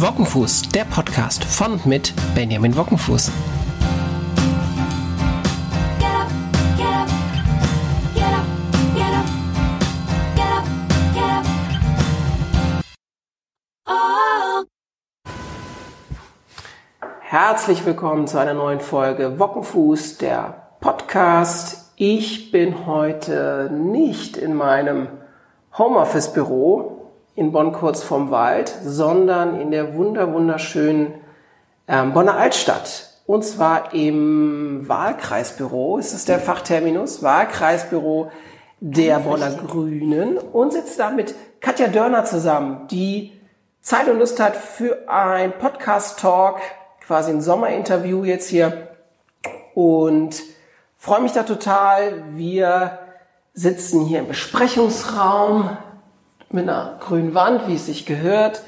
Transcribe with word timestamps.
Wockenfuß, 0.00 0.68
der 0.70 0.84
Podcast 0.84 1.44
von 1.44 1.72
und 1.72 1.86
mit 1.86 2.12
Benjamin 2.34 2.76
Wockenfuß. 2.76 3.32
Herzlich 17.20 17.84
willkommen 17.84 18.26
zu 18.26 18.38
einer 18.38 18.54
neuen 18.54 18.80
Folge 18.80 19.38
Wockenfuß, 19.38 20.18
der 20.18 20.72
Podcast. 20.80 21.92
Ich 21.96 22.50
bin 22.50 22.86
heute 22.86 23.70
nicht 23.72 24.36
in 24.36 24.54
meinem 24.54 25.08
Homeoffice-Büro, 25.76 26.95
in 27.36 27.52
Bonn 27.52 27.72
kurz 27.72 28.02
vorm 28.02 28.30
Wald, 28.30 28.74
sondern 28.82 29.60
in 29.60 29.70
der 29.70 29.94
wunder 29.94 30.32
wunderschönen 30.32 31.14
ähm, 31.86 32.12
Bonner 32.12 32.36
Altstadt. 32.36 33.10
Und 33.26 33.44
zwar 33.44 33.92
im 33.92 34.88
Wahlkreisbüro, 34.88 35.98
ist 35.98 36.14
es 36.14 36.24
der 36.24 36.40
Fachterminus, 36.40 37.22
Wahlkreisbüro 37.22 38.30
der 38.80 39.18
Bonner 39.18 39.50
Grünen 39.50 40.38
und 40.38 40.72
sitzt 40.72 40.98
da 40.98 41.10
mit 41.10 41.34
Katja 41.60 41.88
Dörner 41.88 42.24
zusammen, 42.24 42.86
die 42.90 43.32
Zeit 43.80 44.08
und 44.08 44.18
Lust 44.18 44.40
hat 44.40 44.56
für 44.56 45.08
ein 45.08 45.52
Podcast-Talk, 45.58 46.60
quasi 47.00 47.30
ein 47.30 47.40
Sommerinterview 47.40 48.24
jetzt 48.24 48.48
hier. 48.48 48.88
Und 49.74 50.42
freue 50.96 51.20
mich 51.20 51.32
da 51.32 51.42
total. 51.42 52.24
Wir 52.30 52.98
sitzen 53.54 54.04
hier 54.04 54.20
im 54.20 54.28
Besprechungsraum 54.28 55.76
mit 56.56 56.68
einer 56.68 56.98
grünen 57.00 57.34
Wand, 57.34 57.68
wie 57.68 57.76
es 57.76 57.86
sich 57.86 58.06
gehört. 58.06 58.62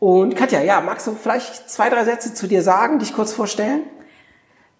Und 0.00 0.34
Katja, 0.34 0.60
ja, 0.60 0.80
magst 0.80 1.06
du 1.06 1.12
vielleicht 1.12 1.70
zwei, 1.70 1.88
drei 1.88 2.04
Sätze 2.04 2.34
zu 2.34 2.48
dir 2.48 2.62
sagen, 2.62 2.98
dich 2.98 3.14
kurz 3.14 3.32
vorstellen? 3.32 3.82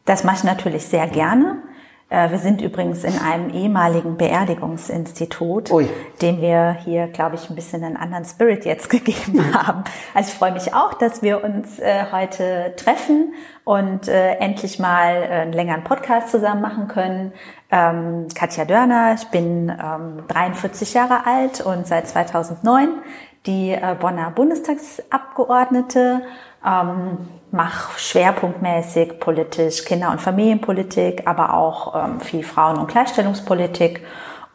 Das 0.04 0.24
mache 0.24 0.36
ich 0.38 0.44
natürlich 0.44 0.86
sehr 0.86 1.06
gerne. 1.06 1.62
Äh, 2.10 2.30
wir 2.30 2.38
sind 2.38 2.62
übrigens 2.62 3.04
in 3.04 3.18
einem 3.18 3.50
ehemaligen 3.50 4.16
Beerdigungsinstitut, 4.16 5.70
Ui. 5.70 5.88
dem 6.22 6.40
wir 6.40 6.78
hier, 6.84 7.06
glaube 7.08 7.34
ich, 7.34 7.50
ein 7.50 7.54
bisschen 7.54 7.84
einen 7.84 7.98
anderen 7.98 8.24
Spirit 8.24 8.64
jetzt 8.64 8.88
gegeben 8.90 9.54
haben. 9.54 9.84
Also 10.14 10.30
ich 10.30 10.34
freue 10.34 10.52
mich 10.52 10.72
auch, 10.74 10.94
dass 10.94 11.22
wir 11.22 11.44
uns 11.44 11.78
äh, 11.78 12.06
heute 12.10 12.72
treffen 12.76 13.34
und 13.64 14.08
äh, 14.08 14.36
endlich 14.36 14.78
mal 14.78 15.22
einen 15.22 15.52
längeren 15.52 15.84
Podcast 15.84 16.30
zusammen 16.30 16.62
machen 16.62 16.88
können. 16.88 17.32
Ähm, 17.70 18.28
Katja 18.34 18.64
Dörner, 18.64 19.14
ich 19.14 19.26
bin 19.28 19.68
43 19.68 20.94
ähm, 20.94 21.02
Jahre 21.02 21.26
alt 21.26 21.60
und 21.60 21.86
seit 21.86 22.08
2009 22.08 22.88
die 23.44 23.76
Bonner 24.00 24.30
Bundestagsabgeordnete. 24.30 26.22
Ähm, 26.66 27.18
mache 27.50 27.98
schwerpunktmäßig 27.98 29.20
politisch 29.20 29.84
Kinder- 29.84 30.10
und 30.10 30.20
Familienpolitik, 30.20 31.22
aber 31.26 31.54
auch 31.54 31.94
ähm, 31.94 32.20
viel 32.20 32.42
Frauen- 32.42 32.78
und 32.78 32.88
Gleichstellungspolitik 32.88 34.02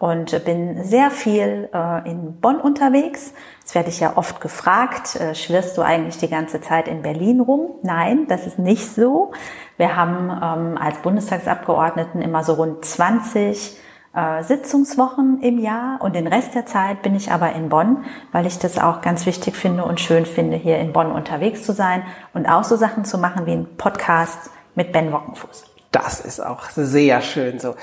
und 0.04 0.44
bin 0.44 0.84
sehr 0.84 1.12
viel 1.12 1.70
äh, 1.74 2.10
in 2.10 2.40
Bonn 2.42 2.58
unterwegs. 2.58 3.34
Jetzt 3.62 3.74
werde 3.74 3.88
ich 3.88 4.02
ja 4.02 4.18
oft 4.18 4.42
gefragt, 4.42 5.16
äh, 5.16 5.34
schwirrst 5.34 5.78
du 5.78 5.82
eigentlich 5.82 6.18
die 6.18 6.30
ganze 6.30 6.60
Zeit 6.60 6.90
in 6.90 7.02
Berlin 7.02 7.40
rum? 7.40 7.76
Nein, 7.84 8.28
das 8.28 8.46
ist 8.46 8.60
nicht 8.60 8.86
so. 8.86 9.32
Wir 9.78 9.96
haben 9.96 10.30
ähm, 10.30 10.78
als 10.78 10.98
Bundestagsabgeordneten 10.98 12.22
immer 12.22 12.44
so 12.44 12.54
rund 12.54 12.84
20 12.84 13.78
äh, 14.16 14.44
Sitzungswochen 14.44 15.42
im 15.42 15.60
Jahr 15.60 16.02
und 16.02 16.16
den 16.16 16.28
Rest 16.28 16.56
der 16.56 16.66
Zeit 16.66 17.02
bin 17.02 17.16
ich 17.16 17.32
aber 17.32 17.54
in 17.54 17.70
Bonn, 17.70 18.06
weil 18.32 18.46
ich 18.46 18.60
das 18.60 18.78
auch 18.78 19.02
ganz 19.02 19.26
wichtig 19.26 19.56
finde 19.56 19.86
und 19.86 20.00
schön 20.00 20.26
finde, 20.26 20.58
hier 20.58 20.80
in 20.80 20.94
Bonn 20.94 21.12
unterwegs 21.12 21.64
zu 21.64 21.74
sein 21.74 22.04
und 22.34 22.46
auch 22.46 22.64
so 22.64 22.76
Sachen 22.76 23.06
zu 23.06 23.18
machen 23.18 23.46
wie 23.46 23.54
ein 23.54 23.78
Podcast 23.78 24.52
mit 24.76 24.92
Ben 24.92 25.12
Wockenfuß. 25.12 25.66
Das 25.92 26.20
ist 26.20 26.40
auch 26.40 26.70
sehr 26.70 27.22
schön 27.22 27.60
so. 27.60 27.76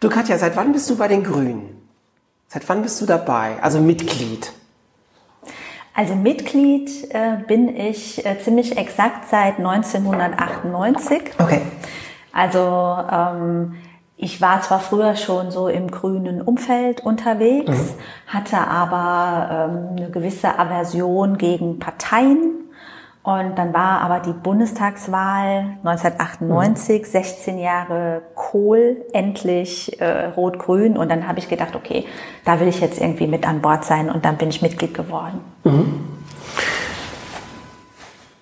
Du 0.00 0.08
Katja, 0.08 0.38
seit 0.38 0.56
wann 0.56 0.72
bist 0.72 0.88
du 0.90 0.96
bei 0.96 1.08
den 1.08 1.24
Grünen? 1.24 1.88
Seit 2.48 2.68
wann 2.68 2.82
bist 2.82 3.00
du 3.00 3.06
dabei? 3.06 3.56
Also 3.62 3.80
Mitglied? 3.80 4.52
Also 5.94 6.14
Mitglied 6.14 7.12
äh, 7.12 7.38
bin 7.46 7.74
ich 7.76 8.24
äh, 8.24 8.38
ziemlich 8.38 8.78
exakt 8.78 9.28
seit 9.28 9.58
1998. 9.58 11.22
Okay. 11.38 11.62
Also 12.32 12.98
ähm, 13.10 13.74
ich 14.20 14.40
war 14.40 14.60
zwar 14.62 14.80
früher 14.80 15.14
schon 15.14 15.52
so 15.52 15.68
im 15.68 15.92
grünen 15.92 16.42
Umfeld 16.42 17.00
unterwegs, 17.00 17.70
mhm. 17.70 17.94
hatte 18.26 18.58
aber 18.58 19.70
ähm, 19.70 19.96
eine 19.96 20.10
gewisse 20.10 20.58
Aversion 20.58 21.38
gegen 21.38 21.78
Parteien. 21.78 22.64
Und 23.22 23.56
dann 23.56 23.72
war 23.72 24.00
aber 24.00 24.18
die 24.18 24.32
Bundestagswahl 24.32 25.76
1998, 25.84 27.02
mhm. 27.02 27.04
16 27.04 27.58
Jahre 27.58 28.22
Kohl, 28.34 29.04
endlich 29.12 30.00
äh, 30.00 30.26
Rot-Grün. 30.26 30.96
Und 30.96 31.10
dann 31.10 31.28
habe 31.28 31.38
ich 31.38 31.48
gedacht, 31.48 31.76
okay, 31.76 32.04
da 32.44 32.58
will 32.58 32.66
ich 32.66 32.80
jetzt 32.80 33.00
irgendwie 33.00 33.28
mit 33.28 33.46
an 33.46 33.60
Bord 33.60 33.84
sein. 33.84 34.10
Und 34.10 34.24
dann 34.24 34.36
bin 34.36 34.48
ich 34.48 34.62
Mitglied 34.62 34.94
geworden. 34.94 35.40
Mhm. 35.62 36.17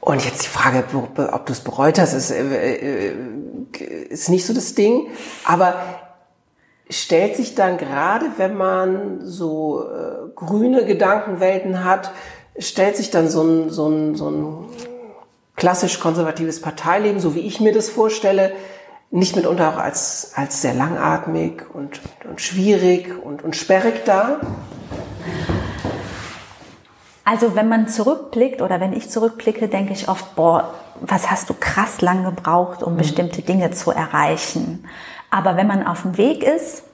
Und 0.06 0.24
jetzt 0.24 0.44
die 0.44 0.48
Frage, 0.48 0.84
ob 1.32 1.46
du 1.46 1.52
es 1.52 1.58
bereut 1.58 1.98
hast, 1.98 2.12
ist, 2.12 2.30
äh, 2.30 3.10
äh, 3.10 3.12
ist 4.08 4.28
nicht 4.28 4.46
so 4.46 4.54
das 4.54 4.76
Ding. 4.76 5.08
Aber 5.44 5.74
stellt 6.88 7.34
sich 7.34 7.56
dann 7.56 7.76
gerade, 7.76 8.26
wenn 8.36 8.56
man 8.56 9.18
so 9.22 9.82
äh, 9.82 10.28
grüne 10.36 10.84
Gedankenwelten 10.84 11.82
hat, 11.82 12.12
stellt 12.56 12.96
sich 12.96 13.10
dann 13.10 13.28
so 13.28 13.42
ein, 13.42 13.70
so 13.70 13.88
ein, 13.88 14.14
so 14.14 14.30
ein 14.30 14.68
klassisch 15.56 15.98
konservatives 15.98 16.60
Parteileben, 16.60 17.18
so 17.18 17.34
wie 17.34 17.40
ich 17.40 17.60
mir 17.60 17.72
das 17.72 17.88
vorstelle, 17.88 18.52
nicht 19.10 19.34
mitunter 19.34 19.70
auch 19.70 19.78
als, 19.78 20.30
als 20.36 20.62
sehr 20.62 20.74
langatmig 20.74 21.64
und, 21.74 22.00
und 22.30 22.40
schwierig 22.40 23.12
und, 23.24 23.42
und 23.42 23.56
sperrig 23.56 24.04
da? 24.04 24.38
Also 27.26 27.56
wenn 27.56 27.68
man 27.68 27.88
zurückblickt 27.88 28.62
oder 28.62 28.78
wenn 28.78 28.92
ich 28.92 29.10
zurückblicke, 29.10 29.66
denke 29.66 29.92
ich 29.92 30.08
oft, 30.08 30.36
boah, 30.36 30.72
was 31.00 31.28
hast 31.28 31.50
du 31.50 31.54
krass 31.54 32.00
lang 32.00 32.24
gebraucht, 32.24 32.84
um 32.84 32.92
mhm. 32.92 32.98
bestimmte 32.98 33.42
Dinge 33.42 33.72
zu 33.72 33.90
erreichen. 33.90 34.86
Aber 35.28 35.56
wenn 35.56 35.66
man 35.66 35.84
auf 35.84 36.02
dem 36.02 36.18
Weg 36.18 36.44
ist, 36.44 36.84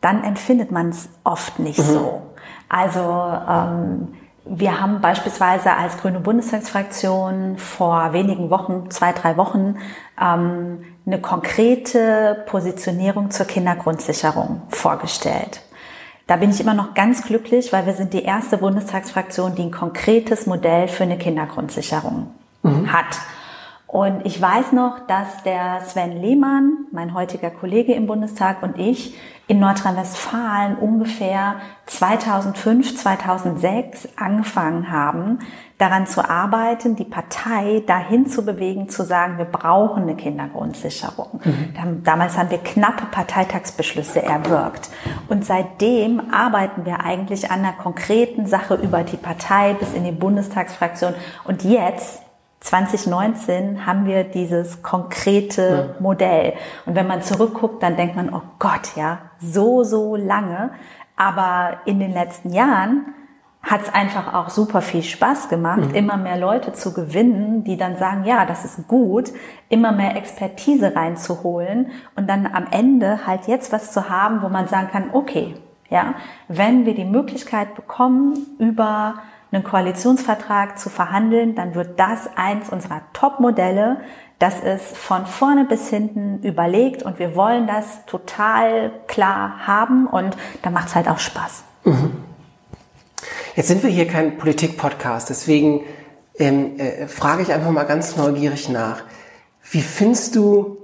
dann 0.00 0.22
empfindet 0.22 0.70
man 0.70 0.90
es 0.90 1.08
oft 1.24 1.58
nicht 1.58 1.80
mhm. 1.80 1.82
so. 1.82 2.22
Also 2.68 3.00
ähm, 3.00 4.14
wir 4.44 4.80
haben 4.80 5.00
beispielsweise 5.00 5.72
als 5.72 5.96
Grüne 5.98 6.20
Bundestagsfraktion 6.20 7.58
vor 7.58 8.12
wenigen 8.12 8.50
Wochen, 8.50 8.88
zwei, 8.88 9.10
drei 9.10 9.36
Wochen, 9.36 9.78
ähm, 10.20 10.84
eine 11.04 11.20
konkrete 11.20 12.44
Positionierung 12.46 13.32
zur 13.32 13.46
Kindergrundsicherung 13.46 14.62
vorgestellt. 14.68 15.60
Da 16.32 16.36
bin 16.36 16.48
ich 16.48 16.60
immer 16.60 16.72
noch 16.72 16.94
ganz 16.94 17.24
glücklich, 17.24 17.74
weil 17.74 17.84
wir 17.84 17.92
sind 17.92 18.14
die 18.14 18.22
erste 18.22 18.56
Bundestagsfraktion, 18.56 19.54
die 19.54 19.64
ein 19.64 19.70
konkretes 19.70 20.46
Modell 20.46 20.88
für 20.88 21.02
eine 21.02 21.18
Kindergrundsicherung 21.18 22.28
mhm. 22.62 22.90
hat. 22.90 23.18
Und 23.92 24.24
ich 24.24 24.40
weiß 24.40 24.72
noch, 24.72 25.06
dass 25.06 25.42
der 25.42 25.82
Sven 25.82 26.22
Lehmann, 26.22 26.86
mein 26.92 27.12
heutiger 27.12 27.50
Kollege 27.50 27.92
im 27.92 28.06
Bundestag 28.06 28.62
und 28.62 28.78
ich 28.78 29.14
in 29.48 29.60
Nordrhein-Westfalen 29.60 30.78
ungefähr 30.78 31.56
2005, 31.84 32.96
2006 32.96 34.08
angefangen 34.16 34.90
haben, 34.90 35.40
daran 35.76 36.06
zu 36.06 36.26
arbeiten, 36.26 36.96
die 36.96 37.04
Partei 37.04 37.82
dahin 37.86 38.24
zu 38.26 38.46
bewegen, 38.46 38.88
zu 38.88 39.04
sagen, 39.04 39.36
wir 39.36 39.44
brauchen 39.44 40.04
eine 40.04 40.16
Kindergrundsicherung. 40.16 41.42
Mhm. 41.44 42.02
Damals 42.02 42.38
haben 42.38 42.50
wir 42.50 42.58
knappe 42.58 43.04
Parteitagsbeschlüsse 43.10 44.22
erwirkt. 44.22 44.88
Und 45.28 45.44
seitdem 45.44 46.32
arbeiten 46.32 46.86
wir 46.86 47.04
eigentlich 47.04 47.50
an 47.50 47.58
einer 47.58 47.74
konkreten 47.74 48.46
Sache 48.46 48.76
über 48.76 49.02
die 49.02 49.18
Partei 49.18 49.74
bis 49.74 49.92
in 49.92 50.04
die 50.04 50.12
Bundestagsfraktion. 50.12 51.12
Und 51.44 51.62
jetzt 51.62 52.22
2019 52.62 53.86
haben 53.86 54.06
wir 54.06 54.24
dieses 54.24 54.82
konkrete 54.82 55.96
Modell. 55.98 56.54
Und 56.86 56.94
wenn 56.94 57.06
man 57.06 57.20
zurückguckt, 57.22 57.82
dann 57.82 57.96
denkt 57.96 58.14
man, 58.14 58.32
oh 58.32 58.42
Gott, 58.58 58.94
ja, 58.96 59.18
so, 59.38 59.82
so 59.82 60.16
lange. 60.16 60.70
Aber 61.16 61.78
in 61.84 61.98
den 61.98 62.12
letzten 62.12 62.52
Jahren 62.52 63.14
hat 63.62 63.82
es 63.82 63.94
einfach 63.94 64.34
auch 64.34 64.48
super 64.50 64.80
viel 64.80 65.02
Spaß 65.02 65.48
gemacht, 65.48 65.90
mhm. 65.90 65.94
immer 65.94 66.16
mehr 66.16 66.36
Leute 66.36 66.72
zu 66.72 66.92
gewinnen, 66.92 67.62
die 67.64 67.76
dann 67.76 67.96
sagen, 67.96 68.24
ja, 68.24 68.44
das 68.44 68.64
ist 68.64 68.88
gut, 68.88 69.30
immer 69.68 69.92
mehr 69.92 70.16
Expertise 70.16 70.96
reinzuholen 70.96 71.92
und 72.16 72.28
dann 72.28 72.46
am 72.46 72.66
Ende 72.70 73.24
halt 73.26 73.46
jetzt 73.46 73.72
was 73.72 73.92
zu 73.92 74.08
haben, 74.08 74.42
wo 74.42 74.48
man 74.48 74.66
sagen 74.66 74.88
kann, 74.90 75.10
okay, 75.12 75.54
ja, 75.90 76.14
wenn 76.48 76.86
wir 76.86 76.94
die 76.94 77.04
Möglichkeit 77.04 77.74
bekommen, 77.74 78.46
über 78.58 79.14
einen 79.52 79.64
Koalitionsvertrag 79.64 80.78
zu 80.78 80.88
verhandeln, 80.88 81.54
dann 81.54 81.74
wird 81.74 82.00
das 82.00 82.28
eins 82.36 82.70
unserer 82.70 83.02
Top-Modelle. 83.12 84.00
Das 84.38 84.60
ist 84.60 84.96
von 84.96 85.26
vorne 85.26 85.66
bis 85.66 85.88
hinten 85.88 86.42
überlegt 86.42 87.02
und 87.02 87.18
wir 87.18 87.36
wollen 87.36 87.66
das 87.66 88.04
total 88.06 88.90
klar 89.06 89.66
haben 89.66 90.06
und 90.06 90.36
da 90.62 90.70
macht 90.70 90.88
es 90.88 90.94
halt 90.94 91.08
auch 91.08 91.18
Spaß. 91.18 91.62
Mhm. 91.84 92.12
Jetzt 93.54 93.68
sind 93.68 93.82
wir 93.82 93.90
hier 93.90 94.08
kein 94.08 94.38
Politik-Podcast, 94.38 95.28
deswegen 95.28 95.82
ähm, 96.38 96.78
äh, 96.78 97.06
frage 97.06 97.42
ich 97.42 97.52
einfach 97.52 97.70
mal 97.70 97.84
ganz 97.84 98.16
neugierig 98.16 98.68
nach. 98.68 99.02
Wie 99.70 99.82
findest 99.82 100.34
du, 100.34 100.78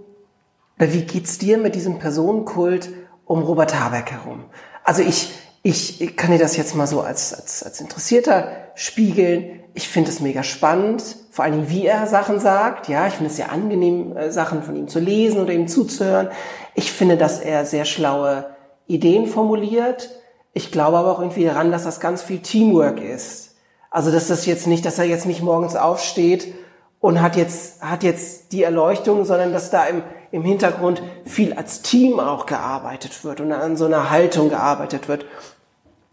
oder 0.79 0.93
wie 0.93 1.03
geht's 1.03 1.39
dir 1.39 1.59
mit 1.59 1.75
diesem 1.75 1.99
Personenkult 1.99 2.91
um 3.25 3.43
Robert 3.43 3.79
Habeck 3.79 4.13
herum? 4.13 4.45
Also 4.85 5.03
ich, 5.03 5.35
ich 5.63 6.17
kann 6.17 6.31
dir 6.31 6.39
das 6.39 6.57
jetzt 6.57 6.75
mal 6.75 6.87
so 6.87 7.01
als, 7.01 7.35
als, 7.35 7.63
als 7.63 7.81
Interessierter 7.81 8.51
spiegeln. 8.75 9.61
Ich 9.75 9.89
finde 9.89 10.11
es 10.11 10.21
mega 10.21 10.43
spannend, 10.43 11.03
vor 11.31 11.45
allen 11.45 11.55
Dingen, 11.55 11.71
wie 11.71 11.87
er 11.87 12.07
Sachen 12.07 12.41
sagt. 12.41 12.89
Ja, 12.89 13.07
ich 13.07 13.15
finde 13.15 13.31
es 13.31 13.37
sehr 13.37 13.53
angenehm, 13.53 14.17
äh, 14.17 14.31
Sachen 14.31 14.63
von 14.63 14.77
ihm 14.77 14.89
zu 14.89 14.99
lesen 14.99 15.41
oder 15.41 15.53
ihm 15.53 15.69
zuzuhören. 15.69 16.29
Ich 16.75 16.93
finde, 16.93 17.17
dass 17.17 17.41
er 17.41 17.65
sehr 17.65 17.85
schlaue 17.85 18.47
Ideen 18.87 19.27
formuliert. 19.27 20.11
Ich 20.53 20.73
glaube 20.73 20.97
aber 20.97 21.13
auch 21.13 21.21
irgendwie 21.21 21.45
daran, 21.45 21.71
dass 21.71 21.85
das 21.85 22.01
ganz 22.01 22.23
viel 22.23 22.41
Teamwork 22.41 23.01
ist. 23.01 23.57
Also, 23.91 24.11
dass 24.11 24.29
das 24.29 24.47
jetzt 24.47 24.67
nicht, 24.67 24.85
dass 24.85 24.99
er 24.99 25.05
jetzt 25.05 25.27
nicht 25.27 25.43
morgens 25.43 25.77
aufsteht 25.77 26.55
und 27.01 27.23
hat 27.23 27.37
jetzt, 27.37 27.83
hat 27.83 28.03
jetzt 28.03 28.53
die 28.53 28.63
Erleuchtung, 28.63 29.25
sondern 29.25 29.53
dass 29.53 29.71
da 29.71 29.85
im, 29.85 30.03
im 30.33 30.43
Hintergrund 30.43 31.03
viel 31.25 31.53
als 31.53 31.83
Team 31.83 32.19
auch 32.19 32.47
gearbeitet 32.47 33.25
wird 33.25 33.41
und 33.41 33.53
an 33.53 33.77
so 33.77 33.87
einer 33.87 34.11
Haltung 34.11 34.49
gearbeitet 34.49 35.09
wird. 35.09 35.27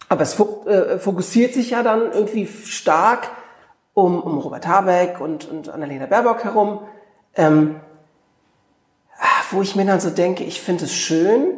Aber 0.08 0.22
es 0.22 0.40
äh, 0.40 1.00
fokussiert 1.00 1.54
sich 1.54 1.72
ja 1.72 1.82
dann 1.82 2.12
irgendwie 2.12 2.48
stark 2.48 3.30
um, 3.94 4.22
um 4.22 4.38
Robert 4.38 4.68
Habeck 4.68 5.20
und, 5.20 5.50
und 5.50 5.70
Annalena 5.70 6.06
Baerbock 6.06 6.44
herum, 6.44 6.82
ähm, 7.36 7.78
wo 9.52 9.62
ich 9.62 9.76
mir 9.76 9.86
dann 9.86 10.00
so 10.00 10.10
denke, 10.10 10.44
ich 10.44 10.62
finde 10.62 10.86
es 10.86 10.94
schön, 10.94 11.58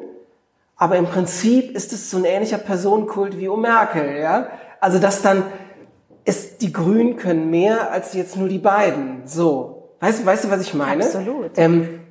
aber 0.78 0.98
im 0.98 1.08
Prinzip 1.08 1.76
ist 1.76 1.92
es 1.92 2.12
so 2.12 2.18
ein 2.18 2.26
ähnlicher 2.26 2.60
Personenkult 2.60 3.38
wie 3.38 3.48
um 3.48 3.62
Merkel, 3.62 4.20
ja. 4.20 4.48
Also 4.80 5.00
dass 5.00 5.24
dann 5.24 5.44
ist, 6.28 6.62
die 6.62 6.74
Grünen 6.74 7.16
können 7.16 7.50
mehr 7.50 7.92
als 7.92 8.14
jetzt 8.14 8.36
nur 8.36 8.50
die 8.50 8.60
beiden. 8.60 9.26
So. 9.26 9.94
Weißt, 10.00 10.26
weißt 10.26 10.46
du, 10.46 10.52
was 10.52 10.62
ich 10.62 10.74
meine? 10.74 11.04
Absolut. 11.04 11.52
Ähm, 11.58 12.02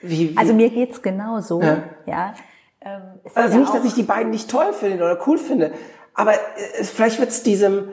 wie, 0.00 0.30
wie, 0.30 0.36
also 0.36 0.54
mir 0.54 0.70
geht's 0.70 1.02
genauso, 1.02 1.60
ja. 1.60 1.82
ja. 2.06 2.34
Ähm, 2.80 3.02
also 3.34 3.54
ja 3.54 3.60
nicht, 3.60 3.74
dass 3.74 3.84
ich 3.84 3.94
die 3.94 4.02
beiden 4.02 4.30
nicht 4.30 4.50
toll 4.50 4.72
finde 4.72 5.04
oder 5.04 5.18
cool 5.26 5.38
finde, 5.38 5.72
aber 6.14 6.34
äh, 6.34 6.84
vielleicht 6.84 7.20
wird's 7.20 7.42
diesem 7.42 7.90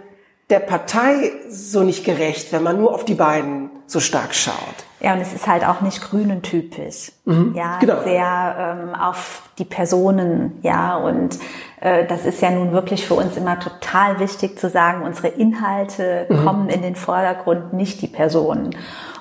der 0.50 0.60
Partei 0.60 1.32
so 1.50 1.84
nicht 1.84 2.06
gerecht, 2.06 2.52
wenn 2.54 2.64
man 2.64 2.78
nur 2.78 2.94
auf 2.94 3.04
die 3.04 3.16
beiden 3.16 3.65
so 3.88 4.00
stark 4.00 4.34
schaut. 4.34 4.56
Ja, 5.00 5.14
und 5.14 5.22
es 5.22 5.34
ist 5.34 5.48
halt 5.48 5.66
auch 5.66 5.82
nicht 5.82 6.02
grünen 6.02 6.42
typisch. 6.42 7.12
Mhm, 7.26 7.54
ja, 7.56 7.78
genau. 7.80 8.04
sehr 8.04 8.56
ähm, 8.58 8.96
auf 8.96 9.50
die 9.60 9.66
Personen, 9.66 10.60
ja, 10.64 10.96
und 10.96 11.38
äh, 11.82 12.06
das 12.08 12.26
ist 12.26 12.42
ja 12.42 12.50
nun 12.50 12.72
wirklich 12.72 13.06
für 13.06 13.14
uns 13.14 13.38
immer 13.38 13.60
total 13.60 14.20
wichtig 14.20 14.58
zu 14.58 14.70
sagen, 14.70 15.04
unsere 15.04 15.28
Inhalte 15.28 16.26
mhm. 16.30 16.46
kommen 16.46 16.70
in 16.70 16.82
den 16.82 16.96
Vordergrund, 16.96 17.74
nicht 17.74 18.02
die 18.02 18.08
Personen. 18.08 18.76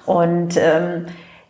Und 0.06 0.56
ähm, 0.56 1.06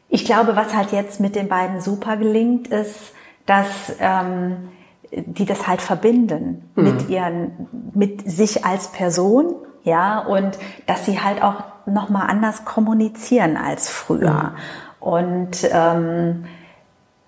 ich 0.08 0.24
glaube, 0.24 0.56
was 0.56 0.74
halt 0.74 0.92
jetzt 0.92 1.20
mit 1.20 1.36
den 1.36 1.48
beiden 1.48 1.80
super 1.80 2.16
gelingt, 2.16 2.68
ist, 2.68 3.12
dass 3.46 3.92
ähm, 4.00 4.68
die 5.12 5.44
das 5.44 5.66
halt 5.66 5.80
verbinden 5.80 6.70
mhm. 6.74 6.84
mit 6.84 7.08
ihren, 7.08 7.68
mit 7.94 8.28
sich 8.30 8.64
als 8.64 8.88
Person, 8.88 9.54
ja, 9.84 10.18
und 10.18 10.58
dass 10.86 11.06
sie 11.06 11.20
halt 11.20 11.42
auch 11.42 11.62
noch 11.86 12.08
mal 12.08 12.26
anders 12.26 12.64
kommunizieren 12.64 13.56
als 13.56 13.88
früher. 13.88 14.52
Mhm. 14.52 14.56
Und 15.00 15.68
ähm, 15.70 16.44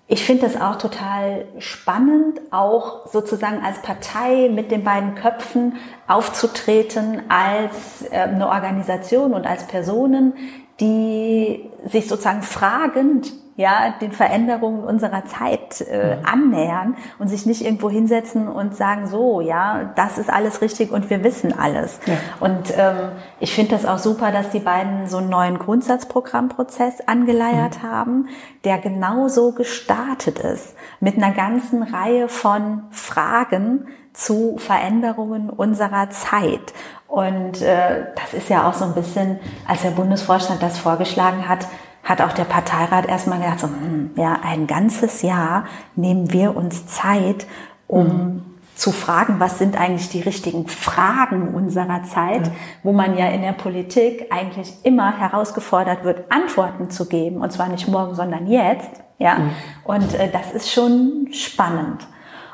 ich 0.07 0.23
finde 0.25 0.47
das 0.47 0.59
auch 0.59 0.77
total 0.77 1.45
spannend, 1.59 2.39
auch 2.49 3.07
sozusagen 3.07 3.63
als 3.63 3.81
Partei 3.81 4.49
mit 4.49 4.71
den 4.71 4.83
beiden 4.83 5.15
Köpfen 5.15 5.75
aufzutreten 6.07 7.23
als 7.29 8.09
äh, 8.09 8.21
eine 8.21 8.47
Organisation 8.47 9.33
und 9.33 9.45
als 9.45 9.67
Personen, 9.67 10.33
die 10.79 11.69
sich 11.85 12.07
sozusagen 12.07 12.41
fragend 12.41 13.33
ja, 13.57 13.95
den 13.99 14.11
Veränderungen 14.11 14.83
unserer 14.83 15.25
Zeit 15.25 15.81
äh, 15.81 16.17
mhm. 16.17 16.25
annähern 16.25 16.97
und 17.17 17.27
sich 17.27 17.47
nicht 17.47 17.65
irgendwo 17.65 17.89
hinsetzen 17.89 18.47
und 18.47 18.75
sagen, 18.75 19.07
so, 19.07 19.41
ja, 19.41 19.91
das 19.95 20.19
ist 20.19 20.29
alles 20.29 20.61
richtig 20.61 20.91
und 20.91 21.09
wir 21.09 21.23
wissen 21.23 21.57
alles. 21.57 21.99
Ja. 22.05 22.13
Und 22.39 22.71
ähm, 22.77 23.09
ich 23.39 23.53
finde 23.55 23.71
das 23.71 23.85
auch 23.85 23.97
super, 23.97 24.31
dass 24.31 24.51
die 24.51 24.59
beiden 24.59 25.07
so 25.07 25.17
einen 25.17 25.29
neuen 25.29 25.57
Grundsatzprogrammprozess 25.57 27.07
angeleiert 27.07 27.81
mhm. 27.81 27.87
haben, 27.87 28.27
der 28.63 28.77
genauso 28.77 29.53
gestartet 29.53 30.37
ist, 30.37 30.75
mit 30.99 31.17
einer 31.17 31.31
ganzen 31.31 31.81
Reihe 31.81 32.29
von 32.29 32.83
Fragen 32.91 33.87
zu 34.13 34.57
Veränderungen 34.59 35.49
unserer 35.49 36.11
Zeit. 36.11 36.73
Und 37.07 37.63
äh, 37.63 38.05
das 38.15 38.35
ist 38.35 38.49
ja 38.49 38.69
auch 38.69 38.73
so 38.75 38.85
ein 38.85 38.93
bisschen, 38.93 39.39
als 39.67 39.81
der 39.81 39.91
Bundesvorstand 39.91 40.61
das 40.61 40.77
vorgeschlagen 40.77 41.49
hat, 41.49 41.65
hat 42.07 42.21
auch 42.21 42.31
der 42.31 42.45
Parteirat 42.45 43.05
erstmal 43.05 43.39
gedacht, 43.39 43.59
so, 43.59 43.67
hm, 43.67 44.11
ja, 44.15 44.37
ein 44.41 44.65
ganzes 44.65 45.21
Jahr 45.23 45.65
nehmen 45.97 46.31
wir 46.31 46.55
uns 46.55 46.87
Zeit, 46.87 47.45
um 47.85 48.07
mhm. 48.07 48.45
zu 48.75 48.93
fragen, 48.93 49.41
was 49.41 49.59
sind 49.59 49.77
eigentlich 49.77 50.07
die 50.07 50.21
richtigen 50.21 50.67
Fragen 50.67 51.53
unserer 51.53 52.03
Zeit, 52.03 52.47
mhm. 52.47 52.51
wo 52.83 52.93
man 52.93 53.17
ja 53.17 53.27
in 53.27 53.41
der 53.41 53.51
Politik 53.51 54.27
eigentlich 54.31 54.73
immer 54.83 55.17
herausgefordert 55.17 56.05
wird, 56.05 56.31
Antworten 56.31 56.89
zu 56.89 57.09
geben, 57.09 57.41
und 57.41 57.51
zwar 57.51 57.67
nicht 57.67 57.89
morgen, 57.89 58.15
sondern 58.15 58.47
jetzt. 58.47 58.91
Ja, 59.19 59.39
mhm. 59.39 59.51
und 59.83 60.13
äh, 60.13 60.31
das 60.31 60.53
ist 60.53 60.71
schon 60.71 61.27
spannend. 61.33 62.07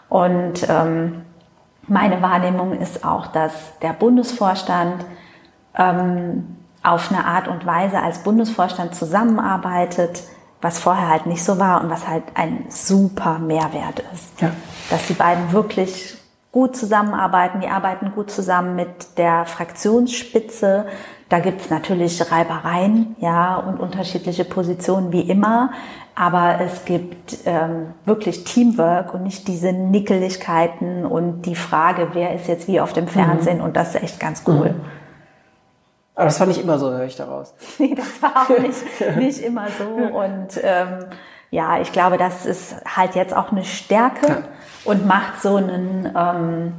Und 0.10 0.68
ähm, 0.68 1.22
meine 1.88 2.24
Wahrnehmung 2.24 2.80
ist 2.80 3.06
auch, 3.06 3.28
dass 3.28 3.78
der 3.82 3.94
Bundesvorstand 3.94 5.06
ähm, 5.78 6.63
auf 6.84 7.12
eine 7.12 7.26
Art 7.26 7.48
und 7.48 7.66
Weise 7.66 8.02
als 8.02 8.20
Bundesvorstand 8.20 8.94
zusammenarbeitet, 8.94 10.24
was 10.62 10.80
vorher 10.80 11.10
halt 11.10 11.26
nicht 11.26 11.44
so 11.44 11.60
war 11.60 11.82
und 11.82 11.90
was 11.90 12.08
halt 12.08 12.24
ein 12.36 12.66
super 12.70 13.40
Mehrwert 13.40 14.04
ist. 14.14 14.42
Ja. 14.42 14.52
Dass 14.90 15.08
die 15.08 15.14
beiden 15.14 15.52
wirklich 15.52 16.18
gut 16.52 16.76
zusammenarbeiten, 16.76 17.62
die 17.62 17.68
arbeiten 17.68 18.12
gut 18.14 18.30
zusammen 18.30 18.76
mit 18.76 19.18
der 19.18 19.46
Fraktionsspitze. 19.46 20.86
Da 21.28 21.40
gibt's 21.40 21.70
natürlich 21.70 22.32
Reibereien, 22.32 23.16
ja, 23.20 23.56
und 23.56 23.80
unterschiedliche 23.80 24.46
Positionen 24.46 25.12
wie 25.12 25.22
immer. 25.22 25.72
Aber 26.16 26.60
es 26.62 26.86
gibt 26.86 27.40
ähm, 27.46 27.88
wirklich 28.06 28.44
Teamwork 28.44 29.16
und 29.16 29.24
nicht 29.24 29.48
diese 29.48 29.74
Nickeligkeiten 29.74 31.06
und 31.06 31.42
die 31.44 31.56
Frage, 31.56 32.10
wer 32.14 32.36
ist 32.36 32.48
jetzt 32.48 32.68
wie 32.68 32.80
auf 32.80 32.94
dem 32.94 33.08
Fernsehen. 33.08 33.58
Mhm. 33.58 33.64
Und 33.64 33.76
das 33.76 33.96
ist 33.96 34.04
echt 34.04 34.20
ganz 34.20 34.44
cool. 34.46 34.76
Mhm. 34.78 35.03
Aber 36.16 36.26
das 36.26 36.40
war 36.40 36.48
nicht 36.48 36.62
immer 36.62 36.78
so, 36.78 36.92
höre 36.92 37.06
ich 37.06 37.16
daraus. 37.16 37.54
Nee, 37.80 37.96
das 37.96 38.22
war 38.22 38.44
auch 38.44 38.60
nicht, 38.60 39.18
nicht 39.18 39.40
immer 39.40 39.68
so. 39.78 39.86
Und 40.18 40.60
ähm, 40.62 41.06
ja, 41.50 41.80
ich 41.80 41.92
glaube, 41.92 42.18
das 42.18 42.46
ist 42.46 42.76
halt 42.86 43.16
jetzt 43.16 43.36
auch 43.36 43.52
eine 43.52 43.64
Stärke 43.64 44.28
ja. 44.28 44.38
und 44.86 45.06
macht 45.06 45.40
so 45.40 45.58
einen, 45.58 46.12
ähm, 46.18 46.74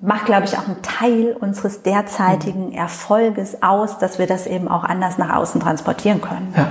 macht, 0.00 0.26
glaube 0.26 0.46
ich, 0.46 0.58
auch 0.58 0.66
einen 0.66 0.82
Teil 0.82 1.36
unseres 1.38 1.82
derzeitigen 1.82 2.70
mhm. 2.70 2.74
Erfolges 2.74 3.62
aus, 3.62 3.98
dass 3.98 4.18
wir 4.18 4.26
das 4.26 4.48
eben 4.48 4.66
auch 4.66 4.82
anders 4.82 5.16
nach 5.16 5.32
außen 5.36 5.60
transportieren 5.60 6.20
können. 6.20 6.52
Ja. 6.56 6.68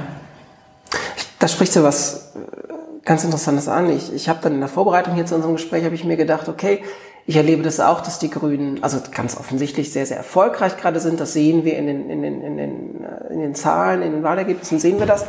Da 1.39 1.47
sprichst 1.47 1.77
du 1.77 1.83
was 1.83 2.33
äh, 2.35 3.03
ganz 3.05 3.23
Interessantes 3.23 3.69
an. 3.69 3.89
Ich, 3.89 4.13
ich 4.13 4.27
habe 4.27 4.39
dann 4.41 4.53
in 4.53 4.59
der 4.59 4.69
Vorbereitung 4.69 5.13
hier 5.15 5.25
zu 5.25 5.35
unserem 5.35 5.55
Gespräch, 5.55 5.85
habe 5.85 5.95
ich 5.95 6.03
mir 6.03 6.17
gedacht, 6.17 6.49
okay, 6.49 6.83
ich 7.29 7.35
erlebe 7.35 7.61
das 7.61 7.81
auch, 7.81 7.99
dass 7.99 8.19
die 8.19 8.29
Grünen, 8.29 8.81
also 8.81 8.99
ganz 9.11 9.35
offensichtlich 9.35 9.91
sehr, 9.91 10.05
sehr 10.05 10.15
erfolgreich 10.15 10.77
gerade 10.77 11.01
sind. 11.01 11.19
Das 11.19 11.33
sehen 11.33 11.65
wir 11.65 11.77
in 11.77 11.85
den, 11.85 12.09
in 12.09 12.21
den, 12.21 12.41
in 12.41 12.57
den, 12.57 13.03
äh, 13.03 13.33
in 13.33 13.41
den 13.41 13.53
Zahlen, 13.53 14.01
in 14.01 14.13
den 14.13 14.23
Wahlergebnissen 14.23 14.79
sehen 14.79 14.97
wir 14.97 15.05
das. 15.05 15.25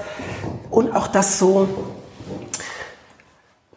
Und 0.71 0.95
auch 0.95 1.09
das 1.09 1.41
so, 1.41 1.69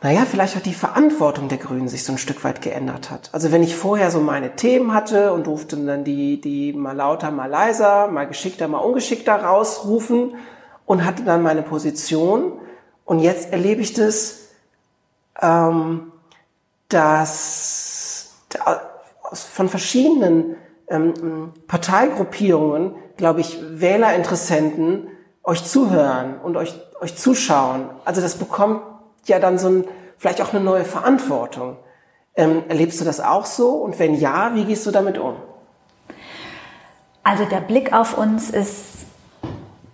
naja, 0.03 0.21
vielleicht 0.29 0.55
hat 0.55 0.67
die 0.67 0.75
Verantwortung 0.75 1.49
der 1.49 1.57
Grünen 1.57 1.87
sich 1.87 2.03
so 2.03 2.11
ein 2.11 2.19
Stück 2.19 2.43
weit 2.43 2.61
geändert 2.61 3.09
hat. 3.09 3.31
Also 3.31 3.51
wenn 3.51 3.63
ich 3.63 3.75
vorher 3.75 4.11
so 4.11 4.19
meine 4.19 4.55
Themen 4.55 4.93
hatte 4.93 5.33
und 5.33 5.47
durfte 5.47 5.75
dann 5.77 6.03
die, 6.03 6.39
die 6.39 6.73
mal 6.73 6.95
lauter, 6.95 7.31
mal 7.31 7.49
leiser, 7.49 8.07
mal 8.07 8.27
geschickter, 8.27 8.67
mal 8.67 8.77
ungeschickter 8.77 9.33
rausrufen 9.33 10.35
und 10.85 11.05
hatte 11.05 11.23
dann 11.23 11.41
meine 11.41 11.63
Position. 11.63 12.51
Und 13.03 13.17
jetzt 13.17 13.51
erlebe 13.51 13.81
ich 13.81 13.93
das, 13.93 14.49
ähm, 15.41 16.11
dass 16.87 18.00
von 19.33 19.69
verschiedenen 19.69 20.55
ähm, 20.87 21.53
Parteigruppierungen, 21.67 22.95
glaube 23.17 23.41
ich, 23.41 23.59
Wählerinteressenten 23.61 25.07
euch 25.43 25.63
zuhören 25.63 26.39
und 26.41 26.57
euch, 26.57 26.79
euch 26.99 27.15
zuschauen. 27.15 27.89
Also 28.05 28.21
das 28.21 28.35
bekommt 28.35 28.81
ja 29.25 29.39
dann 29.39 29.57
so 29.57 29.69
ein, 29.69 29.85
vielleicht 30.17 30.41
auch 30.41 30.53
eine 30.53 30.63
neue 30.63 30.85
Verantwortung. 30.85 31.77
Ähm, 32.35 32.63
erlebst 32.67 32.99
du 33.01 33.05
das 33.05 33.19
auch 33.19 33.45
so? 33.45 33.69
Und 33.69 33.99
wenn 33.99 34.15
ja, 34.15 34.51
wie 34.53 34.65
gehst 34.65 34.85
du 34.85 34.91
damit 34.91 35.17
um? 35.17 35.35
Also 37.23 37.45
der 37.45 37.61
Blick 37.61 37.93
auf 37.93 38.17
uns 38.17 38.49
ist 38.49 39.05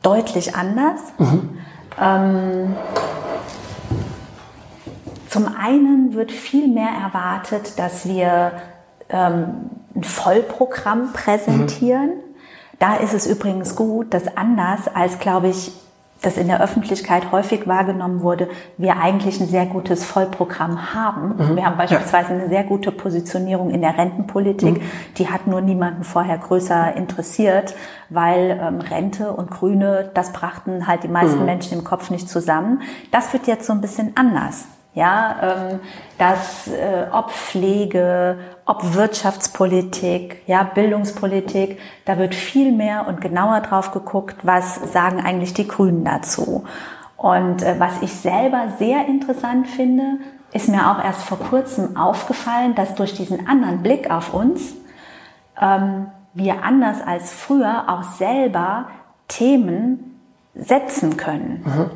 deutlich 0.02 0.56
anders. 0.56 1.02
Mhm. 1.18 1.58
Ähm, 2.00 2.76
zum 5.38 5.56
einen 5.56 6.14
wird 6.14 6.32
viel 6.32 6.68
mehr 6.68 6.90
erwartet, 6.90 7.78
dass 7.78 8.08
wir 8.08 8.54
ähm, 9.10 9.70
ein 9.96 10.04
Vollprogramm 10.04 11.14
präsentieren. 11.14 12.10
Mhm. 12.10 12.24
Da 12.80 12.96
ist 12.96 13.14
es 13.14 13.28
übrigens 13.28 13.76
gut, 13.76 14.14
dass 14.14 14.38
anders 14.38 14.88
als, 14.88 15.20
glaube 15.20 15.50
ich, 15.50 15.72
das 16.22 16.38
in 16.38 16.48
der 16.48 16.62
Öffentlichkeit 16.62 17.32
häufig 17.32 17.68
wahrgenommen 17.68 18.22
wurde, 18.22 18.50
wir 18.78 18.98
eigentlich 18.98 19.40
ein 19.40 19.48
sehr 19.48 19.68
gutes 19.68 20.04
Vollprogramm 20.04 20.94
haben. 20.94 21.36
Mhm. 21.38 21.56
Wir 21.56 21.66
haben 21.66 21.78
beispielsweise 21.78 22.34
ja. 22.34 22.40
eine 22.40 22.50
sehr 22.50 22.64
gute 22.64 22.92
Positionierung 22.92 23.70
in 23.70 23.82
der 23.82 23.98
Rentenpolitik. 23.98 24.82
Mhm. 24.82 24.86
Die 25.18 25.30
hat 25.30 25.46
nur 25.46 25.62
niemanden 25.62 26.04
vorher 26.04 26.40
größer 26.40 26.96
interessiert, 26.96 27.76
weil 28.10 28.60
ähm, 28.60 28.82
Rente 28.82 29.32
und 29.32 29.52
Grüne, 29.52 30.10
das 30.16 30.34
brachten 30.34 30.88
halt 30.88 31.04
die 31.04 31.08
meisten 31.08 31.40
mhm. 31.40 31.46
Menschen 31.46 31.78
im 31.78 31.84
Kopf 31.84 32.10
nicht 32.10 32.28
zusammen. 32.28 32.82
Das 33.12 33.32
wird 33.34 33.46
jetzt 33.46 33.68
so 33.68 33.74
ein 33.74 33.82
bisschen 33.82 34.14
anders. 34.16 34.66
Ja, 34.98 35.36
ähm, 35.44 35.80
dass 36.18 36.68
äh, 36.70 37.06
ob 37.12 37.30
Pflege, 37.30 38.40
ob 38.66 38.96
Wirtschaftspolitik, 38.96 40.42
ja, 40.48 40.64
Bildungspolitik, 40.64 41.78
da 42.06 42.18
wird 42.18 42.34
viel 42.34 42.72
mehr 42.72 43.08
und 43.08 43.22
genauer 43.22 43.60
drauf 43.60 43.92
geguckt, 43.92 44.38
was 44.42 44.92
sagen 44.92 45.24
eigentlich 45.24 45.54
die 45.54 45.68
Grünen 45.68 46.04
dazu. 46.04 46.64
Und 47.16 47.62
äh, 47.62 47.76
was 47.78 48.02
ich 48.02 48.12
selber 48.12 48.70
sehr 48.80 49.06
interessant 49.06 49.68
finde, 49.68 50.18
ist 50.52 50.68
mir 50.68 50.90
auch 50.90 51.04
erst 51.04 51.22
vor 51.22 51.38
kurzem 51.38 51.96
aufgefallen, 51.96 52.74
dass 52.74 52.96
durch 52.96 53.14
diesen 53.14 53.48
anderen 53.48 53.84
Blick 53.84 54.10
auf 54.10 54.34
uns 54.34 54.74
ähm, 55.62 56.08
wir 56.34 56.64
anders 56.64 57.06
als 57.06 57.32
früher 57.32 57.84
auch 57.88 58.02
selber 58.02 58.88
Themen 59.28 60.20
setzen 60.56 61.18
können. 61.18 61.64
Mhm. 61.64 61.92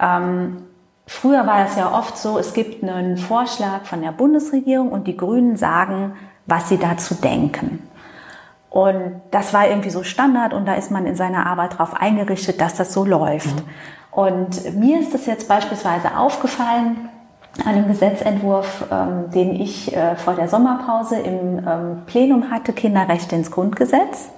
Ähm, 0.00 0.65
Früher 1.06 1.46
war 1.46 1.64
es 1.64 1.76
ja 1.76 1.96
oft 1.96 2.18
so, 2.18 2.38
es 2.38 2.52
gibt 2.52 2.82
einen 2.82 3.16
Vorschlag 3.16 3.84
von 3.84 4.02
der 4.02 4.10
Bundesregierung 4.10 4.90
und 4.90 5.06
die 5.06 5.16
Grünen 5.16 5.56
sagen, 5.56 6.14
was 6.46 6.68
sie 6.68 6.78
dazu 6.78 7.14
denken. 7.14 7.88
Und 8.70 9.22
das 9.30 9.54
war 9.54 9.68
irgendwie 9.68 9.90
so 9.90 10.02
Standard 10.02 10.52
und 10.52 10.66
da 10.66 10.74
ist 10.74 10.90
man 10.90 11.06
in 11.06 11.16
seiner 11.16 11.46
Arbeit 11.46 11.74
darauf 11.74 11.94
eingerichtet, 11.94 12.60
dass 12.60 12.74
das 12.74 12.92
so 12.92 13.04
läuft. 13.04 13.54
Mhm. 13.54 13.68
Und 14.10 14.74
mir 14.74 15.00
ist 15.00 15.14
das 15.14 15.26
jetzt 15.26 15.48
beispielsweise 15.48 16.16
aufgefallen 16.16 17.08
an 17.64 17.74
dem 17.74 17.86
Gesetzentwurf, 17.86 18.84
ähm, 18.90 19.30
den 19.30 19.54
ich 19.54 19.96
äh, 19.96 20.16
vor 20.16 20.34
der 20.34 20.48
Sommerpause 20.48 21.16
im 21.16 21.66
ähm, 21.66 22.02
Plenum 22.06 22.50
hatte, 22.50 22.72
Kinderrechte 22.72 23.34
ins 23.36 23.50
Grundgesetz. 23.50 24.28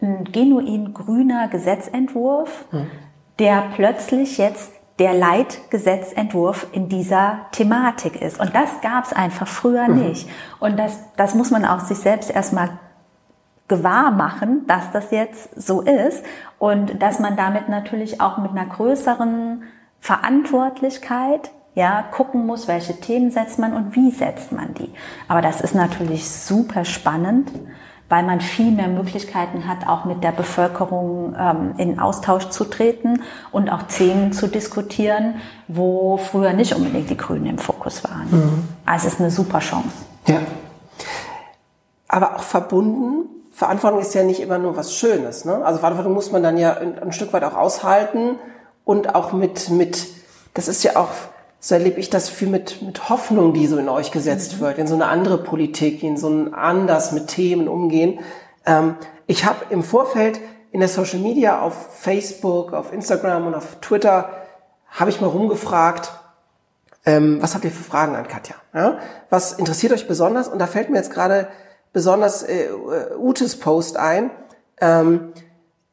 Ein 0.00 0.24
genuin 0.30 0.94
grüner 0.94 1.48
Gesetzentwurf, 1.48 2.66
mhm. 2.70 2.90
der 3.38 3.64
plötzlich 3.74 4.38
jetzt 4.38 4.70
der 4.98 5.12
Leitgesetzentwurf 5.12 6.68
in 6.72 6.88
dieser 6.88 7.46
Thematik 7.52 8.20
ist. 8.20 8.40
Und 8.40 8.54
das 8.54 8.80
gab 8.80 9.04
es 9.04 9.12
einfach 9.12 9.46
früher 9.46 9.88
mhm. 9.88 10.08
nicht. 10.08 10.28
Und 10.58 10.78
das, 10.78 10.98
das 11.16 11.34
muss 11.34 11.50
man 11.50 11.64
auch 11.64 11.80
sich 11.80 11.98
selbst 11.98 12.30
erstmal 12.30 12.70
gewahr 13.68 14.10
machen, 14.10 14.66
dass 14.66 14.92
das 14.92 15.10
jetzt 15.10 15.60
so 15.60 15.82
ist 15.82 16.24
und 16.58 17.02
dass 17.02 17.18
man 17.18 17.36
damit 17.36 17.68
natürlich 17.68 18.20
auch 18.20 18.38
mit 18.38 18.52
einer 18.52 18.66
größeren 18.66 19.64
Verantwortlichkeit 20.00 21.50
ja, 21.74 22.02
gucken 22.02 22.46
muss, 22.46 22.68
welche 22.68 22.98
Themen 23.00 23.30
setzt 23.30 23.58
man 23.58 23.74
und 23.74 23.94
wie 23.94 24.10
setzt 24.10 24.50
man 24.50 24.72
die. 24.74 24.90
Aber 25.28 25.42
das 25.42 25.60
ist 25.60 25.74
natürlich 25.74 26.28
super 26.28 26.84
spannend 26.84 27.50
weil 28.08 28.22
man 28.22 28.40
viel 28.40 28.70
mehr 28.70 28.88
Möglichkeiten 28.88 29.66
hat, 29.66 29.88
auch 29.88 30.04
mit 30.04 30.22
der 30.22 30.32
Bevölkerung 30.32 31.34
ähm, 31.38 31.74
in 31.76 31.98
Austausch 31.98 32.48
zu 32.50 32.64
treten 32.64 33.22
und 33.50 33.68
auch 33.68 33.82
Themen 33.82 34.32
zu 34.32 34.46
diskutieren, 34.46 35.40
wo 35.66 36.16
früher 36.16 36.52
nicht 36.52 36.74
unbedingt 36.74 37.10
die 37.10 37.16
Grünen 37.16 37.46
im 37.46 37.58
Fokus 37.58 38.04
waren. 38.04 38.28
Mhm. 38.30 38.68
Also 38.84 39.08
es 39.08 39.14
ist 39.14 39.20
eine 39.20 39.30
super 39.30 39.58
Chance. 39.58 39.88
Ja. 40.26 40.40
Aber 42.08 42.36
auch 42.36 42.42
verbunden, 42.42 43.28
Verantwortung 43.52 44.00
ist 44.00 44.14
ja 44.14 44.22
nicht 44.22 44.40
immer 44.40 44.58
nur 44.58 44.76
was 44.76 44.94
Schönes. 44.94 45.44
Ne? 45.44 45.64
Also 45.64 45.80
Verantwortung 45.80 46.12
muss 46.12 46.30
man 46.30 46.42
dann 46.42 46.58
ja 46.58 46.76
ein, 46.76 46.98
ein 47.00 47.12
Stück 47.12 47.32
weit 47.32 47.42
auch 47.42 47.56
aushalten 47.56 48.36
und 48.84 49.14
auch 49.14 49.32
mit, 49.32 49.70
mit, 49.70 50.06
das 50.54 50.68
ist 50.68 50.84
ja 50.84 50.96
auch 50.96 51.08
so 51.66 51.74
erlebe 51.74 51.98
ich 51.98 52.10
das 52.10 52.28
viel 52.28 52.46
mit, 52.46 52.80
mit 52.80 53.08
Hoffnung, 53.08 53.52
die 53.52 53.66
so 53.66 53.76
in 53.76 53.88
euch 53.88 54.12
gesetzt 54.12 54.54
mhm. 54.54 54.60
wird, 54.60 54.78
in 54.78 54.86
so 54.86 54.94
eine 54.94 55.06
andere 55.06 55.36
Politik, 55.36 56.04
in 56.04 56.16
so 56.16 56.28
ein 56.28 56.54
anders 56.54 57.10
mit 57.10 57.26
Themen 57.26 57.66
umgehen. 57.66 58.20
Ähm, 58.64 58.94
ich 59.26 59.44
habe 59.44 59.66
im 59.70 59.82
Vorfeld 59.82 60.38
in 60.70 60.78
der 60.78 60.88
Social 60.88 61.18
Media 61.18 61.60
auf 61.60 61.74
Facebook, 61.98 62.72
auf 62.72 62.92
Instagram 62.92 63.48
und 63.48 63.56
auf 63.56 63.80
Twitter 63.80 64.30
habe 64.86 65.10
ich 65.10 65.20
mal 65.20 65.26
rumgefragt, 65.26 66.12
ähm, 67.04 67.42
was 67.42 67.56
habt 67.56 67.64
ihr 67.64 67.72
für 67.72 67.82
Fragen 67.82 68.14
an 68.14 68.28
Katja? 68.28 68.54
Ja? 68.72 69.00
Was 69.28 69.54
interessiert 69.54 69.92
euch 69.92 70.06
besonders? 70.06 70.46
Und 70.46 70.60
da 70.60 70.68
fällt 70.68 70.88
mir 70.88 70.98
jetzt 70.98 71.12
gerade 71.12 71.48
besonders 71.92 72.44
äh, 72.44 72.68
Utes 73.18 73.58
Post 73.58 73.96
ein. 73.96 74.30
Ähm, 74.80 75.32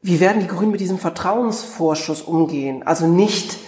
wie 0.02 0.20
werden 0.20 0.38
die 0.38 0.46
Grünen 0.46 0.70
mit 0.70 0.80
diesem 0.80 1.00
Vertrauensvorschuss 1.00 2.22
umgehen? 2.22 2.86
Also 2.86 3.08
nicht, 3.08 3.58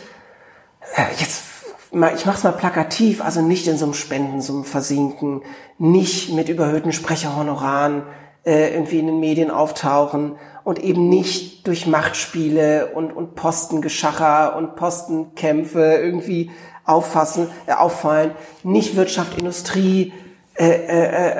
äh, 0.94 1.02
jetzt 1.18 1.55
ich 1.92 2.26
mache 2.26 2.36
es 2.36 2.44
mal 2.44 2.52
plakativ, 2.52 3.22
also 3.22 3.42
nicht 3.42 3.66
in 3.66 3.76
so 3.76 3.84
einem 3.84 3.94
Spendensummen 3.94 4.64
versinken, 4.64 5.42
nicht 5.78 6.32
mit 6.32 6.48
überhöhten 6.48 6.92
Sprecherhonoraren 6.92 8.02
äh, 8.44 8.74
irgendwie 8.74 8.98
in 8.98 9.06
den 9.06 9.20
Medien 9.20 9.50
auftauchen 9.50 10.36
und 10.64 10.78
eben 10.78 11.08
nicht 11.08 11.66
durch 11.66 11.86
Machtspiele 11.86 12.92
und, 12.94 13.12
und 13.12 13.34
Postengeschacher 13.34 14.56
und 14.56 14.76
Postenkämpfe 14.76 15.94
irgendwie 15.94 16.50
auffassen, 16.84 17.48
äh, 17.66 17.72
auffallen, 17.72 18.32
nicht 18.62 18.96
Wirtschaft, 18.96 19.38
Industrie 19.38 20.12
äh, 20.54 20.68
äh, 20.68 21.28
äh, 21.28 21.36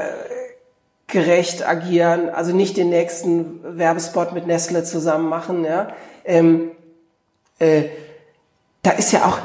gerecht 1.07 1.67
agieren, 1.67 2.29
also 2.29 2.55
nicht 2.55 2.77
den 2.77 2.91
nächsten 2.91 3.79
Werbespot 3.79 4.33
mit 4.33 4.47
Nestle 4.47 4.85
zusammen 4.85 5.29
machen. 5.29 5.65
Ja? 5.65 5.89
Ähm, 6.25 6.73
äh, 7.59 7.85
da 8.83 8.91
ist 8.91 9.13
ja 9.13 9.25
auch 9.25 9.39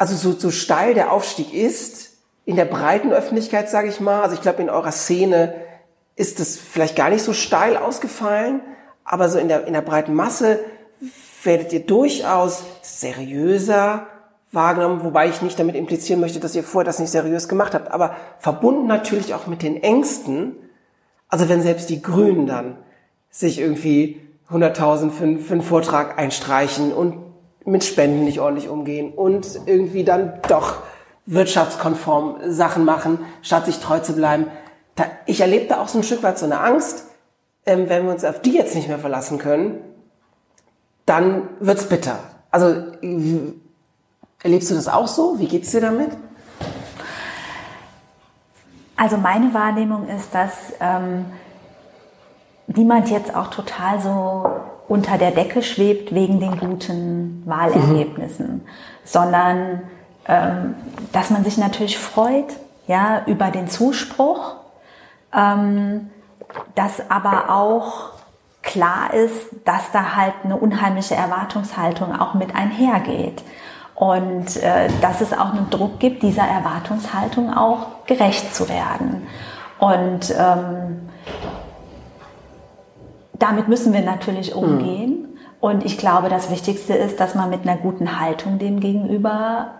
also 0.00 0.16
so, 0.16 0.32
so 0.32 0.50
steil 0.50 0.94
der 0.94 1.12
Aufstieg 1.12 1.52
ist, 1.52 2.12
in 2.46 2.56
der 2.56 2.64
breiten 2.64 3.12
Öffentlichkeit, 3.12 3.68
sage 3.68 3.88
ich 3.88 4.00
mal, 4.00 4.22
also 4.22 4.34
ich 4.34 4.40
glaube, 4.40 4.62
in 4.62 4.70
eurer 4.70 4.92
Szene 4.92 5.54
ist 6.16 6.40
es 6.40 6.56
vielleicht 6.56 6.96
gar 6.96 7.10
nicht 7.10 7.22
so 7.22 7.34
steil 7.34 7.76
ausgefallen, 7.76 8.62
aber 9.04 9.28
so 9.28 9.38
in 9.38 9.48
der, 9.48 9.66
in 9.66 9.74
der 9.74 9.82
breiten 9.82 10.14
Masse 10.14 10.58
werdet 11.44 11.70
ihr 11.74 11.80
durchaus 11.80 12.62
seriöser 12.80 14.06
wahrgenommen, 14.52 15.04
wobei 15.04 15.28
ich 15.28 15.42
nicht 15.42 15.58
damit 15.58 15.76
implizieren 15.76 16.20
möchte, 16.20 16.40
dass 16.40 16.56
ihr 16.56 16.64
vorher 16.64 16.86
das 16.86 16.98
nicht 16.98 17.10
seriös 17.10 17.46
gemacht 17.46 17.74
habt, 17.74 17.90
aber 17.90 18.16
verbunden 18.38 18.86
natürlich 18.86 19.34
auch 19.34 19.48
mit 19.48 19.60
den 19.60 19.82
Ängsten, 19.82 20.56
also 21.28 21.50
wenn 21.50 21.60
selbst 21.60 21.90
die 21.90 22.00
Grünen 22.00 22.46
dann 22.46 22.78
sich 23.28 23.58
irgendwie 23.58 24.18
100.000 24.50 25.10
für, 25.10 25.38
für 25.38 25.52
einen 25.52 25.62
Vortrag 25.62 26.18
einstreichen 26.18 26.90
und 26.90 27.29
mit 27.64 27.84
Spenden 27.84 28.24
nicht 28.24 28.40
ordentlich 28.40 28.68
umgehen 28.68 29.12
und 29.12 29.60
irgendwie 29.66 30.04
dann 30.04 30.40
doch 30.48 30.76
wirtschaftskonform 31.26 32.36
Sachen 32.48 32.84
machen, 32.84 33.20
statt 33.42 33.66
sich 33.66 33.78
treu 33.78 34.00
zu 34.00 34.14
bleiben. 34.14 34.46
Da, 34.96 35.04
ich 35.26 35.40
erlebe 35.40 35.66
da 35.66 35.80
auch 35.80 35.88
so 35.88 35.98
ein 35.98 36.04
Stück 36.04 36.22
weit 36.22 36.38
so 36.38 36.46
eine 36.46 36.60
Angst, 36.60 37.04
ähm, 37.66 37.88
wenn 37.88 38.04
wir 38.04 38.12
uns 38.12 38.24
auf 38.24 38.40
die 38.40 38.54
jetzt 38.54 38.74
nicht 38.74 38.88
mehr 38.88 38.98
verlassen 38.98 39.38
können, 39.38 39.80
dann 41.06 41.48
wird's 41.60 41.88
bitter. 41.88 42.18
Also 42.50 42.74
erlebst 44.42 44.70
du 44.70 44.74
das 44.74 44.88
auch 44.88 45.08
so? 45.08 45.38
Wie 45.38 45.46
geht's 45.46 45.70
dir 45.70 45.80
damit? 45.80 46.10
Also 48.96 49.16
meine 49.16 49.54
Wahrnehmung 49.54 50.08
ist, 50.08 50.34
dass 50.34 50.72
ähm, 50.80 51.26
niemand 52.66 53.08
jetzt 53.10 53.34
auch 53.34 53.48
total 53.48 54.00
so 54.00 54.50
unter 54.90 55.18
der 55.18 55.30
Decke 55.30 55.62
schwebt 55.62 56.12
wegen 56.12 56.40
den 56.40 56.58
guten 56.58 57.44
Wahlergebnissen, 57.46 58.54
mhm. 58.54 58.60
sondern 59.04 59.82
ähm, 60.26 60.74
dass 61.12 61.30
man 61.30 61.44
sich 61.44 61.58
natürlich 61.58 61.96
freut 61.96 62.52
ja, 62.88 63.22
über 63.26 63.52
den 63.52 63.68
Zuspruch, 63.68 64.56
ähm, 65.32 66.10
dass 66.74 67.08
aber 67.08 67.50
auch 67.50 68.10
klar 68.62 69.14
ist, 69.14 69.50
dass 69.64 69.92
da 69.92 70.16
halt 70.16 70.34
eine 70.42 70.56
unheimliche 70.56 71.14
Erwartungshaltung 71.14 72.18
auch 72.18 72.34
mit 72.34 72.56
einhergeht. 72.56 73.44
Und 73.94 74.56
äh, 74.56 74.88
dass 75.00 75.20
es 75.20 75.32
auch 75.32 75.52
einen 75.52 75.70
Druck 75.70 76.00
gibt, 76.00 76.24
dieser 76.24 76.48
Erwartungshaltung 76.48 77.54
auch 77.54 78.06
gerecht 78.06 78.52
zu 78.52 78.68
werden. 78.68 79.28
Und 79.78 80.34
ähm, 80.36 80.89
damit 83.40 83.66
müssen 83.68 83.92
wir 83.92 84.02
natürlich 84.02 84.54
hm. 84.54 84.58
umgehen. 84.58 85.10
Mhm. 85.10 85.26
Und 85.60 85.84
ich 85.84 85.98
glaube, 85.98 86.28
das 86.28 86.50
Wichtigste 86.50 86.94
ist, 86.94 87.20
dass 87.20 87.34
man 87.34 87.50
mit 87.50 87.62
einer 87.62 87.76
guten 87.76 88.20
Haltung 88.20 88.58
dem 88.58 88.80
gegenüber 88.80 89.72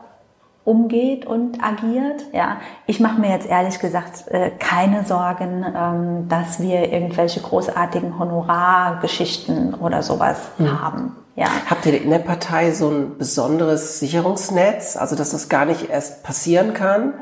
umgeht 0.64 1.24
und 1.24 1.62
agiert. 1.64 2.24
Ja, 2.32 2.58
ich 2.86 3.00
mache 3.00 3.18
mir 3.18 3.30
jetzt 3.30 3.48
ehrlich 3.48 3.78
gesagt 3.78 4.28
äh, 4.28 4.50
keine 4.58 5.04
Sorgen, 5.04 5.64
ähm, 5.74 6.28
dass 6.28 6.60
wir 6.60 6.92
irgendwelche 6.92 7.40
großartigen 7.40 8.18
Honorargeschichten 8.18 9.74
oder 9.74 10.02
sowas 10.02 10.50
mhm. 10.58 10.80
haben. 10.80 11.16
Ja. 11.34 11.46
Habt 11.68 11.86
ihr 11.86 12.02
in 12.02 12.10
der 12.10 12.18
Partei 12.18 12.72
so 12.72 12.90
ein 12.90 13.16
besonderes 13.16 13.98
Sicherungsnetz, 14.00 14.96
also 14.96 15.16
dass 15.16 15.30
das 15.30 15.48
gar 15.48 15.64
nicht 15.64 15.88
erst 15.88 16.22
passieren 16.22 16.74
kann? 16.74 17.14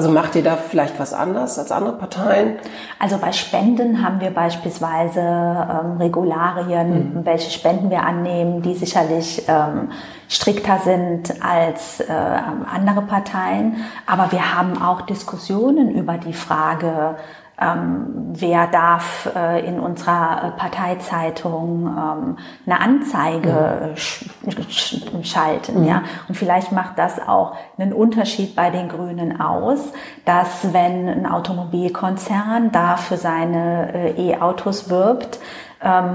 Also 0.00 0.12
macht 0.12 0.34
ihr 0.34 0.42
da 0.42 0.56
vielleicht 0.56 0.98
was 0.98 1.12
anders 1.12 1.58
als 1.58 1.70
andere 1.70 1.92
Parteien? 1.98 2.54
Also 2.98 3.18
bei 3.18 3.32
Spenden 3.32 4.02
haben 4.02 4.18
wir 4.22 4.30
beispielsweise 4.30 5.20
ähm, 5.20 5.98
Regularien, 5.98 7.16
mhm. 7.16 7.26
welche 7.26 7.50
Spenden 7.50 7.90
wir 7.90 8.02
annehmen, 8.02 8.62
die 8.62 8.74
sicherlich 8.74 9.44
ähm, 9.46 9.90
strikter 10.26 10.78
sind 10.78 11.34
als 11.44 12.00
äh, 12.00 12.06
andere 12.10 13.02
Parteien. 13.02 13.84
Aber 14.06 14.32
wir 14.32 14.56
haben 14.56 14.80
auch 14.80 15.02
Diskussionen 15.02 15.90
über 15.90 16.14
die 16.14 16.32
Frage, 16.32 17.16
ähm, 17.60 18.32
wer 18.32 18.66
darf 18.66 19.30
äh, 19.34 19.66
in 19.66 19.80
unserer 19.80 20.44
äh, 20.44 20.58
Parteizeitung 20.58 21.86
ähm, 21.86 22.38
eine 22.66 22.80
Anzeige 22.80 23.92
sch 23.96 24.24
sch 24.68 24.96
schalten, 25.22 25.80
mhm. 25.80 25.86
ja. 25.86 26.02
Und 26.28 26.36
vielleicht 26.36 26.72
macht 26.72 26.98
das 26.98 27.20
auch 27.26 27.56
einen 27.76 27.92
Unterschied 27.92 28.56
bei 28.56 28.70
den 28.70 28.88
Grünen 28.88 29.40
aus, 29.40 29.92
dass 30.24 30.72
wenn 30.72 31.08
ein 31.08 31.26
Automobilkonzern 31.26 32.72
da 32.72 32.96
für 32.96 33.16
seine 33.16 33.92
äh, 34.16 34.30
E-Autos 34.30 34.88
wirbt, 34.88 35.38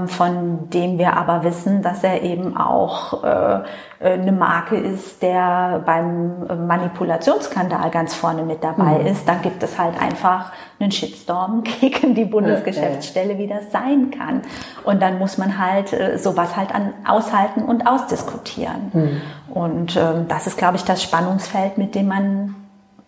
von 0.06 0.70
dem 0.70 0.96
wir 0.96 1.16
aber 1.16 1.42
wissen, 1.42 1.82
dass 1.82 2.04
er 2.04 2.22
eben 2.22 2.56
auch 2.56 3.24
äh, 3.24 3.62
eine 3.98 4.30
Marke 4.30 4.76
ist, 4.76 5.22
der 5.22 5.82
beim 5.84 6.66
Manipulationsskandal 6.68 7.90
ganz 7.90 8.14
vorne 8.14 8.44
mit 8.44 8.62
dabei 8.62 9.00
mhm. 9.00 9.06
ist, 9.06 9.26
dann 9.26 9.42
gibt 9.42 9.62
es 9.64 9.76
halt 9.76 10.00
einfach 10.00 10.52
einen 10.78 10.92
Shitstorm 10.92 11.64
gegen 11.80 12.14
die 12.14 12.26
Bundesgeschäftsstelle, 12.26 13.38
wie 13.38 13.48
das 13.48 13.72
sein 13.72 14.12
kann. 14.16 14.42
Und 14.84 15.02
dann 15.02 15.18
muss 15.18 15.36
man 15.36 15.58
halt 15.58 15.92
äh, 15.92 16.16
sowas 16.16 16.56
halt 16.56 16.72
an, 16.72 16.94
aushalten 17.04 17.62
und 17.62 17.88
ausdiskutieren. 17.88 18.90
Mhm. 18.92 19.20
Und 19.52 19.96
ähm, 19.96 20.28
das 20.28 20.46
ist, 20.46 20.58
glaube 20.58 20.76
ich, 20.76 20.84
das 20.84 21.02
Spannungsfeld, 21.02 21.76
mit 21.76 21.96
dem 21.96 22.06
man 22.06 22.54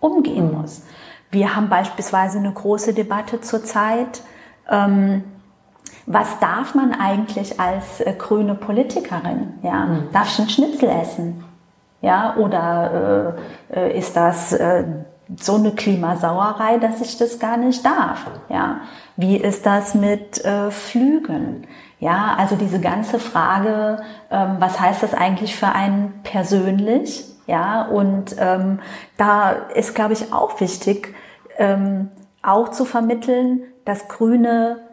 umgehen 0.00 0.48
mhm. 0.48 0.60
muss. 0.60 0.82
Wir 1.30 1.54
haben 1.54 1.68
beispielsweise 1.68 2.38
eine 2.38 2.50
große 2.50 2.94
Debatte 2.94 3.40
zurzeit. 3.40 4.22
Ähm, 4.68 5.22
was 6.08 6.38
darf 6.40 6.74
man 6.74 6.92
eigentlich 6.92 7.60
als 7.60 8.00
äh, 8.00 8.14
grüne 8.16 8.54
Politikerin? 8.54 9.54
Ja, 9.62 9.84
mhm. 9.84 10.08
darf 10.12 10.28
ich 10.32 10.38
einen 10.38 10.48
Schnitzel 10.48 10.88
essen? 10.88 11.44
Ja, 12.00 12.36
oder 12.36 13.36
äh, 13.72 13.80
äh, 13.80 13.98
ist 13.98 14.16
das 14.16 14.52
äh, 14.54 14.84
so 15.36 15.56
eine 15.56 15.72
Klimasauerei, 15.72 16.78
dass 16.78 17.02
ich 17.02 17.18
das 17.18 17.38
gar 17.38 17.58
nicht 17.58 17.84
darf? 17.84 18.26
Ja, 18.48 18.80
wie 19.16 19.36
ist 19.36 19.66
das 19.66 19.94
mit 19.94 20.42
äh, 20.44 20.70
Flügen? 20.70 21.66
Ja, 22.00 22.36
also 22.38 22.56
diese 22.56 22.80
ganze 22.80 23.18
Frage, 23.18 24.00
ähm, 24.30 24.56
was 24.60 24.80
heißt 24.80 25.02
das 25.02 25.12
eigentlich 25.12 25.56
für 25.56 25.68
einen 25.68 26.20
persönlich? 26.22 27.24
Ja, 27.46 27.82
und 27.82 28.36
ähm, 28.38 28.78
da 29.18 29.50
ist, 29.50 29.94
glaube 29.94 30.14
ich, 30.14 30.32
auch 30.32 30.60
wichtig, 30.60 31.14
ähm, 31.58 32.08
auch 32.42 32.70
zu 32.70 32.84
vermitteln, 32.84 33.62
dass 33.84 34.08
Grüne 34.08 34.87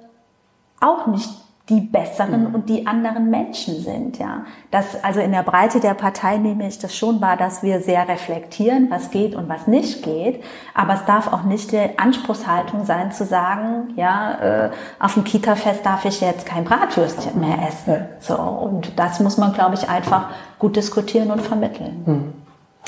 auch 0.85 1.07
nicht 1.07 1.29
die 1.69 1.81
besseren 1.81 2.49
mhm. 2.49 2.55
und 2.55 2.69
die 2.69 2.85
anderen 2.85 3.31
Menschen 3.31 3.81
sind, 3.81 4.19
ja. 4.19 4.45
Das, 4.69 5.03
also 5.03 5.19
in 5.19 5.31
der 5.31 5.41
Breite 5.41 5.79
der 5.79 5.95
Partei 5.95 6.37
nehme 6.37 6.67
ich 6.67 6.77
das 6.77 6.95
schon 6.95 7.21
wahr, 7.21 7.37
dass 7.37 7.63
wir 7.63 7.81
sehr 7.81 8.07
reflektieren, 8.07 8.91
was 8.91 9.09
geht 9.09 9.33
und 9.33 9.49
was 9.49 9.65
nicht 9.65 10.03
geht. 10.03 10.43
Aber 10.75 10.93
es 10.93 11.05
darf 11.05 11.33
auch 11.33 11.41
nicht 11.41 11.71
die 11.71 11.97
Anspruchshaltung 11.97 12.85
sein, 12.85 13.11
zu 13.11 13.25
sagen, 13.25 13.93
ja, 13.95 14.65
äh, 14.65 14.69
auf 14.99 15.15
dem 15.15 15.23
Kita-Fest 15.23 15.83
darf 15.83 16.05
ich 16.05 16.21
jetzt 16.21 16.45
kein 16.45 16.65
Bratwürstchen 16.65 17.39
mehr 17.39 17.57
essen. 17.67 18.05
So. 18.19 18.35
Und 18.35 18.99
das 18.99 19.19
muss 19.19 19.37
man, 19.37 19.53
glaube 19.53 19.73
ich, 19.73 19.89
einfach 19.89 20.29
gut 20.59 20.75
diskutieren 20.75 21.31
und 21.31 21.41
vermitteln. 21.41 22.03
Mhm. 22.05 22.33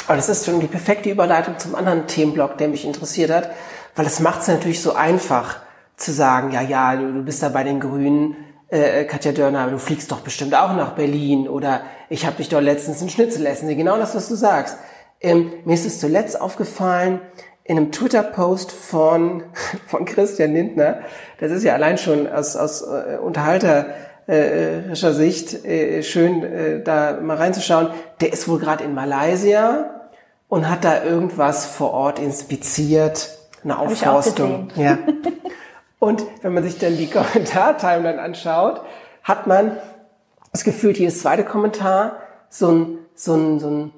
Aber 0.06 0.18
das 0.18 0.30
ist 0.30 0.46
schon 0.46 0.60
die 0.60 0.68
perfekte 0.68 1.10
Überleitung 1.10 1.58
zum 1.58 1.74
anderen 1.74 2.06
Themenblock, 2.06 2.60
der 2.60 2.68
mich 2.68 2.86
interessiert 2.86 3.32
hat, 3.32 3.50
weil 3.96 4.06
das 4.06 4.19
macht 4.19 4.41
es 4.41 4.48
natürlich 4.48 4.84
so 4.84 4.93
einfach 4.93 5.58
zu 5.98 6.14
sagen, 6.14 6.52
ja, 6.52 6.62
ja, 6.62 6.96
du, 6.96 7.24
bist 7.24 7.44
da 7.44 7.50
bei 7.50 7.64
den 7.64 7.80
Grünen, 7.80 8.38
äh, 8.70 9.04
Katja 9.06 9.32
Dörner, 9.32 9.70
du 9.70 9.80
fliegst 9.80 10.12
doch 10.12 10.22
bestimmt 10.22 10.54
auch 10.56 10.74
nach 10.76 10.94
Berlin 10.94 11.48
oder 11.50 11.82
ich 12.10 12.26
habe 12.26 12.38
dich 12.38 12.50
doch 12.50 12.62
letztens 12.62 13.02
ein 13.02 13.10
Schnitzel 13.10 13.46
essen. 13.46 13.68
Genau 13.76 13.98
das, 13.98 14.16
was 14.16 14.30
du 14.30 14.36
sagst. 14.36 14.78
Ähm, 15.20 15.52
mir 15.66 15.74
ist 15.74 15.86
es 15.86 16.00
zuletzt 16.00 16.40
aufgefallen, 16.40 17.20
in 17.64 17.78
einem 17.78 17.92
Twitter-Post 17.92 18.72
von, 18.72 19.44
von 19.88 20.06
Christian 20.06 20.54
Lindner, 20.54 21.00
das 21.40 21.52
ist 21.52 21.64
ja 21.64 21.74
allein 21.74 21.98
schon 21.98 22.28
aus, 22.28 22.56
aus 22.56 22.84
äh, 22.84 23.18
unterhalterischer 23.18 25.14
Sicht 25.14 25.66
äh, 25.66 26.04
schön, 26.04 26.44
äh, 26.44 26.84
da 26.84 27.20
mal 27.20 27.38
reinzuschauen, 27.38 27.90
der 28.22 28.32
ist 28.32 28.48
wohl 28.48 28.60
gerade 28.60 28.84
in 28.84 28.94
Malaysia 28.94 30.10
und 30.48 30.70
hat 30.70 30.86
da 30.86 31.04
irgendwas 31.04 31.66
vor 31.66 31.92
Ort 31.92 32.20
inspiziert, 32.20 33.32
eine 33.64 33.80
Aufforstung. 33.80 34.70
Ja. 34.76 35.00
Und 36.00 36.24
wenn 36.42 36.54
man 36.54 36.64
sich 36.64 36.78
dann 36.78 36.98
die 36.98 37.08
Kommentartimeline 37.10 38.22
anschaut, 38.22 38.82
hat 39.24 39.48
man 39.48 39.78
das 40.52 40.64
Gefühl, 40.64 40.92
jedes 40.92 41.22
zweite 41.22 41.44
Kommentar 41.44 42.18
so 42.50 42.72
ein, 42.72 42.98
so 43.14 43.36
ein, 43.36 43.60
so 43.60 43.70
ein 43.70 43.94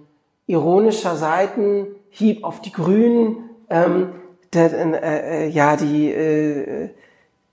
ironischer 0.48 1.16
Seitenhieb 1.16 2.44
auf 2.44 2.62
die 2.62 2.72
Grünen. 2.72 3.50
Ähm, 3.70 4.14
der, 4.54 4.74
äh, 4.74 5.46
äh, 5.46 5.50
ja, 5.50 5.76
die, 5.76 6.12
äh, 6.12 6.90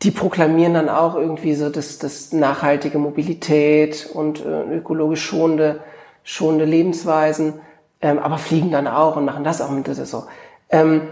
die 0.03 0.11
proklamieren 0.11 0.75
dann 0.75 0.89
auch 0.89 1.15
irgendwie 1.15 1.55
so 1.55 1.69
das, 1.69 1.99
das 1.99 2.33
nachhaltige 2.33 2.99
Mobilität 2.99 4.09
und 4.13 4.45
äh, 4.45 4.77
ökologisch 4.77 5.25
schonende, 5.25 5.81
schonende 6.23 6.65
Lebensweisen, 6.65 7.61
ähm, 8.01 8.19
aber 8.19 8.39
fliegen 8.39 8.71
dann 8.71 8.87
auch 8.87 9.17
und 9.17 9.25
machen 9.25 9.45
das 9.45 9.61
auch 9.61 9.71
mit. 9.71 9.87
So. 9.87 10.25
Ähm, 10.71 11.03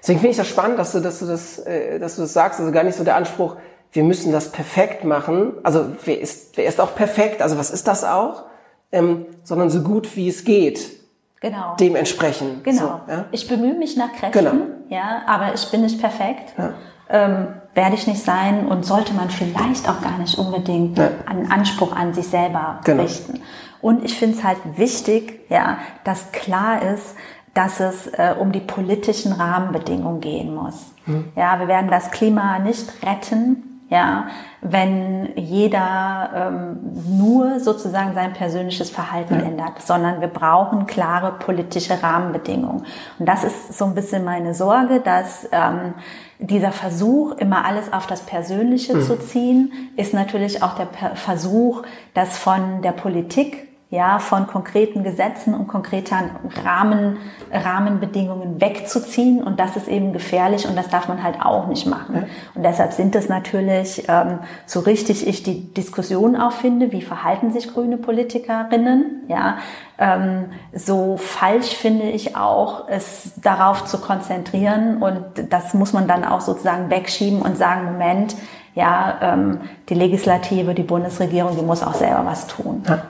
Deswegen 0.00 0.20
finde 0.20 0.32
ich 0.32 0.36
das 0.36 0.48
spannend, 0.48 0.78
dass 0.78 0.92
du, 0.92 1.00
dass 1.00 1.18
du 1.18 1.26
das, 1.26 1.58
äh, 1.60 1.98
dass 1.98 2.16
du 2.16 2.22
das 2.22 2.32
sagst. 2.32 2.60
Also 2.60 2.72
gar 2.72 2.84
nicht 2.84 2.96
so 2.96 3.04
der 3.04 3.16
Anspruch, 3.16 3.56
wir 3.92 4.04
müssen 4.04 4.32
das 4.32 4.50
perfekt 4.52 5.04
machen. 5.04 5.54
Also 5.62 5.86
wer 6.04 6.20
ist, 6.20 6.56
wer 6.56 6.66
ist 6.66 6.80
auch 6.80 6.94
perfekt? 6.94 7.42
Also 7.42 7.58
was 7.58 7.70
ist 7.70 7.88
das 7.88 8.04
auch? 8.04 8.44
Ähm, 8.92 9.26
sondern 9.44 9.70
so 9.70 9.82
gut 9.82 10.16
wie 10.16 10.28
es 10.28 10.44
geht. 10.44 10.98
Genau. 11.40 11.76
Dementsprechend. 11.78 12.64
Genau. 12.64 13.00
So, 13.06 13.12
ja? 13.12 13.24
Ich 13.30 13.48
bemühe 13.48 13.74
mich 13.74 13.96
nach 13.96 14.12
Kräften. 14.12 14.44
Genau. 14.44 14.66
Ja, 14.88 15.22
aber 15.26 15.54
ich 15.54 15.70
bin 15.70 15.82
nicht 15.82 16.00
perfekt. 16.00 16.52
Ja. 16.56 16.74
Ähm, 17.10 17.48
werde 17.74 17.94
ich 17.94 18.06
nicht 18.06 18.22
sein 18.22 18.66
und 18.66 18.84
sollte 18.84 19.14
man 19.14 19.30
vielleicht 19.30 19.88
auch 19.88 20.02
gar 20.02 20.18
nicht 20.18 20.36
unbedingt 20.36 20.98
ja. 20.98 21.10
einen 21.26 21.50
Anspruch 21.50 21.94
an 21.94 22.12
sich 22.12 22.28
selber 22.28 22.80
genau. 22.84 23.04
richten. 23.04 23.40
Und 23.80 24.04
ich 24.04 24.18
finde 24.18 24.36
es 24.36 24.44
halt 24.44 24.58
wichtig, 24.76 25.40
ja, 25.48 25.78
dass 26.04 26.32
klar 26.32 26.82
ist, 26.82 27.14
dass 27.58 27.80
es 27.80 28.06
äh, 28.06 28.36
um 28.38 28.52
die 28.52 28.60
politischen 28.60 29.32
Rahmenbedingungen 29.32 30.20
gehen 30.20 30.54
muss. 30.54 30.92
Mhm. 31.06 31.32
Ja, 31.34 31.58
wir 31.58 31.66
werden 31.66 31.90
das 31.90 32.12
Klima 32.12 32.60
nicht 32.60 33.04
retten, 33.04 33.80
ja, 33.90 34.28
wenn 34.60 35.30
jeder 35.34 36.30
ähm, 36.52 36.78
nur 37.18 37.58
sozusagen 37.58 38.14
sein 38.14 38.32
persönliches 38.32 38.90
Verhalten 38.90 39.40
ja. 39.40 39.46
ändert, 39.46 39.82
sondern 39.82 40.20
wir 40.20 40.28
brauchen 40.28 40.86
klare 40.86 41.32
politische 41.32 42.00
Rahmenbedingungen. 42.00 42.84
Und 43.18 43.26
das 43.26 43.42
ist 43.42 43.76
so 43.76 43.86
ein 43.86 43.94
bisschen 43.96 44.24
meine 44.24 44.54
Sorge, 44.54 45.00
dass 45.00 45.48
ähm, 45.50 45.94
dieser 46.38 46.70
Versuch, 46.70 47.32
immer 47.38 47.64
alles 47.64 47.92
auf 47.92 48.06
das 48.06 48.20
Persönliche 48.20 48.94
mhm. 48.94 49.02
zu 49.02 49.18
ziehen, 49.18 49.72
ist 49.96 50.14
natürlich 50.14 50.62
auch 50.62 50.74
der 50.74 50.86
Versuch, 51.16 51.82
das 52.14 52.38
von 52.38 52.82
der 52.82 52.92
Politik 52.92 53.67
ja, 53.90 54.18
von 54.18 54.46
konkreten 54.46 55.02
Gesetzen 55.02 55.54
und 55.54 55.66
konkreten 55.66 56.30
Rahmen, 56.62 57.16
Rahmenbedingungen 57.50 58.60
wegzuziehen. 58.60 59.42
Und 59.42 59.58
das 59.58 59.76
ist 59.76 59.88
eben 59.88 60.12
gefährlich 60.12 60.68
und 60.68 60.76
das 60.76 60.90
darf 60.90 61.08
man 61.08 61.22
halt 61.22 61.40
auch 61.40 61.68
nicht 61.68 61.86
machen. 61.86 62.26
Und 62.54 62.62
deshalb 62.64 62.92
sind 62.92 63.16
es 63.16 63.30
natürlich, 63.30 64.04
ähm, 64.08 64.40
so 64.66 64.80
richtig 64.80 65.26
ich 65.26 65.42
die 65.42 65.72
Diskussion 65.72 66.36
auch 66.36 66.52
finde, 66.52 66.92
wie 66.92 67.00
verhalten 67.00 67.50
sich 67.50 67.72
grüne 67.72 67.96
Politikerinnen, 67.96 69.22
ja, 69.28 69.56
ähm, 69.98 70.50
so 70.74 71.16
falsch 71.16 71.74
finde 71.74 72.10
ich 72.10 72.36
auch, 72.36 72.88
es 72.88 73.40
darauf 73.40 73.86
zu 73.86 73.98
konzentrieren. 73.98 75.02
Und 75.02 75.24
das 75.50 75.72
muss 75.72 75.94
man 75.94 76.06
dann 76.06 76.24
auch 76.24 76.42
sozusagen 76.42 76.90
wegschieben 76.90 77.40
und 77.40 77.56
sagen, 77.56 77.86
Moment, 77.86 78.36
ja, 78.74 79.18
ähm, 79.22 79.62
die 79.88 79.94
Legislative, 79.94 80.74
die 80.74 80.82
Bundesregierung, 80.82 81.56
die 81.56 81.64
muss 81.64 81.82
auch 81.82 81.94
selber 81.94 82.26
was 82.26 82.46
tun. 82.46 82.82
Ja. 82.86 83.02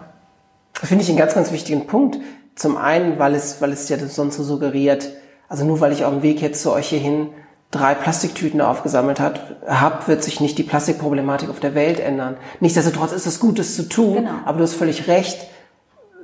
Finde 0.83 1.03
ich 1.03 1.09
einen 1.09 1.19
ganz, 1.19 1.35
ganz 1.35 1.53
wichtigen 1.53 1.87
Punkt. 1.87 2.19
Zum 2.55 2.77
einen, 2.77 3.19
weil 3.19 3.35
es, 3.35 3.61
weil 3.61 3.73
es 3.73 3.89
ja 3.89 3.99
sonst 3.99 4.37
so 4.37 4.43
suggeriert, 4.43 5.11
also 5.49 5.65
nur 5.65 5.81
weil 5.81 5.93
ich 5.93 6.05
auf 6.05 6.13
dem 6.13 6.23
Weg 6.23 6.41
jetzt 6.41 6.63
zu 6.63 6.73
euch 6.73 6.89
hierhin 6.89 7.31
drei 7.71 7.95
Plastiktüten 7.95 8.61
aufgesammelt 8.61 9.21
hat, 9.21 9.57
hab, 9.67 10.09
wird 10.09 10.23
sich 10.23 10.41
nicht 10.41 10.57
die 10.59 10.63
Plastikproblematik 10.63 11.51
auf 11.51 11.61
der 11.61 11.75
Welt 11.75 12.01
ändern. 12.01 12.37
Nichtsdestotrotz 12.61 13.13
ist 13.13 13.27
es 13.27 13.41
gut, 13.41 13.59
das 13.59 13.77
zu 13.77 13.89
tun, 13.89 14.17
genau. 14.17 14.31
aber 14.45 14.59
du 14.59 14.65
hast 14.65 14.75
völlig 14.75 15.07
recht, 15.07 15.47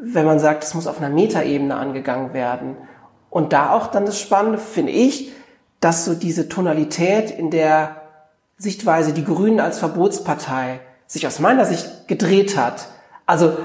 wenn 0.00 0.24
man 0.24 0.38
sagt, 0.38 0.64
es 0.64 0.74
muss 0.74 0.86
auf 0.86 0.98
einer 0.98 1.10
Metaebene 1.10 1.74
angegangen 1.74 2.32
werden. 2.32 2.76
Und 3.30 3.52
da 3.52 3.72
auch 3.72 3.88
dann 3.88 4.06
das 4.06 4.18
Spannende, 4.18 4.58
finde 4.58 4.92
ich, 4.92 5.32
dass 5.80 6.04
so 6.04 6.14
diese 6.14 6.48
Tonalität 6.48 7.30
in 7.30 7.50
der 7.50 8.02
Sichtweise 8.56 9.12
die 9.12 9.24
Grünen 9.24 9.60
als 9.60 9.78
Verbotspartei 9.78 10.80
sich 11.06 11.26
aus 11.26 11.40
meiner 11.40 11.66
Sicht 11.66 12.08
gedreht 12.08 12.56
hat. 12.56 12.88
Also 13.26 13.56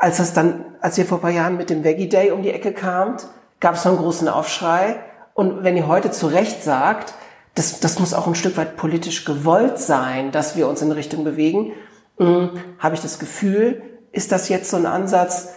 als 0.00 0.16
das 0.16 0.32
dann, 0.32 0.64
als 0.80 0.96
ihr 0.96 1.04
vor 1.04 1.18
ein 1.18 1.20
paar 1.20 1.30
Jahren 1.30 1.58
mit 1.58 1.68
dem 1.68 1.84
Veggie 1.84 2.08
Day 2.08 2.30
um 2.30 2.42
die 2.42 2.50
Ecke 2.50 2.72
kamt, 2.72 3.26
gab 3.60 3.74
es 3.74 3.86
einen 3.86 3.98
großen 3.98 4.28
Aufschrei. 4.28 4.96
Und 5.34 5.62
wenn 5.62 5.76
ihr 5.76 5.86
heute 5.86 6.10
zu 6.10 6.26
Recht 6.26 6.64
sagt, 6.64 7.12
das, 7.54 7.80
das 7.80 7.98
muss 7.98 8.14
auch 8.14 8.26
ein 8.26 8.34
Stück 8.34 8.56
weit 8.56 8.78
politisch 8.78 9.26
gewollt 9.26 9.78
sein, 9.78 10.32
dass 10.32 10.56
wir 10.56 10.68
uns 10.68 10.80
in 10.80 10.90
Richtung 10.90 11.22
bewegen, 11.22 11.72
hm, 12.16 12.50
habe 12.78 12.94
ich 12.94 13.02
das 13.02 13.18
Gefühl, 13.18 13.82
ist 14.10 14.32
das 14.32 14.48
jetzt 14.48 14.70
so 14.70 14.78
ein 14.78 14.86
Ansatz, 14.86 15.50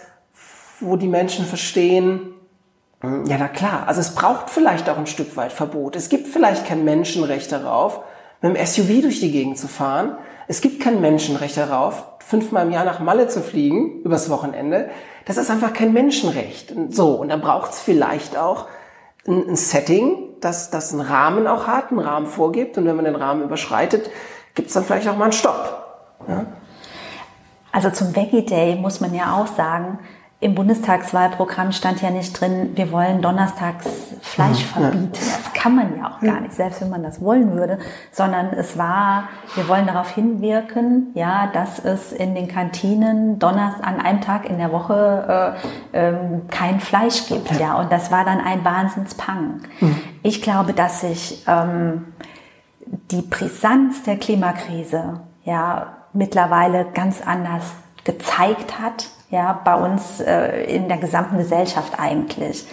wo 0.78 0.96
die 0.96 1.08
Menschen 1.08 1.46
verstehen, 1.46 2.34
hm, 3.00 3.24
ja, 3.24 3.38
na 3.38 3.48
klar, 3.48 3.84
also 3.86 4.02
es 4.02 4.14
braucht 4.14 4.50
vielleicht 4.50 4.90
auch 4.90 4.98
ein 4.98 5.06
Stück 5.06 5.38
weit 5.38 5.52
Verbot. 5.52 5.96
Es 5.96 6.10
gibt 6.10 6.28
vielleicht 6.28 6.66
kein 6.66 6.84
Menschenrecht 6.84 7.50
darauf, 7.50 8.00
mit 8.42 8.54
dem 8.54 8.66
SUV 8.66 9.00
durch 9.00 9.20
die 9.20 9.32
Gegend 9.32 9.56
zu 9.56 9.68
fahren. 9.68 10.18
Es 10.46 10.60
gibt 10.60 10.80
kein 10.80 11.00
Menschenrecht 11.00 11.56
darauf, 11.56 12.04
fünfmal 12.18 12.66
im 12.66 12.72
Jahr 12.72 12.84
nach 12.84 13.00
Malle 13.00 13.28
zu 13.28 13.40
fliegen, 13.42 14.02
übers 14.02 14.30
Wochenende. 14.30 14.90
Das 15.24 15.36
ist 15.36 15.50
einfach 15.50 15.72
kein 15.72 15.92
Menschenrecht. 15.92 16.74
So, 16.90 17.14
und 17.14 17.28
dann 17.28 17.40
braucht 17.40 17.72
es 17.72 17.80
vielleicht 17.80 18.36
auch 18.36 18.66
ein, 19.26 19.48
ein 19.48 19.56
Setting, 19.56 20.16
das, 20.40 20.70
das 20.70 20.92
einen 20.92 21.00
Rahmen 21.00 21.46
auch 21.46 21.66
hat, 21.66 21.90
einen 21.90 22.00
Rahmen 22.00 22.26
vorgibt. 22.26 22.76
Und 22.76 22.84
wenn 22.84 22.96
man 22.96 23.04
den 23.04 23.16
Rahmen 23.16 23.42
überschreitet, 23.42 24.10
gibt 24.54 24.68
es 24.68 24.74
dann 24.74 24.84
vielleicht 24.84 25.08
auch 25.08 25.16
mal 25.16 25.24
einen 25.24 25.32
Stopp. 25.32 26.18
Ja? 26.28 26.46
Also 27.72 27.90
zum 27.90 28.14
Veggie 28.14 28.44
Day 28.44 28.76
muss 28.76 29.00
man 29.00 29.14
ja 29.14 29.36
auch 29.36 29.48
sagen, 29.48 29.98
im 30.44 30.54
Bundestagswahlprogramm 30.54 31.72
stand 31.72 32.02
ja 32.02 32.10
nicht 32.10 32.38
drin, 32.38 32.72
wir 32.74 32.92
wollen 32.92 33.22
donnerstags 33.22 33.86
Fleisch 34.20 34.58
mhm, 34.58 34.82
verbieten. 34.82 35.08
Das 35.12 35.54
kann 35.54 35.74
man 35.74 35.96
ja 35.96 36.10
auch 36.10 36.20
gar 36.20 36.38
nicht, 36.42 36.52
selbst 36.52 36.82
wenn 36.82 36.90
man 36.90 37.02
das 37.02 37.22
wollen 37.22 37.52
würde, 37.52 37.78
sondern 38.12 38.50
es 38.50 38.76
war, 38.76 39.30
wir 39.54 39.66
wollen 39.68 39.86
darauf 39.86 40.10
hinwirken, 40.10 41.12
ja, 41.14 41.46
dass 41.46 41.82
es 41.82 42.12
in 42.12 42.34
den 42.34 42.46
Kantinen 42.46 43.38
Donnerstag 43.38 43.86
an 43.86 44.00
einem 44.02 44.20
Tag 44.20 44.44
in 44.44 44.58
der 44.58 44.70
Woche 44.70 45.56
äh, 45.94 45.98
ähm, 45.98 46.42
kein 46.50 46.78
Fleisch 46.78 47.26
gibt, 47.26 47.50
ja, 47.58 47.78
und 47.78 47.90
das 47.90 48.10
war 48.10 48.26
dann 48.26 48.38
ein 48.38 48.62
Wahnsinnspang. 48.66 49.62
Mhm. 49.80 49.96
Ich 50.22 50.42
glaube, 50.42 50.74
dass 50.74 51.00
sich 51.00 51.42
ähm, 51.48 52.12
die 53.10 53.22
Brisanz 53.22 54.02
der 54.02 54.18
Klimakrise, 54.18 55.20
ja, 55.44 55.86
mittlerweile 56.12 56.84
ganz 56.92 57.22
anders 57.26 57.72
gezeigt 58.04 58.78
hat 58.78 59.08
ja, 59.34 59.60
bei 59.64 59.74
uns 59.74 60.20
äh, 60.20 60.62
in 60.64 60.88
der 60.88 60.98
gesamten 60.98 61.36
Gesellschaft 61.36 61.98
eigentlich. 61.98 62.66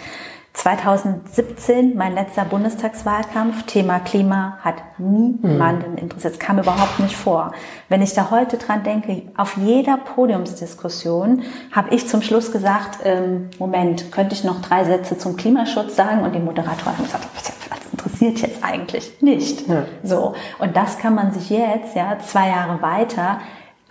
2017, 0.54 1.96
mein 1.96 2.14
letzter 2.14 2.44
Bundestagswahlkampf, 2.44 3.64
Thema 3.64 3.98
Klima 4.00 4.58
hat 4.60 4.76
niemanden 4.98 5.96
interessiert. 5.96 6.34
Es 6.34 6.38
kam 6.38 6.58
überhaupt 6.58 7.00
nicht 7.00 7.16
vor. 7.16 7.52
Wenn 7.88 8.02
ich 8.02 8.12
da 8.12 8.30
heute 8.30 8.58
dran 8.58 8.84
denke, 8.84 9.22
auf 9.36 9.56
jeder 9.56 9.96
Podiumsdiskussion 9.96 11.42
habe 11.72 11.94
ich 11.94 12.06
zum 12.06 12.20
Schluss 12.22 12.52
gesagt, 12.52 12.98
ähm, 13.02 13.48
Moment, 13.58 14.12
könnte 14.12 14.34
ich 14.34 14.44
noch 14.44 14.60
drei 14.60 14.84
Sätze 14.84 15.16
zum 15.16 15.36
Klimaschutz 15.36 15.96
sagen? 15.96 16.22
Und 16.22 16.34
die 16.34 16.38
Moderatoren 16.38 16.98
haben 16.98 17.04
gesagt, 17.04 17.26
was 17.70 17.90
interessiert 17.90 18.38
jetzt 18.40 18.62
eigentlich 18.62 19.20
nicht? 19.22 19.66
Ja. 19.66 19.86
So. 20.02 20.34
Und 20.58 20.76
das 20.76 20.98
kann 20.98 21.14
man 21.14 21.32
sich 21.32 21.48
jetzt, 21.50 21.96
ja, 21.96 22.18
zwei 22.20 22.48
Jahre 22.48 22.82
weiter 22.82 23.40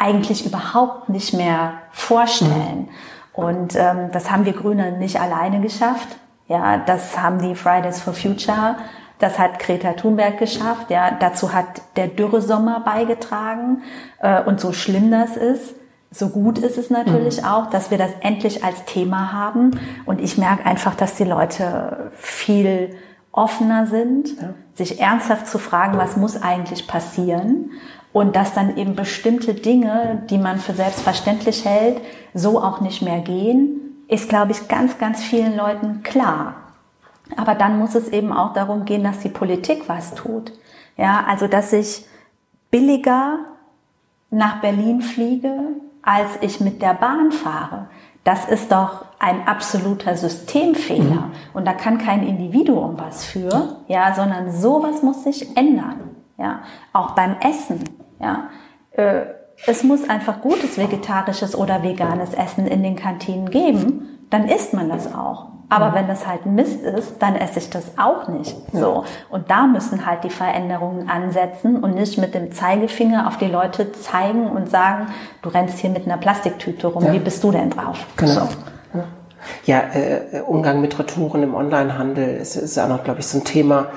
eigentlich 0.02 0.46
überhaupt 0.46 1.10
nicht 1.10 1.34
mehr 1.34 1.74
vorstellen. 1.92 2.90
Mhm. 2.90 3.46
Und 3.46 3.76
ähm, 3.76 4.10
das 4.12 4.32
haben 4.32 4.46
wir 4.46 4.54
Grüne 4.54 4.98
nicht 4.98 5.22
alleine 5.22 5.62
geschafft. 5.62 6.08
Ja, 6.48 6.80
das 6.80 7.22
haben 7.22 7.40
die 7.40 7.56
Fridays 7.56 8.02
for 8.02 8.14
Future, 8.14 8.76
das 9.20 9.40
hat 9.40 9.60
Greta 9.60 9.94
Thunberg 9.94 10.38
geschafft. 10.38 10.90
Ja, 10.90 11.12
dazu 11.12 11.54
hat 11.54 11.82
der 11.96 12.08
Dürresommer 12.08 12.82
beigetragen. 12.82 13.84
Äh, 14.20 14.44
und 14.44 14.60
so 14.60 14.74
schlimm 14.74 15.12
das 15.12 15.38
ist, 15.38 15.76
so 16.10 16.28
gut 16.28 16.58
ist 16.58 16.78
es 16.78 16.90
natürlich 16.90 17.42
mhm. 17.42 17.48
auch, 17.48 17.70
dass 17.70 17.92
wir 17.92 17.98
das 17.98 18.12
endlich 18.20 18.66
als 18.66 18.84
Thema 18.86 19.32
haben. 19.32 19.80
Und 20.06 20.20
ich 20.20 20.38
merke 20.38 20.66
einfach, 20.66 20.96
dass 20.96 21.16
die 21.16 21.24
Leute 21.24 22.12
viel 22.18 22.96
offener 23.32 23.88
sind, 23.88 24.42
ja. 24.42 24.50
sich 24.74 25.00
ernsthaft 25.00 25.48
zu 25.48 25.58
fragen, 25.58 25.98
was 25.98 26.18
muss 26.18 26.42
eigentlich 26.42 26.88
passieren 26.88 27.72
und 28.14 28.36
dass 28.36 28.54
dann 28.54 28.78
eben 28.78 28.96
bestimmte 28.96 29.54
Dinge, 29.54 30.24
die 30.30 30.38
man 30.38 30.60
für 30.60 30.74
selbstverständlich 30.74 31.66
hält, 31.66 32.02
so 32.34 32.62
auch 32.62 32.82
nicht 32.82 33.02
mehr 33.02 33.20
gehen, 33.20 34.06
ist, 34.08 34.28
glaube 34.28 34.52
ich, 34.52 34.68
ganz, 34.68 34.98
ganz 34.98 35.24
vielen 35.24 35.56
Leuten 35.56 36.04
klar. 36.04 36.56
Aber 37.38 37.56
dann 37.56 37.80
muss 37.80 37.96
es 37.96 38.10
eben 38.10 38.34
auch 38.34 38.54
darum 38.54 38.84
gehen, 38.84 39.04
dass 39.04 39.20
die 39.20 39.30
Politik 39.30 39.88
was 39.88 40.14
tut. 40.16 40.52
Ja, 40.98 41.24
also, 41.28 41.48
dass 41.48 41.72
ich 41.72 42.06
billiger 42.70 43.40
nach 44.30 44.62
Berlin 44.62 45.02
fliege, 45.02 45.54
als 46.02 46.30
ich 46.42 46.60
mit 46.60 46.82
der 46.82 46.94
Bahn 46.94 47.32
fahre. 47.32 47.88
Das 48.24 48.46
ist 48.46 48.72
doch 48.72 49.06
ein 49.20 49.48
absoluter 49.48 50.16
Systemfehler. 50.16 51.04
Mhm. 51.04 51.32
Und 51.54 51.66
da 51.66 51.74
kann 51.74 51.98
kein 51.98 52.28
Individuum 52.28 52.96
was 52.98 53.26
für, 53.26 53.78
ja, 53.88 54.14
sondern 54.14 54.52
sowas 54.52 55.02
muss 55.04 55.24
sich 55.24 55.56
ändern. 55.56 56.16
Ja, 56.38 56.62
auch 56.92 57.12
beim 57.12 57.36
Essen. 57.40 57.84
Ja, 58.22 58.50
äh, 58.92 59.22
es 59.66 59.84
muss 59.84 60.10
einfach 60.10 60.42
gutes 60.42 60.78
vegetarisches 60.78 61.56
oder 61.56 61.84
veganes 61.84 62.34
Essen 62.34 62.68
in 62.68 62.84
den 62.84 62.96
Kantinen 62.96 63.50
geben, 63.50 64.26
dann 64.30 64.48
isst 64.48 64.74
man 64.74 64.90
das 64.90 65.14
auch. 65.14 65.48
Aber 65.70 65.94
wenn 65.94 66.06
das 66.08 66.28
halt 66.28 66.46
Mist 66.46 66.82
ist, 66.82 67.14
dann 67.20 67.38
esse 67.38 67.60
ich 67.60 67.70
das 67.70 67.98
auch 67.98 68.28
nicht. 68.28 68.58
So. 68.74 69.06
Und 69.30 69.50
da 69.50 69.68
müssen 69.68 70.06
halt 70.06 70.26
die 70.26 70.30
Veränderungen 70.30 71.10
ansetzen 71.10 71.82
und 71.82 71.96
nicht 71.96 72.18
mit 72.18 72.36
dem 72.36 72.52
Zeigefinger 72.52 73.26
auf 73.26 73.38
die 73.38 73.48
Leute 73.48 73.94
zeigen 73.94 74.50
und 74.50 74.70
sagen, 74.70 75.08
du 75.42 75.48
rennst 75.48 75.80
hier 75.80 75.90
mit 75.90 76.06
einer 76.06 76.18
Plastiktüte 76.18 76.88
rum, 76.88 77.06
ja. 77.06 77.14
wie 77.14 77.20
bist 77.20 77.42
du 77.46 77.52
denn 77.52 77.70
drauf? 77.70 78.06
Genau. 78.18 78.34
So. 78.34 78.48
Ja, 79.66 79.82
äh, 79.94 80.42
Umgang 80.46 80.82
mit 80.82 81.00
Retouren 81.00 81.44
im 81.44 81.56
Onlinehandel 81.56 82.36
ist, 82.36 82.58
ist 82.58 82.78
auch 82.78 82.90
noch, 82.90 83.04
glaube 83.04 83.22
ich, 83.22 83.28
so 83.28 83.40
ein 83.40 83.46
Thema, 83.46 83.88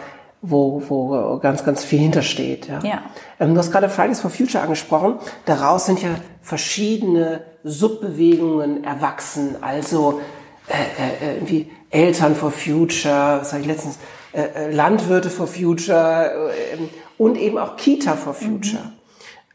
wo, 0.47 0.83
wo 0.89 1.39
ganz, 1.39 1.65
ganz 1.65 1.85
viel 1.85 2.01
hintersteht. 2.01 2.69
Ja. 2.69 2.81
ja. 2.83 3.03
Ähm, 3.41 3.55
du 3.55 3.61
hast 3.61 3.73
gerade 3.73 3.89
Fridays 3.89 4.21
for 4.21 4.31
Future 4.31 4.63
angesprochen. 4.63 5.17
Daraus 5.47 5.87
sind 5.87 6.03
ja 6.03 6.11
verschiedene 6.43 7.43
Subbewegungen 7.65 8.85
erwachsen. 8.85 9.57
Also 9.63 10.21
äh, 10.69 11.31
äh, 11.31 11.35
irgendwie 11.37 11.71
Eltern 11.91 12.35
for 12.37 12.51
Future, 12.51 13.41
was 13.41 13.53
habe 13.53 13.63
ich 13.63 13.69
letztens, 13.69 13.99
äh, 14.33 14.43
äh, 14.43 14.71
Landwirte 14.71 15.31
for 15.31 15.47
Future 15.47 16.51
äh, 16.51 16.79
und 17.19 17.37
eben 17.37 17.57
auch 17.57 17.77
Kita 17.77 18.17
for 18.17 18.35
Future. 18.35 18.83
Mhm. 18.83 18.93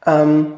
Ähm, 0.05 0.53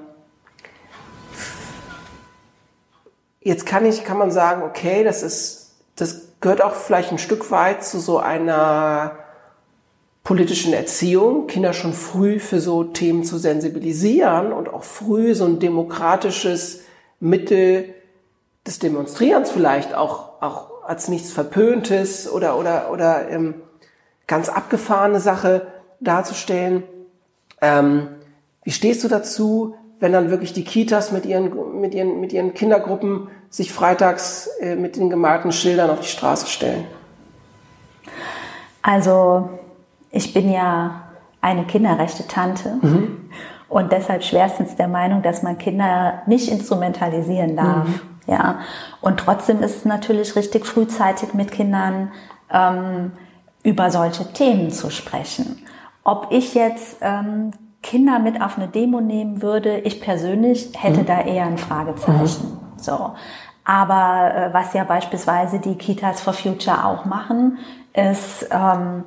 jetzt 3.42 3.66
kann 3.66 3.86
ich, 3.86 4.06
kann 4.06 4.18
man 4.18 4.32
sagen, 4.32 4.64
okay, 4.64 5.04
das 5.04 5.24
ist, 5.24 5.74
das 5.96 6.40
gehört 6.40 6.62
auch 6.62 6.76
vielleicht 6.76 7.12
ein 7.12 7.18
Stück 7.18 7.52
weit 7.52 7.84
zu 7.84 8.00
so 8.00 8.20
einer 8.20 9.18
politischen 10.24 10.74
Erziehung, 10.74 11.48
Kinder 11.48 11.74
schon 11.74 11.94
früh 11.94 12.40
für 12.40 12.60
so 12.60 12.84
Themen 12.84 13.24
zu 13.24 13.38
sensibilisieren 13.38 14.54
und 14.54 14.70
auch 14.70 14.84
früh 14.84 15.34
so 15.34 15.46
ein 15.46 15.60
demokratisches 15.60 16.84
Mittel 17.20 17.94
des 18.66 18.80
Demonstrierens 18.80 19.50
vielleicht 19.50 19.96
auch, 19.96 20.42
auch 20.42 20.84
als 20.86 21.08
nichts 21.08 21.32
Verpöntes 21.32 22.32
oder, 22.32 22.58
oder, 22.58 22.92
oder 22.92 23.30
ähm, 23.30 23.56
ganz 24.28 24.50
abgefahrene 24.50 25.20
Sache 25.20 25.68
darzustellen. 26.00 26.84
Ähm, 27.60 28.08
wie 28.64 28.72
stehst 28.72 29.04
du 29.04 29.08
dazu, 29.08 29.76
wenn 30.00 30.14
dann 30.14 30.30
wirklich 30.30 30.54
die 30.54 30.64
Kitas 30.64 31.12
mit 31.12 31.26
ihren, 31.26 31.80
mit 31.80 31.94
ihren, 31.94 32.20
mit 32.20 32.34
ihren 32.34 32.54
Kindergruppen 32.54 33.30
sich 33.50 33.72
freitags 33.72 34.48
äh, 34.60 34.76
mit 34.76 34.96
den 34.96 35.10
gemalten 35.10 35.52
Schildern 35.52 35.90
auf 35.90 36.02
die 36.02 36.08
Straße 36.08 36.48
stellen? 36.48 36.86
Also 38.82 39.50
ich 40.12 40.34
bin 40.34 40.52
ja 40.52 41.04
eine 41.42 41.64
Kinderrechte-Tante 41.64 42.78
mhm. 42.82 43.30
und 43.70 43.92
deshalb 43.92 44.24
schwerstens 44.24 44.76
der 44.76 44.88
Meinung, 44.88 45.22
dass 45.22 45.44
man 45.44 45.58
Kinder 45.58 46.22
nicht 46.28 46.50
instrumentalisieren 46.50 47.56
darf. 47.56 47.88
Mhm. 47.88 48.00
Ja, 48.28 48.60
und 49.02 49.20
trotzdem 49.20 49.64
ist 49.64 49.78
es 49.78 49.86
natürlich 49.86 50.36
richtig 50.36 50.66
frühzeitig 50.66 51.34
mit 51.34 51.52
Kindern 51.52 52.12
ähm, 52.52 53.14
über 53.64 53.90
solche 53.90 54.32
Themen 54.32 54.70
zu 54.72 54.92
sprechen. 54.92 55.64
Ob 56.04 56.28
ich 56.30 56.54
jetzt 56.54 56.98
ähm, 57.02 57.52
Kinder 57.82 58.20
mit 58.20 58.42
auf 58.42 58.58
eine 58.58 58.68
Demo 58.68 59.02
nehmen 59.02 59.42
würde, 59.42 59.80
ich 59.80 60.02
persönlich 60.02 60.72
hätte 60.78 61.02
mhm. 61.02 61.06
da 61.08 61.22
eher 61.22 61.46
ein 61.46 61.58
Fragezeichen. 61.58 62.60
Mhm. 62.76 62.80
So. 62.80 63.12
Aber 63.64 64.32
äh, 64.36 64.54
was 64.54 64.74
ja 64.74 64.84
beispielsweise 64.84 65.60
die 65.60 65.76
Kitas 65.76 66.22
for 66.22 66.34
Future 66.34 66.86
auch 66.86 67.06
machen, 67.06 67.58
ist 67.94 68.48
ähm, 68.52 69.04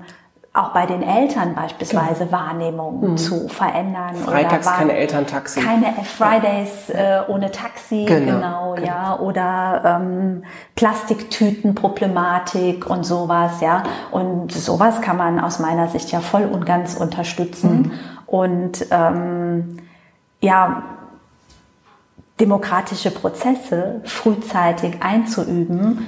auch 0.55 0.69
bei 0.69 0.87
den 0.87 1.03
Eltern 1.03 1.55
beispielsweise 1.57 2.27
genau. 2.27 2.39
Wahrnehmungen 2.39 3.11
mhm. 3.11 3.17
zu 3.17 3.49
verändern. 3.49 4.15
Freitags 4.15 4.69
keine 4.69 4.93
Elterntaxi. 4.93 5.61
Keine 5.61 5.93
Fridays 6.05 6.91
äh, 6.91 7.23
ohne 7.27 7.51
Taxi, 7.51 8.05
genau, 8.05 8.37
genau, 8.37 8.75
genau. 8.75 8.87
ja. 8.87 9.19
Oder 9.19 9.99
ähm, 10.01 10.45
Plastiktütenproblematik 10.77 12.89
und 12.89 13.03
sowas, 13.03 13.61
ja. 13.61 13.83
Und 14.13 14.53
sowas 14.53 15.01
kann 15.01 15.17
man 15.17 15.41
aus 15.41 15.59
meiner 15.59 15.89
Sicht 15.89 16.13
ja 16.13 16.21
voll 16.21 16.45
und 16.45 16.65
ganz 16.65 16.95
unterstützen. 16.95 17.77
Mhm. 17.77 17.91
Und 18.27 18.87
ähm, 18.93 19.79
ja, 20.41 20.85
demokratische 22.39 23.11
Prozesse 23.11 24.03
frühzeitig 24.05 25.03
einzuüben, 25.03 26.07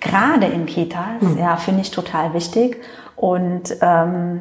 gerade 0.00 0.46
in 0.46 0.66
Kitas, 0.66 1.20
mhm. 1.20 1.38
ja, 1.38 1.56
finde 1.56 1.82
ich 1.82 1.92
total 1.92 2.34
wichtig. 2.34 2.82
Und 3.20 3.76
ähm, 3.82 4.40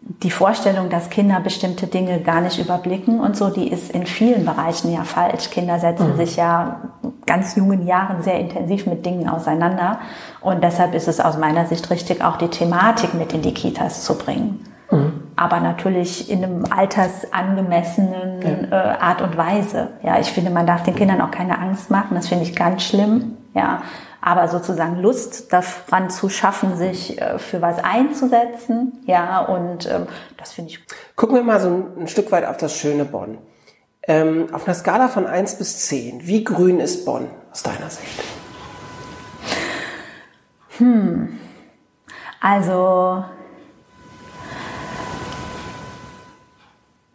die 0.00 0.30
Vorstellung, 0.30 0.88
dass 0.88 1.10
Kinder 1.10 1.40
bestimmte 1.40 1.86
Dinge 1.86 2.20
gar 2.20 2.40
nicht 2.40 2.58
überblicken 2.58 3.20
und 3.20 3.36
so, 3.36 3.50
die 3.50 3.68
ist 3.68 3.90
in 3.90 4.06
vielen 4.06 4.46
Bereichen 4.46 4.90
ja 4.90 5.04
falsch. 5.04 5.50
Kinder 5.50 5.78
setzen 5.78 6.12
mhm. 6.12 6.16
sich 6.16 6.36
ja 6.36 6.80
ganz 7.26 7.54
jungen 7.54 7.86
Jahren 7.86 8.22
sehr 8.22 8.40
intensiv 8.40 8.86
mit 8.86 9.04
Dingen 9.04 9.28
auseinander. 9.28 9.98
Und 10.40 10.64
deshalb 10.64 10.94
ist 10.94 11.06
es 11.06 11.20
aus 11.20 11.36
meiner 11.36 11.66
Sicht 11.66 11.90
richtig, 11.90 12.24
auch 12.24 12.36
die 12.36 12.48
Thematik 12.48 13.12
mit 13.12 13.34
in 13.34 13.42
die 13.42 13.52
Kitas 13.52 14.04
zu 14.04 14.16
bringen. 14.16 14.64
Mhm. 14.90 15.12
Aber 15.36 15.60
natürlich 15.60 16.30
in 16.30 16.44
einem 16.44 16.64
altersangemessenen 16.70 18.68
ja. 18.70 18.94
äh, 18.94 18.98
Art 18.98 19.20
und 19.20 19.36
Weise. 19.36 19.88
Ja, 20.02 20.18
ich 20.18 20.28
finde, 20.28 20.50
man 20.50 20.66
darf 20.66 20.82
den 20.82 20.94
Kindern 20.94 21.20
auch 21.20 21.30
keine 21.30 21.58
Angst 21.58 21.90
machen. 21.90 22.14
Das 22.14 22.28
finde 22.28 22.44
ich 22.44 22.56
ganz 22.56 22.84
schlimm. 22.84 23.36
Ja, 23.54 23.82
aber 24.26 24.48
sozusagen 24.48 25.02
Lust 25.02 25.52
daran 25.52 26.08
zu 26.08 26.30
schaffen, 26.30 26.78
sich 26.78 27.20
äh, 27.20 27.38
für 27.38 27.60
was 27.60 27.84
einzusetzen. 27.84 29.02
Ja, 29.04 29.40
und 29.40 29.84
ähm, 29.84 30.06
das 30.38 30.52
finde 30.52 30.70
ich. 30.70 30.80
Gucken 31.14 31.36
wir 31.36 31.42
mal 31.42 31.60
so 31.60 31.68
ein, 31.68 31.98
ein, 31.98 32.08
Stück 32.08 32.32
weit 32.32 32.46
auf 32.46 32.56
das 32.56 32.74
schöne 32.74 33.04
Bonn. 33.04 33.36
Ähm, 34.04 34.46
auf 34.54 34.66
einer 34.66 34.74
Skala 34.74 35.08
von 35.08 35.26
1 35.26 35.56
bis 35.56 35.86
10, 35.88 36.26
wie 36.26 36.42
grün 36.42 36.80
ist 36.80 37.04
Bonn 37.04 37.28
aus 37.52 37.62
deiner 37.62 37.90
Sicht? 37.90 38.24
Hm. 40.78 41.38
Also 42.40 43.26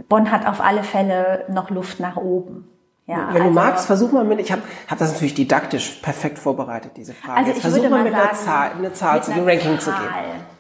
Bonn 0.08 0.32
hat 0.32 0.46
auf 0.46 0.62
alle 0.62 0.84
Fälle 0.84 1.46
noch 1.50 1.72
Luft 1.72 2.00
nach 2.00 2.18
oben. 2.18 2.70
Ja, 3.10 3.30
Wenn 3.32 3.42
also, 3.42 3.44
du 3.46 3.50
magst, 3.50 3.86
versuch 3.88 4.12
mal 4.12 4.24
mit, 4.24 4.40
ich 4.40 4.52
habe 4.52 4.62
hab 4.88 5.00
das 5.00 5.12
natürlich 5.14 5.34
didaktisch 5.34 6.00
perfekt 6.02 6.38
vorbereitet, 6.38 6.92
diese 6.96 7.16
Frage. 7.16 7.40
Also 7.40 7.52
ich 7.52 7.60
versuch 7.60 7.78
würde 7.78 7.90
mal 7.90 8.04
mit 8.04 8.14
sagen, 8.14 8.28
einer 8.28 8.38
Zahl, 8.38 8.72
eine 8.78 8.94
Zahl 8.94 9.24
zu 9.24 9.34
dem 9.34 9.46
Ranking 9.46 9.80
Zahl, 9.80 9.80
zu 9.80 9.90
geben. 9.92 10.14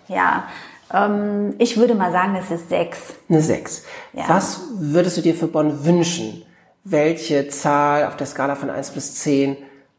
Ja, 0.07 0.45
ähm, 0.91 1.53
ich 1.59 1.77
würde 1.77 1.93
mal 1.93 2.11
sagen, 2.11 2.35
es 2.35 2.49
ist 2.49 2.69
sechs. 2.69 3.13
Eine 3.29 3.41
sechs. 3.41 3.83
Ja. 4.13 4.23
Was 4.27 4.61
würdest 4.79 5.17
du 5.17 5.21
dir 5.21 5.35
für 5.35 5.45
Bonn 5.45 5.85
wünschen? 5.85 6.43
Welche 6.83 7.49
Zahl 7.49 8.07
auf 8.07 8.17
der 8.17 8.25
Skala 8.25 8.55
von 8.55 8.71
eins 8.71 8.89
bis 8.89 9.13
zehn 9.13 9.55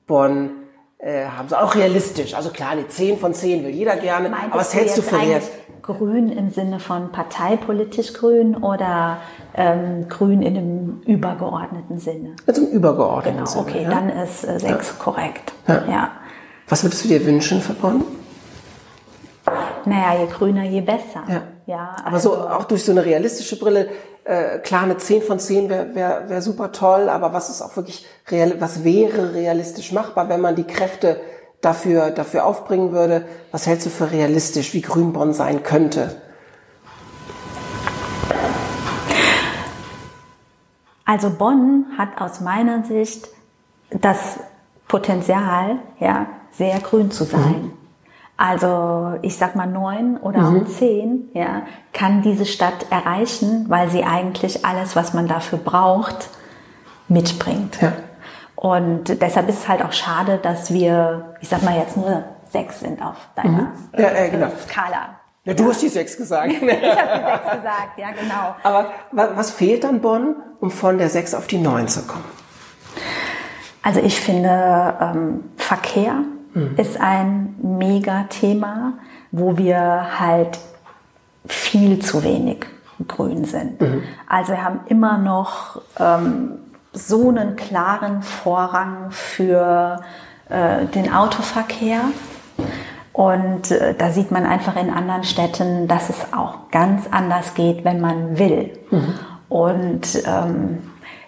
Bonn 0.08 0.50
äh, 0.98 1.26
haben 1.26 1.48
sie 1.48 1.58
auch 1.58 1.74
realistisch. 1.74 2.34
Also 2.34 2.50
klar, 2.50 2.70
eine 2.70 2.86
10 2.86 3.18
von 3.18 3.32
10 3.32 3.64
will 3.64 3.70
jeder 3.70 3.96
gerne. 3.96 4.28
Meintest 4.28 4.52
aber 4.52 4.60
was 4.60 4.74
hältst 4.74 4.98
du 4.98 5.02
für 5.02 5.16
realistisch? 5.18 5.54
Grün 5.82 6.30
im 6.30 6.50
Sinne 6.50 6.78
von 6.78 7.10
parteipolitisch 7.10 8.12
grün 8.12 8.56
oder 8.56 9.18
ähm, 9.60 10.08
grün 10.08 10.42
in 10.42 10.56
einem 10.56 11.02
übergeordneten 11.06 11.98
Sinne? 11.98 12.34
Also 12.46 12.62
im 12.62 12.68
übergeordneten 12.68 13.44
genau, 13.44 13.50
Sinne. 13.50 13.62
Okay, 13.62 13.82
ja? 13.82 13.90
dann 13.90 14.08
ist 14.08 14.44
äh, 14.44 14.58
6 14.58 14.68
ja. 14.68 14.78
korrekt. 14.98 15.52
Ja. 15.68 15.84
ja. 15.88 16.10
Was 16.68 16.82
würdest 16.82 17.04
du 17.04 17.08
dir 17.08 17.24
wünschen 17.26 17.60
für 17.60 17.74
Bonn? 17.74 18.04
Naja, 19.84 20.20
je 20.20 20.26
grüner, 20.26 20.64
je 20.64 20.80
besser. 20.80 21.24
Ja. 21.28 21.42
ja 21.66 21.96
aber 22.04 22.14
also, 22.14 22.34
so 22.34 22.48
auch 22.48 22.64
durch 22.64 22.84
so 22.84 22.92
eine 22.92 23.04
realistische 23.04 23.58
Brille, 23.58 23.88
äh, 24.24 24.58
klar, 24.58 24.84
eine 24.84 24.96
10 24.96 25.22
von 25.22 25.38
10 25.38 25.68
wäre 25.68 25.94
wär, 25.94 26.28
wär 26.28 26.42
super 26.42 26.72
toll, 26.72 27.08
aber 27.08 27.32
was 27.32 27.50
ist 27.50 27.60
auch 27.60 27.76
wirklich 27.76 28.06
real, 28.30 28.60
was 28.60 28.84
wäre 28.84 29.34
realistisch 29.34 29.92
machbar, 29.92 30.28
wenn 30.28 30.40
man 30.40 30.56
die 30.56 30.64
Kräfte 30.64 31.20
dafür, 31.60 32.10
dafür 32.10 32.46
aufbringen 32.46 32.92
würde? 32.92 33.24
Was 33.52 33.66
hältst 33.66 33.86
du 33.86 33.90
für 33.90 34.10
realistisch, 34.10 34.72
wie 34.72 34.80
grün 34.82 35.12
Bonn 35.12 35.34
sein 35.34 35.62
könnte? 35.62 36.16
Also 41.10 41.28
Bonn 41.30 41.86
hat 41.98 42.20
aus 42.20 42.40
meiner 42.40 42.84
Sicht 42.84 43.26
das 43.90 44.38
Potenzial, 44.86 45.80
ja, 45.98 46.26
sehr 46.52 46.78
grün 46.78 47.10
zu 47.10 47.24
sein. 47.24 47.62
Mhm. 47.62 47.72
Also 48.36 49.18
ich 49.20 49.36
sag 49.36 49.56
mal 49.56 49.66
neun 49.66 50.18
oder 50.18 50.42
mhm. 50.42 50.62
auch 50.62 50.66
zehn, 50.66 51.28
ja, 51.34 51.62
kann 51.92 52.22
diese 52.22 52.46
Stadt 52.46 52.86
erreichen, 52.90 53.64
weil 53.66 53.90
sie 53.90 54.04
eigentlich 54.04 54.64
alles, 54.64 54.94
was 54.94 55.12
man 55.12 55.26
dafür 55.26 55.58
braucht, 55.58 56.30
mitbringt. 57.08 57.82
Ja. 57.82 57.92
Und 58.54 59.20
deshalb 59.20 59.48
ist 59.48 59.62
es 59.62 59.68
halt 59.68 59.84
auch 59.84 59.92
schade, 59.92 60.38
dass 60.40 60.72
wir, 60.72 61.34
ich 61.40 61.48
sag 61.48 61.64
mal 61.64 61.76
jetzt 61.76 61.96
nur 61.96 62.22
sechs 62.52 62.78
sind 62.78 63.02
auf 63.02 63.16
deiner 63.34 63.50
mhm. 63.50 63.68
ja, 63.98 64.10
äh, 64.10 64.30
genau. 64.30 64.46
Skala. 64.62 65.19
Ja, 65.50 65.56
du 65.56 65.68
hast 65.68 65.82
die 65.82 65.88
sechs 65.88 66.16
gesagt. 66.16 66.52
ich 66.52 66.60
habe 66.60 66.70
die 66.70 66.76
sechs 66.76 67.56
gesagt, 67.56 67.98
ja 67.98 68.10
genau. 68.10 68.54
Aber 68.62 68.92
was 69.12 69.50
fehlt 69.50 69.82
dann 69.82 70.00
Bonn, 70.00 70.36
um 70.60 70.70
von 70.70 70.96
der 70.96 71.08
sechs 71.08 71.34
auf 71.34 71.48
die 71.48 71.58
neun 71.58 71.88
zu 71.88 72.02
kommen? 72.02 72.24
Also 73.82 74.00
ich 74.00 74.20
finde 74.20 74.94
ähm, 75.00 75.44
Verkehr 75.56 76.22
mhm. 76.54 76.74
ist 76.76 77.00
ein 77.00 77.56
Mega-Thema, 77.62 78.92
wo 79.32 79.56
wir 79.56 80.20
halt 80.20 80.58
viel 81.46 81.98
zu 81.98 82.22
wenig 82.22 82.66
grün 83.08 83.44
sind. 83.44 83.80
Mhm. 83.80 84.02
Also 84.28 84.52
wir 84.52 84.62
haben 84.62 84.80
immer 84.86 85.18
noch 85.18 85.82
ähm, 85.98 86.58
so 86.92 87.30
einen 87.30 87.56
klaren 87.56 88.22
Vorrang 88.22 89.10
für 89.10 90.00
äh, 90.48 90.86
den 90.86 91.12
Autoverkehr. 91.12 92.02
Und 93.12 93.70
äh, 93.70 93.94
da 93.94 94.10
sieht 94.10 94.30
man 94.30 94.46
einfach 94.46 94.76
in 94.76 94.90
anderen 94.90 95.24
Städten, 95.24 95.88
dass 95.88 96.10
es 96.10 96.32
auch 96.32 96.70
ganz 96.70 97.08
anders 97.10 97.54
geht, 97.54 97.84
wenn 97.84 98.00
man 98.00 98.38
will. 98.38 98.78
Mhm. 98.90 99.14
Und 99.48 100.22
ähm, 100.26 100.78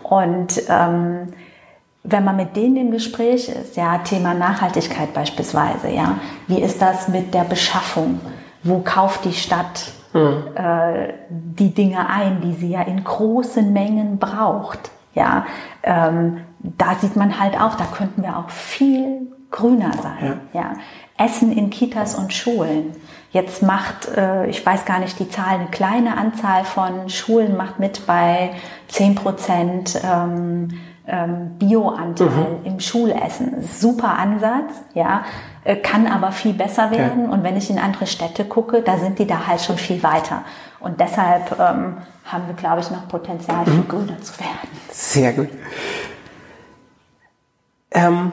Und 0.02 0.62
ähm, 0.67 1.30
wenn 2.03 2.23
man 2.23 2.35
mit 2.35 2.55
denen 2.55 2.75
im 2.75 2.91
Gespräch 2.91 3.49
ist, 3.49 3.77
ja, 3.77 3.99
Thema 3.99 4.33
Nachhaltigkeit 4.33 5.13
beispielsweise, 5.13 5.89
ja, 5.89 6.19
wie 6.47 6.61
ist 6.61 6.81
das 6.81 7.07
mit 7.07 7.33
der 7.33 7.45
Beschaffung? 7.45 8.19
Wo 8.63 8.79
kauft 8.79 9.25
die 9.25 9.33
Stadt 9.33 9.93
mhm. 10.13 10.43
äh, 10.55 11.13
die 11.29 11.73
Dinge 11.73 12.07
ein, 12.09 12.41
die 12.41 12.53
sie 12.53 12.69
ja 12.69 12.81
in 12.81 13.03
großen 13.03 13.73
Mengen 13.73 14.17
braucht. 14.17 14.91
Ja, 15.15 15.45
ähm, 15.83 16.41
da 16.59 16.95
sieht 16.95 17.15
man 17.15 17.39
halt 17.39 17.59
auch, 17.59 17.75
da 17.75 17.85
könnten 17.85 18.23
wir 18.23 18.37
auch 18.37 18.49
viel 18.49 19.27
grüner 19.51 19.91
sein. 20.01 20.39
Ja. 20.53 20.61
ja. 20.61 20.73
Essen 21.17 21.51
in 21.51 21.69
Kitas 21.69 22.15
und 22.15 22.33
Schulen. 22.33 22.95
Jetzt 23.31 23.61
macht, 23.61 24.07
äh, 24.15 24.47
ich 24.47 24.65
weiß 24.65 24.85
gar 24.85 24.99
nicht 24.99 25.19
die 25.19 25.29
Zahl, 25.29 25.55
eine 25.59 25.67
kleine 25.67 26.17
Anzahl 26.17 26.63
von 26.63 27.09
Schulen 27.09 27.55
macht 27.55 27.79
mit 27.79 28.07
bei 28.07 28.51
10 28.87 29.15
Prozent 29.15 29.99
ähm, 30.03 30.69
ähm, 31.07 31.57
Bioanteil 31.59 32.27
mhm. 32.29 32.65
im 32.65 32.79
Schulessen. 32.79 33.61
Super 33.61 34.17
Ansatz, 34.17 34.73
ja. 34.93 35.25
Äh, 35.65 35.77
kann 35.77 36.07
aber 36.07 36.31
viel 36.31 36.53
besser 36.53 36.91
werden. 36.91 37.25
Okay. 37.25 37.33
Und 37.33 37.43
wenn 37.43 37.57
ich 37.57 37.69
in 37.69 37.79
andere 37.79 38.07
Städte 38.07 38.45
gucke, 38.45 38.81
da 38.81 38.97
sind 38.97 39.19
die 39.19 39.27
da 39.27 39.47
halt 39.47 39.61
schon 39.61 39.77
viel 39.77 40.01
weiter. 40.03 40.43
Und 40.79 40.99
deshalb 40.99 41.51
ähm, 41.59 41.97
haben 42.25 42.47
wir, 42.47 42.55
glaube 42.55 42.81
ich, 42.81 42.91
noch 42.91 43.07
Potenzial, 43.07 43.65
viel 43.65 43.75
mhm. 43.75 43.87
grüner 43.87 44.21
zu 44.21 44.37
werden. 44.39 44.69
Sehr 44.91 45.33
gut. 45.33 45.49
Ähm, 47.91 48.31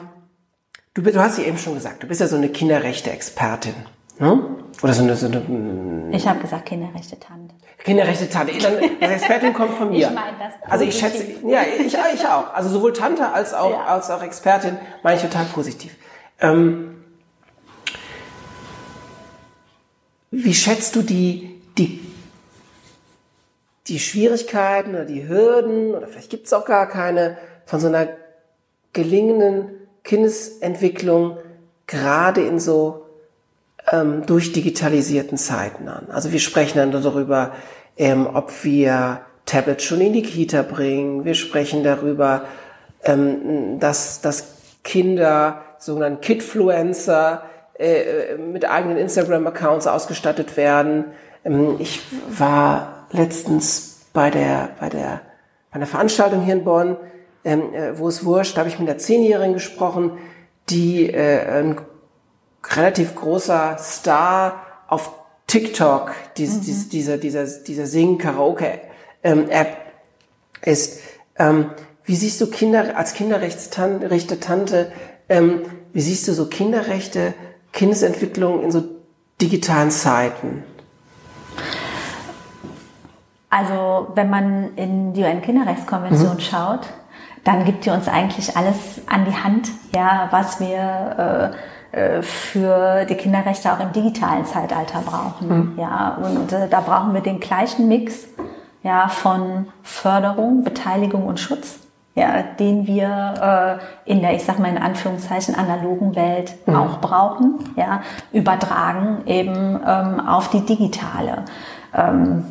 du, 0.93 1.01
du 1.01 1.19
hast 1.19 1.37
ja 1.37 1.45
eben 1.45 1.57
schon 1.57 1.75
gesagt, 1.75 2.03
du 2.03 2.07
bist 2.07 2.19
ja 2.19 2.27
so 2.27 2.35
eine 2.35 2.49
Kinderrechte-Expertin. 2.49 3.75
Ne? 4.19 4.41
Oder 4.81 4.93
so 4.93 5.03
eine, 5.03 5.15
so 5.15 5.27
eine 5.27 5.39
mm. 5.39 6.13
Ich 6.13 6.27
habe 6.27 6.39
gesagt 6.39 6.65
Kinderrechte 6.65 7.19
Tante. 7.19 7.53
Kinderrechte 7.83 8.29
Tante. 8.29 8.57
Dann, 8.57 8.73
das 8.99 9.11
Expertin 9.11 9.53
kommt 9.53 9.73
von 9.75 9.89
mir. 9.91 10.07
Ich 10.07 10.13
meine 10.13 10.37
das. 10.39 10.53
Also 10.69 10.85
ich 10.85 10.97
schätze, 10.97 11.25
ja, 11.47 11.61
ich, 11.63 11.93
ich 11.93 12.27
auch. 12.27 12.53
Also 12.53 12.69
sowohl 12.69 12.93
Tante 12.93 13.29
als 13.29 13.53
auch, 13.53 13.71
ja. 13.71 13.85
als 13.85 14.09
auch 14.09 14.23
Expertin 14.23 14.77
meine 15.03 15.17
ich 15.17 15.21
total 15.21 15.45
positiv. 15.45 15.95
Ähm, 16.39 16.91
Wie 20.33 20.53
schätzt 20.53 20.95
du 20.95 21.01
die, 21.01 21.61
die, 21.77 21.99
die 23.87 23.99
Schwierigkeiten 23.99 24.91
oder 24.91 25.03
die 25.03 25.27
Hürden, 25.27 25.93
oder 25.93 26.07
vielleicht 26.07 26.29
gibt 26.29 26.47
es 26.47 26.53
auch 26.53 26.63
gar 26.63 26.87
keine, 26.87 27.37
von 27.65 27.81
so 27.81 27.87
einer 27.87 28.07
gelingenden 28.93 29.71
Kindesentwicklung 30.05 31.37
gerade 31.85 32.41
in 32.41 32.61
so 32.61 33.00
ähm, 33.91 34.25
durchdigitalisierten 34.25 35.37
Zeiten 35.37 35.87
an. 35.87 36.07
Also 36.09 36.31
wir 36.31 36.39
sprechen 36.39 36.77
dann 36.77 36.91
darüber, 36.91 37.51
ähm, 37.97 38.27
ob 38.33 38.63
wir 38.63 39.21
Tablets 39.45 39.83
schon 39.83 40.01
in 40.01 40.13
die 40.13 40.21
Kita 40.21 40.61
bringen. 40.61 41.25
Wir 41.25 41.33
sprechen 41.33 41.83
darüber, 41.83 42.45
ähm, 43.03 43.79
dass, 43.79 44.21
dass 44.21 44.55
Kinder, 44.83 45.61
sogenannten 45.77 46.21
Kidfluencer, 46.21 47.43
äh, 47.77 48.37
mit 48.37 48.69
eigenen 48.69 48.97
Instagram-Accounts 48.97 49.87
ausgestattet 49.87 50.55
werden. 50.55 51.05
Ähm, 51.43 51.75
ich 51.79 52.01
war 52.29 53.07
letztens 53.11 54.05
bei 54.13 54.29
der, 54.29 54.69
bei 54.79 54.89
der, 54.89 55.21
bei 55.71 55.75
einer 55.75 55.87
Veranstaltung 55.87 56.41
hier 56.43 56.53
in 56.53 56.63
Bonn, 56.63 56.97
ähm, 57.43 57.73
äh, 57.73 57.97
wo 57.97 58.07
es 58.07 58.23
wurscht, 58.23 58.55
da 58.55 58.59
habe 58.59 58.69
ich 58.69 58.79
mit 58.79 58.87
einer 58.87 58.99
Zehnjährigen 58.99 59.53
gesprochen, 59.53 60.17
die 60.69 61.09
äh, 61.09 61.59
ein 61.59 61.77
relativ 62.63 63.15
großer 63.15 63.77
Star 63.79 64.65
auf 64.87 65.13
TikTok, 65.47 66.11
dies, 66.37 66.55
mhm. 66.55 66.61
dies, 66.61 66.89
dieser, 66.89 67.17
dieser, 67.17 67.45
dieser 67.45 67.85
Sing-Karaoke-App 67.85 68.87
ähm, 69.23 69.49
ist. 70.61 71.01
Ähm, 71.37 71.71
wie 72.05 72.15
siehst 72.15 72.41
du 72.41 72.47
Kinder 72.47 72.97
als 72.97 73.13
Kinderrechtsrechte 73.13 74.39
Tante, 74.39 74.91
ähm, 75.29 75.61
wie 75.93 76.01
siehst 76.01 76.27
du 76.27 76.33
so 76.33 76.47
Kinderrechte, 76.47 77.33
Kindesentwicklung 77.73 78.63
in 78.63 78.71
so 78.71 78.83
digitalen 79.41 79.91
Zeiten? 79.91 80.63
Also 83.49 84.07
wenn 84.15 84.29
man 84.29 84.75
in 84.77 85.13
die 85.13 85.21
UN-Kinderrechtskonvention 85.23 86.35
mhm. 86.35 86.39
schaut, 86.39 86.87
dann 87.43 87.65
gibt 87.65 87.85
die 87.85 87.89
uns 87.89 88.07
eigentlich 88.07 88.55
alles 88.55 89.01
an 89.07 89.25
die 89.25 89.35
Hand, 89.35 89.69
ja, 89.93 90.27
was 90.31 90.59
wir 90.59 91.53
äh 91.53 91.80
für 92.21 93.05
die 93.05 93.15
Kinderrechte 93.15 93.71
auch 93.71 93.79
im 93.79 93.91
digitalen 93.91 94.45
Zeitalter 94.45 95.01
brauchen. 95.01 95.47
Mhm. 95.47 95.79
Ja, 95.79 96.17
und 96.21 96.51
äh, 96.53 96.69
da 96.69 96.79
brauchen 96.79 97.13
wir 97.13 97.21
den 97.21 97.39
gleichen 97.39 97.87
Mix 97.87 98.27
ja, 98.83 99.09
von 99.09 99.67
Förderung, 99.83 100.63
Beteiligung 100.63 101.25
und 101.25 101.39
Schutz, 101.39 101.79
ja, 102.15 102.41
den 102.41 102.87
wir 102.87 103.79
äh, 104.05 104.11
in 104.11 104.21
der, 104.21 104.33
ich 104.33 104.43
sag 104.43 104.59
mal 104.59 104.69
in 104.69 104.77
Anführungszeichen, 104.77 105.55
analogen 105.55 106.15
Welt 106.15 106.55
mhm. 106.65 106.75
auch 106.75 107.01
brauchen, 107.01 107.59
ja, 107.75 108.01
übertragen 108.31 109.23
eben 109.25 109.79
ähm, 109.85 110.19
auf 110.25 110.49
die 110.49 110.65
digitale. 110.65 111.43
Ähm, 111.93 112.45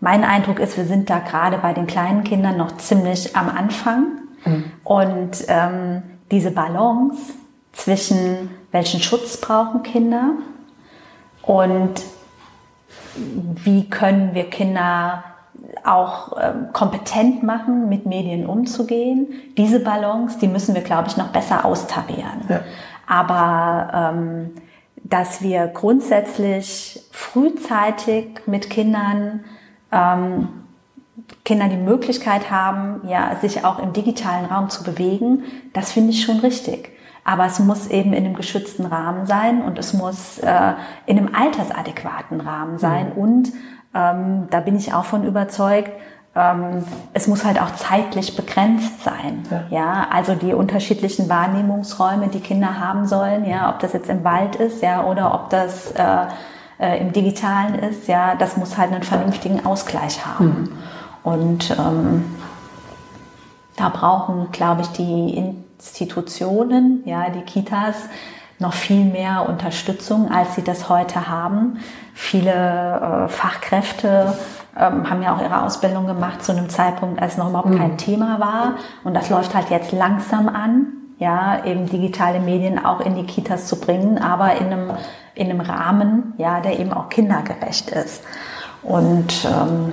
mein 0.00 0.24
Eindruck 0.24 0.58
ist, 0.58 0.76
wir 0.76 0.84
sind 0.84 1.08
da 1.08 1.18
gerade 1.18 1.58
bei 1.58 1.72
den 1.72 1.86
kleinen 1.86 2.24
Kindern 2.24 2.56
noch 2.56 2.76
ziemlich 2.76 3.36
am 3.36 3.48
Anfang 3.48 4.06
mhm. 4.44 4.64
und 4.84 5.44
ähm, 5.48 6.02
diese 6.30 6.50
Balance 6.50 7.34
zwischen 7.74 8.50
welchen 8.72 9.00
Schutz 9.00 9.36
brauchen 9.36 9.82
Kinder 9.82 10.32
und 11.42 12.02
wie 13.16 13.88
können 13.88 14.34
wir 14.34 14.50
Kinder 14.50 15.24
auch 15.84 16.32
ähm, 16.40 16.68
kompetent 16.72 17.42
machen, 17.42 17.88
mit 17.88 18.06
Medien 18.06 18.46
umzugehen. 18.46 19.34
Diese 19.56 19.80
Balance, 19.80 20.38
die 20.38 20.48
müssen 20.48 20.74
wir, 20.74 20.82
glaube 20.82 21.08
ich, 21.08 21.16
noch 21.16 21.28
besser 21.28 21.64
austarieren. 21.64 22.42
Ja. 22.48 22.60
Aber 23.06 24.14
ähm, 24.14 24.50
dass 25.02 25.42
wir 25.42 25.66
grundsätzlich 25.66 27.02
frühzeitig 27.10 28.40
mit 28.46 28.70
Kindern 28.70 29.44
ähm, 29.92 30.48
Kinder 31.44 31.68
die 31.68 31.76
Möglichkeit 31.76 32.50
haben, 32.50 33.06
ja, 33.08 33.36
sich 33.36 33.64
auch 33.64 33.78
im 33.78 33.92
digitalen 33.92 34.46
Raum 34.46 34.70
zu 34.70 34.82
bewegen, 34.82 35.44
das 35.72 35.92
finde 35.92 36.10
ich 36.10 36.24
schon 36.24 36.40
richtig. 36.40 36.90
Aber 37.24 37.46
es 37.46 37.58
muss 37.58 37.86
eben 37.86 38.12
in 38.12 38.26
einem 38.26 38.34
geschützten 38.34 38.86
Rahmen 38.86 39.26
sein 39.26 39.62
und 39.62 39.78
es 39.78 39.94
muss 39.94 40.38
äh, 40.38 40.72
in 41.06 41.18
einem 41.18 41.34
altersadäquaten 41.34 42.40
Rahmen 42.40 42.78
sein 42.78 43.12
mhm. 43.14 43.22
und 43.22 43.52
ähm, 43.94 44.48
da 44.50 44.60
bin 44.60 44.76
ich 44.76 44.92
auch 44.92 45.04
von 45.04 45.24
überzeugt, 45.24 45.90
ähm, 46.36 46.84
es 47.12 47.28
muss 47.28 47.44
halt 47.44 47.62
auch 47.62 47.72
zeitlich 47.74 48.34
begrenzt 48.36 49.04
sein. 49.04 49.44
Ja. 49.50 49.64
ja. 49.70 50.06
also 50.12 50.34
die 50.34 50.52
unterschiedlichen 50.52 51.28
Wahrnehmungsräume, 51.28 52.28
die 52.28 52.40
Kinder 52.40 52.80
haben 52.80 53.06
sollen, 53.06 53.44
ja, 53.44 53.70
ob 53.70 53.78
das 53.78 53.92
jetzt 53.92 54.10
im 54.10 54.24
Wald 54.24 54.56
ist, 54.56 54.82
ja, 54.82 55.04
oder 55.04 55.32
ob 55.32 55.50
das 55.50 55.92
äh, 55.92 56.26
äh, 56.78 57.00
im 57.00 57.12
Digitalen 57.12 57.76
ist, 57.76 58.08
ja, 58.08 58.34
das 58.34 58.56
muss 58.56 58.76
halt 58.76 58.92
einen 58.92 59.04
vernünftigen 59.04 59.64
Ausgleich 59.64 60.26
haben. 60.26 60.46
Mhm. 60.46 60.72
Und 61.22 61.70
ähm, 61.70 62.34
da 63.76 63.88
brauchen, 63.88 64.50
glaube 64.50 64.82
ich, 64.82 64.88
die 64.88 65.54
Institutionen, 65.84 67.02
ja, 67.04 67.28
die 67.28 67.42
Kitas, 67.42 67.94
noch 68.58 68.72
viel 68.72 69.04
mehr 69.04 69.46
Unterstützung, 69.48 70.30
als 70.30 70.54
sie 70.54 70.62
das 70.62 70.88
heute 70.88 71.28
haben. 71.28 71.78
Viele 72.14 72.52
äh, 72.52 73.28
Fachkräfte 73.28 74.32
ähm, 74.78 75.10
haben 75.10 75.22
ja 75.22 75.36
auch 75.36 75.42
ihre 75.42 75.62
Ausbildung 75.62 76.06
gemacht 76.06 76.42
zu 76.42 76.52
einem 76.52 76.70
Zeitpunkt, 76.70 77.20
als 77.20 77.36
noch 77.36 77.50
überhaupt 77.50 77.68
mhm. 77.68 77.78
kein 77.78 77.98
Thema 77.98 78.40
war. 78.40 78.76
Und 79.02 79.14
das 79.14 79.28
läuft 79.28 79.54
halt 79.54 79.68
jetzt 79.68 79.92
langsam 79.92 80.48
an, 80.48 80.86
ja, 81.18 81.64
eben 81.66 81.86
digitale 81.86 82.40
Medien 82.40 82.82
auch 82.82 83.00
in 83.00 83.16
die 83.16 83.26
Kitas 83.26 83.66
zu 83.66 83.78
bringen, 83.78 84.18
aber 84.18 84.54
in 84.56 84.66
einem, 84.66 84.90
in 85.34 85.50
einem 85.50 85.60
Rahmen, 85.60 86.32
ja, 86.38 86.60
der 86.60 86.78
eben 86.78 86.92
auch 86.92 87.10
kindergerecht 87.10 87.90
ist. 87.90 88.22
Und 88.82 89.44
ähm, 89.44 89.92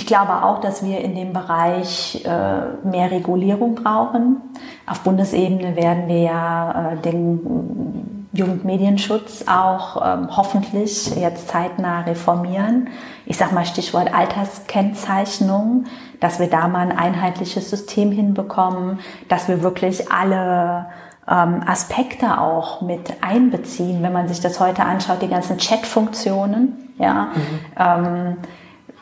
ich 0.00 0.06
glaube 0.06 0.44
auch, 0.44 0.62
dass 0.62 0.82
wir 0.82 1.00
in 1.00 1.14
dem 1.14 1.34
Bereich 1.34 2.24
äh, 2.24 2.88
mehr 2.88 3.10
Regulierung 3.10 3.74
brauchen. 3.74 4.40
Auf 4.86 5.00
Bundesebene 5.00 5.76
werden 5.76 6.08
wir 6.08 6.22
ja 6.22 6.92
äh, 6.92 6.96
den 6.96 8.26
Jugendmedienschutz 8.32 9.44
auch 9.46 10.00
ähm, 10.02 10.34
hoffentlich 10.34 11.14
jetzt 11.16 11.48
zeitnah 11.48 12.00
reformieren. 12.00 12.88
Ich 13.26 13.36
sage 13.36 13.54
mal 13.54 13.66
Stichwort 13.66 14.14
Alterskennzeichnung, 14.14 15.84
dass 16.18 16.40
wir 16.40 16.48
da 16.48 16.66
mal 16.66 16.90
ein 16.90 16.96
einheitliches 16.96 17.68
System 17.68 18.10
hinbekommen, 18.10 19.00
dass 19.28 19.48
wir 19.48 19.62
wirklich 19.62 20.10
alle 20.10 20.86
ähm, 21.28 21.62
Aspekte 21.66 22.40
auch 22.40 22.80
mit 22.80 23.22
einbeziehen. 23.22 24.02
Wenn 24.02 24.14
man 24.14 24.28
sich 24.28 24.40
das 24.40 24.60
heute 24.60 24.82
anschaut, 24.82 25.20
die 25.20 25.28
ganzen 25.28 25.58
Chat-Funktionen, 25.58 26.94
ja. 26.96 27.28
Mhm. 27.76 28.36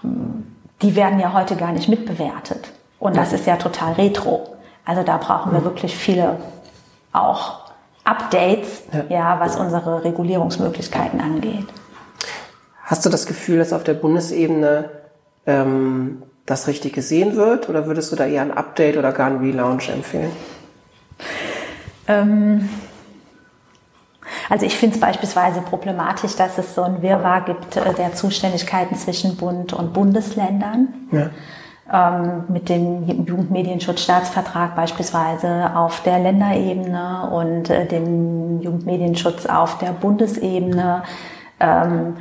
Ähm, 0.02 0.44
die 0.82 0.96
werden 0.96 1.18
ja 1.18 1.32
heute 1.32 1.56
gar 1.56 1.72
nicht 1.72 1.88
mitbewertet. 1.88 2.70
Und 2.98 3.16
das 3.16 3.32
ist 3.32 3.46
ja 3.46 3.56
total 3.56 3.94
retro. 3.94 4.56
Also 4.84 5.02
da 5.02 5.18
brauchen 5.18 5.52
wir 5.52 5.64
wirklich 5.64 5.96
viele 5.96 6.36
auch 7.12 7.68
Updates, 8.04 8.84
ja, 9.08 9.38
was 9.38 9.56
unsere 9.56 10.04
Regulierungsmöglichkeiten 10.04 11.20
angeht. 11.20 11.66
Hast 12.84 13.04
du 13.04 13.10
das 13.10 13.26
Gefühl, 13.26 13.58
dass 13.58 13.74
auf 13.74 13.84
der 13.84 13.94
Bundesebene 13.94 14.88
ähm, 15.46 16.22
das 16.46 16.68
richtig 16.68 16.94
gesehen 16.94 17.36
wird? 17.36 17.68
Oder 17.68 17.86
würdest 17.86 18.10
du 18.10 18.16
da 18.16 18.24
eher 18.24 18.42
ein 18.42 18.56
Update 18.56 18.96
oder 18.96 19.12
gar 19.12 19.26
einen 19.26 19.40
Relaunch 19.40 19.90
empfehlen? 19.90 20.32
Ähm, 22.06 22.68
also 24.48 24.64
ich 24.66 24.76
finde 24.76 24.96
es 24.96 25.00
beispielsweise 25.00 25.60
problematisch, 25.60 26.36
dass 26.36 26.58
es 26.58 26.74
so 26.74 26.82
ein 26.82 27.02
Wirrwarr 27.02 27.42
gibt 27.42 27.76
äh, 27.76 27.94
der 27.94 28.14
Zuständigkeiten 28.14 28.96
zwischen 28.96 29.36
Bund 29.36 29.72
und 29.72 29.92
Bundesländern. 29.92 30.88
Ja. 31.12 31.30
Ähm, 31.90 32.44
mit 32.48 32.68
dem 32.68 33.08
Jugendmedienschutzstaatsvertrag 33.24 34.76
beispielsweise 34.76 35.74
auf 35.74 36.02
der 36.02 36.18
Länderebene 36.18 37.30
und 37.30 37.70
äh, 37.70 37.86
dem 37.86 38.60
Jugendmedienschutz 38.60 39.46
auf 39.46 39.78
der 39.78 39.92
Bundesebene. 39.92 41.02
Ähm, 41.60 42.16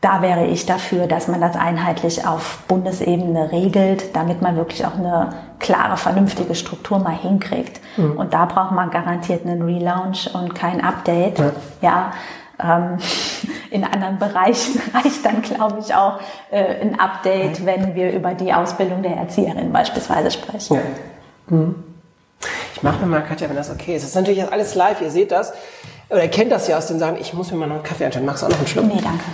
da 0.00 0.22
wäre 0.22 0.46
ich 0.46 0.66
dafür, 0.66 1.06
dass 1.06 1.26
man 1.26 1.40
das 1.40 1.56
einheitlich 1.56 2.26
auf 2.26 2.60
Bundesebene 2.68 3.50
regelt, 3.50 4.14
damit 4.14 4.40
man 4.40 4.56
wirklich 4.56 4.86
auch 4.86 4.94
eine 4.94 5.30
klare, 5.58 5.96
vernünftige 5.96 6.54
Struktur 6.54 6.98
mal 6.98 7.16
hinkriegt. 7.16 7.80
Mhm. 7.96 8.16
Und 8.16 8.32
da 8.32 8.44
braucht 8.44 8.72
man 8.72 8.90
garantiert 8.90 9.44
einen 9.44 9.62
Relaunch 9.62 10.30
und 10.32 10.54
kein 10.54 10.80
Update. 10.80 11.38
Ja. 11.38 11.52
ja 11.80 12.12
ähm, 12.62 12.98
in 13.70 13.84
anderen 13.84 14.18
Bereichen 14.18 14.80
reicht 14.94 15.24
dann, 15.24 15.42
glaube 15.42 15.78
ich, 15.80 15.94
auch 15.94 16.20
äh, 16.50 16.80
ein 16.80 17.00
Update, 17.00 17.60
mhm. 17.60 17.66
wenn 17.66 17.94
wir 17.94 18.12
über 18.12 18.34
die 18.34 18.52
Ausbildung 18.52 19.02
der 19.02 19.16
Erzieherin 19.16 19.72
beispielsweise 19.72 20.30
sprechen. 20.30 20.74
Ja. 20.76 21.56
Mhm. 21.56 21.74
Ich 22.74 22.82
mache 22.82 23.00
mir 23.00 23.06
mal, 23.06 23.22
Katja, 23.22 23.48
wenn 23.48 23.56
das 23.56 23.70
okay 23.70 23.96
ist. 23.96 24.02
Das 24.02 24.10
ist 24.10 24.16
natürlich 24.16 24.52
alles 24.52 24.74
live, 24.74 25.00
ihr 25.00 25.10
seht 25.10 25.32
das. 25.32 25.52
Oder 26.10 26.22
ihr 26.22 26.30
kennt 26.30 26.52
das 26.52 26.68
ja 26.68 26.78
aus 26.78 26.86
den 26.86 26.98
Sagen, 26.98 27.16
ich 27.18 27.32
muss 27.32 27.50
mir 27.50 27.56
mal 27.56 27.66
noch 27.66 27.76
einen 27.76 27.84
Kaffee 27.84 28.04
anschauen. 28.04 28.24
Magst 28.24 28.42
du 28.42 28.46
auch 28.46 28.50
noch 28.50 28.58
einen 28.58 28.66
Schluck? 28.66 28.84
Nee, 28.84 29.00
danke. 29.02 29.24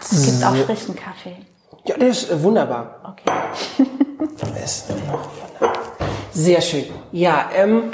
Es 0.00 0.24
gibt 0.24 0.44
auch 0.44 0.56
frischen 0.56 0.96
Kaffee. 0.96 1.36
Ja, 1.84 1.96
der 1.96 2.08
ist 2.08 2.30
äh, 2.30 2.42
wunderbar. 2.42 3.00
Okay. 3.12 3.84
ist 4.66 4.92
Sehr 6.32 6.60
schön. 6.60 6.84
Ja, 7.12 7.48
ähm, 7.54 7.92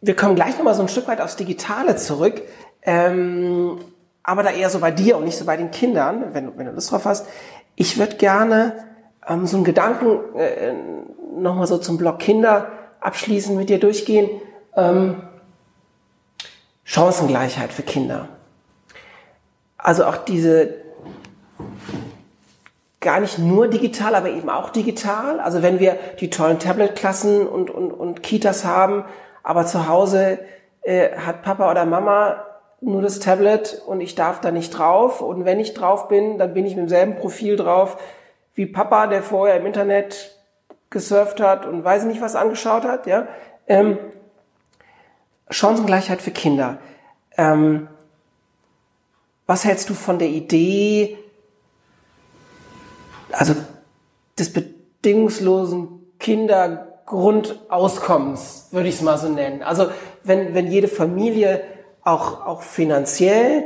wir 0.00 0.16
kommen 0.16 0.34
gleich 0.34 0.56
nochmal 0.56 0.74
so 0.74 0.82
ein 0.82 0.88
Stück 0.88 1.06
weit 1.08 1.20
aufs 1.20 1.36
Digitale 1.36 1.96
zurück. 1.96 2.42
Ähm, 2.82 3.78
aber 4.22 4.42
da 4.42 4.50
eher 4.50 4.70
so 4.70 4.80
bei 4.80 4.90
dir 4.90 5.16
und 5.16 5.24
nicht 5.24 5.36
so 5.36 5.44
bei 5.44 5.56
den 5.56 5.70
Kindern, 5.70 6.34
wenn, 6.34 6.58
wenn 6.58 6.66
du 6.66 6.72
Lust 6.72 6.90
drauf 6.90 7.04
hast. 7.04 7.26
Ich 7.76 7.98
würde 7.98 8.16
gerne 8.16 8.84
ähm, 9.26 9.46
so 9.46 9.56
einen 9.56 9.64
Gedanken 9.64 10.36
äh, 10.36 10.72
nochmal 11.36 11.66
so 11.66 11.78
zum 11.78 11.96
Blog 11.98 12.18
Kinder 12.18 12.68
abschließend 13.00 13.56
mit 13.56 13.68
dir 13.68 13.78
durchgehen. 13.78 14.28
Ähm, 14.76 15.22
Chancengleichheit 16.86 17.72
für 17.72 17.82
Kinder. 17.82 18.28
Also 19.76 20.06
auch 20.06 20.16
diese 20.16 20.74
gar 23.00 23.20
nicht 23.20 23.38
nur 23.38 23.68
digital, 23.68 24.14
aber 24.14 24.30
eben 24.30 24.48
auch 24.48 24.70
digital. 24.70 25.40
Also 25.40 25.62
wenn 25.62 25.80
wir 25.80 25.98
die 26.20 26.30
tollen 26.30 26.58
Tablet-Klassen 26.58 27.46
und, 27.46 27.70
und, 27.70 27.92
und 27.92 28.22
Kitas 28.22 28.64
haben, 28.64 29.04
aber 29.42 29.66
zu 29.66 29.88
Hause 29.88 30.38
äh, 30.82 31.10
hat 31.16 31.42
Papa 31.42 31.70
oder 31.70 31.84
Mama 31.84 32.44
nur 32.80 33.02
das 33.02 33.20
Tablet 33.20 33.82
und 33.86 34.00
ich 34.00 34.14
darf 34.14 34.40
da 34.40 34.50
nicht 34.50 34.70
drauf. 34.70 35.20
Und 35.20 35.44
wenn 35.44 35.60
ich 35.60 35.74
drauf 35.74 36.08
bin, 36.08 36.38
dann 36.38 36.54
bin 36.54 36.66
ich 36.66 36.76
mit 36.76 36.82
demselben 36.82 37.16
Profil 37.16 37.56
drauf 37.56 37.98
wie 38.54 38.66
Papa, 38.66 39.06
der 39.06 39.22
vorher 39.22 39.56
im 39.56 39.66
Internet 39.66 40.36
gesurft 40.90 41.40
hat 41.40 41.66
und 41.66 41.84
weiß 41.84 42.04
nicht 42.04 42.20
was 42.20 42.36
angeschaut 42.36 42.84
hat. 42.84 43.06
Ja, 43.06 43.26
ähm, 43.66 43.98
Chancengleichheit 45.50 46.22
für 46.22 46.30
Kinder. 46.30 46.78
Ähm, 47.36 47.88
was 49.46 49.64
hältst 49.64 49.90
du 49.90 49.94
von 49.94 50.18
der 50.18 50.28
Idee, 50.28 51.18
also 53.30 53.54
des 54.38 54.52
bedingungslosen 54.52 55.96
Kindergrundauskommens, 56.18 58.68
würde 58.72 58.88
ich 58.88 58.96
es 58.96 59.02
mal 59.02 59.18
so 59.18 59.28
nennen. 59.28 59.62
Also 59.62 59.88
wenn, 60.24 60.54
wenn 60.54 60.70
jede 60.70 60.88
Familie 60.88 61.62
auch, 62.02 62.46
auch 62.46 62.62
finanziell 62.62 63.64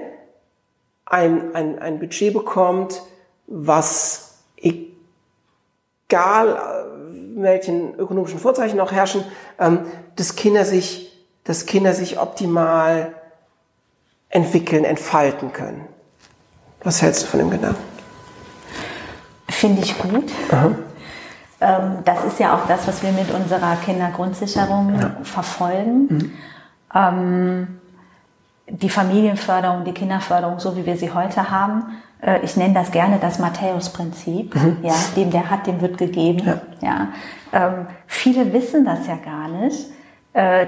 ein, 1.06 1.54
ein, 1.54 1.78
ein 1.78 1.98
Budget 1.98 2.32
bekommt, 2.32 3.02
was 3.46 4.38
egal 4.56 6.80
welchen 7.34 7.94
ökonomischen 7.94 8.38
Vorzeichen 8.38 8.76
noch 8.76 8.92
herrschen, 8.92 9.24
ähm, 9.58 9.86
dass 10.16 10.36
Kinder 10.36 10.64
sich, 10.64 11.09
dass 11.50 11.66
Kinder 11.66 11.94
sich 11.94 12.16
optimal 12.16 13.12
entwickeln, 14.28 14.84
entfalten 14.84 15.52
können. 15.52 15.84
Was 16.84 17.02
hältst 17.02 17.24
du 17.24 17.26
von 17.26 17.40
dem 17.40 17.50
Gedanken? 17.50 17.82
Finde 19.48 19.82
ich 19.82 19.98
gut. 19.98 20.30
Ähm, 21.60 21.98
das 22.04 22.24
ist 22.24 22.38
ja 22.38 22.54
auch 22.54 22.68
das, 22.68 22.86
was 22.86 23.02
wir 23.02 23.10
mit 23.10 23.32
unserer 23.32 23.74
Kindergrundsicherung 23.84 24.94
ja. 25.00 25.16
verfolgen. 25.24 26.06
Mhm. 26.08 26.32
Ähm, 26.94 27.80
die 28.68 28.88
Familienförderung, 28.88 29.84
die 29.84 29.92
Kinderförderung, 29.92 30.60
so 30.60 30.76
wie 30.76 30.86
wir 30.86 30.96
sie 30.96 31.12
heute 31.12 31.50
haben, 31.50 32.00
äh, 32.22 32.38
ich 32.44 32.56
nenne 32.56 32.74
das 32.74 32.92
gerne 32.92 33.18
das 33.20 33.40
Matthäus-Prinzip. 33.40 34.54
Mhm. 34.54 34.76
Ja, 34.84 34.94
dem 35.16 35.32
der 35.32 35.50
hat, 35.50 35.66
dem 35.66 35.80
wird 35.80 35.98
gegeben. 35.98 36.46
Ja. 36.46 36.60
ja. 36.80 37.08
Ähm, 37.52 37.86
viele 38.06 38.52
wissen 38.52 38.84
das 38.84 39.08
ja 39.08 39.16
gar 39.16 39.48
nicht, 39.48 39.90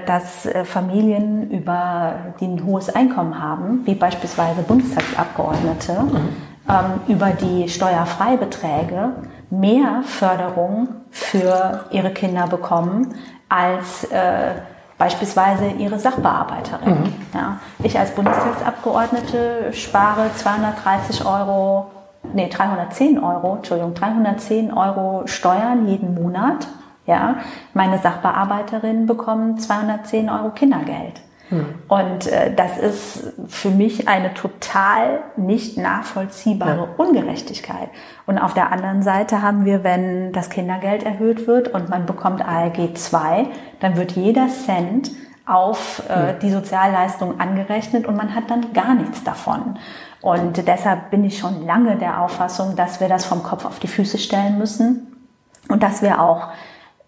dass 0.05 0.45
äh, 0.45 0.65
Familien 0.65 1.49
über 1.49 2.15
die 2.39 2.47
ein 2.47 2.65
hohes 2.65 2.93
Einkommen 2.93 3.41
haben, 3.41 3.81
wie 3.85 3.95
beispielsweise 3.95 4.61
Bundestagsabgeordnete, 4.61 5.93
mhm. 5.93 6.29
ähm, 6.69 7.01
über 7.07 7.29
die 7.29 7.69
Steuerfreibeträge 7.69 9.13
mehr 9.49 10.01
Förderung 10.03 10.89
für 11.11 11.85
ihre 11.91 12.09
Kinder 12.09 12.47
bekommen 12.47 13.15
als 13.47 14.05
äh, 14.05 14.55
beispielsweise 14.97 15.67
ihre 15.67 15.99
Sachbearbeiterin. 15.99 17.01
Mhm. 17.01 17.13
Ja. 17.33 17.57
Ich 17.83 17.97
als 17.97 18.11
Bundestagsabgeordnete 18.11 19.73
spare 19.73 20.29
230 20.35 21.25
Euro, 21.25 21.91
nee, 22.33 22.49
310 22.49 23.23
Euro, 23.23 23.57
Entschuldigung, 23.57 23.93
310 23.93 24.73
Euro 24.73 25.23
Steuern 25.25 25.87
jeden 25.87 26.15
Monat. 26.15 26.67
Ja. 27.05 27.37
Meine 27.73 27.97
Sachbearbeiterinnen 27.99 29.05
bekommen 29.05 29.57
210 29.57 30.29
Euro 30.29 30.51
Kindergeld. 30.51 31.21
Mhm. 31.49 31.65
Und 31.87 32.27
äh, 32.27 32.53
das 32.53 32.77
ist 32.77 33.33
für 33.47 33.69
mich 33.69 34.07
eine 34.07 34.33
total 34.33 35.19
nicht 35.35 35.77
nachvollziehbare 35.77 36.87
ja. 36.87 36.87
Ungerechtigkeit. 36.97 37.89
Und 38.25 38.37
auf 38.37 38.53
der 38.53 38.71
anderen 38.71 39.01
Seite 39.01 39.41
haben 39.41 39.65
wir, 39.65 39.83
wenn 39.83 40.31
das 40.31 40.49
Kindergeld 40.49 41.03
erhöht 41.03 41.47
wird 41.47 41.67
und 41.67 41.89
man 41.89 42.05
bekommt 42.05 42.47
ALG 42.47 42.95
2, 42.95 43.47
dann 43.79 43.97
wird 43.97 44.13
jeder 44.13 44.47
Cent 44.47 45.11
auf 45.45 46.03
äh, 46.09 46.39
die 46.41 46.51
Sozialleistung 46.51 47.39
angerechnet 47.39 48.07
und 48.07 48.15
man 48.15 48.33
hat 48.33 48.49
dann 48.49 48.71
gar 48.73 48.95
nichts 48.95 49.23
davon. 49.23 49.77
Und 50.21 50.65
deshalb 50.67 51.11
bin 51.11 51.25
ich 51.25 51.37
schon 51.37 51.65
lange 51.65 51.97
der 51.97 52.21
Auffassung, 52.21 52.77
dass 52.77 53.01
wir 53.01 53.09
das 53.09 53.25
vom 53.25 53.43
Kopf 53.43 53.65
auf 53.65 53.79
die 53.79 53.89
Füße 53.89 54.17
stellen 54.17 54.57
müssen 54.57 55.27
und 55.67 55.83
dass 55.83 56.01
wir 56.01 56.21
auch 56.21 56.47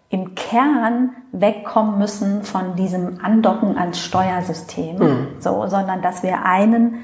im 0.08 0.34
Kern 0.34 1.10
wegkommen 1.32 1.98
müssen 1.98 2.42
von 2.44 2.76
diesem 2.76 3.24
Andocken 3.24 3.76
ans 3.76 4.00
Steuersystem, 4.00 4.96
mhm. 4.96 5.26
so, 5.40 5.66
sondern 5.66 6.00
dass 6.02 6.22
wir 6.22 6.44
einen, 6.44 7.02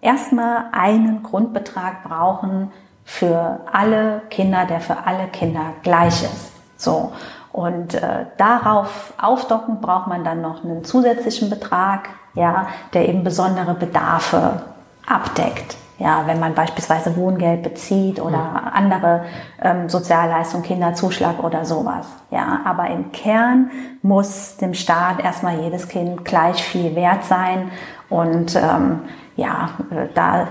erstmal 0.00 0.66
einen 0.72 1.22
Grundbetrag 1.22 2.04
brauchen 2.04 2.70
für 3.04 3.60
alle 3.72 4.22
Kinder, 4.30 4.66
der 4.66 4.80
für 4.80 5.06
alle 5.06 5.28
Kinder 5.28 5.72
gleich 5.82 6.22
ist. 6.22 6.52
So. 6.76 7.12
Und 7.52 7.94
äh, 7.94 8.26
darauf 8.36 9.14
aufdocken 9.16 9.80
braucht 9.80 10.08
man 10.08 10.24
dann 10.24 10.40
noch 10.40 10.64
einen 10.64 10.84
zusätzlichen 10.84 11.50
Betrag, 11.50 12.08
ja, 12.34 12.66
der 12.92 13.08
eben 13.08 13.22
besondere 13.22 13.74
Bedarfe 13.74 14.62
abdeckt. 15.06 15.76
Ja, 15.98 16.24
wenn 16.26 16.40
man 16.40 16.54
beispielsweise 16.54 17.16
Wohngeld 17.16 17.62
bezieht 17.62 18.20
oder 18.20 18.38
mhm. 18.38 18.68
andere 18.72 19.24
ähm, 19.62 19.88
Sozialleistungen, 19.88 20.64
Kinderzuschlag 20.64 21.42
oder 21.42 21.64
sowas. 21.64 22.08
Ja, 22.32 22.62
aber 22.64 22.88
im 22.90 23.12
Kern 23.12 23.70
muss 24.02 24.56
dem 24.56 24.74
Staat 24.74 25.22
erstmal 25.22 25.60
jedes 25.60 25.86
Kind 25.88 26.24
gleich 26.24 26.64
viel 26.64 26.96
wert 26.96 27.24
sein. 27.24 27.70
Und 28.08 28.56
ähm, 28.56 29.02
ja, 29.36 29.70
äh, 29.90 30.08
da 30.14 30.48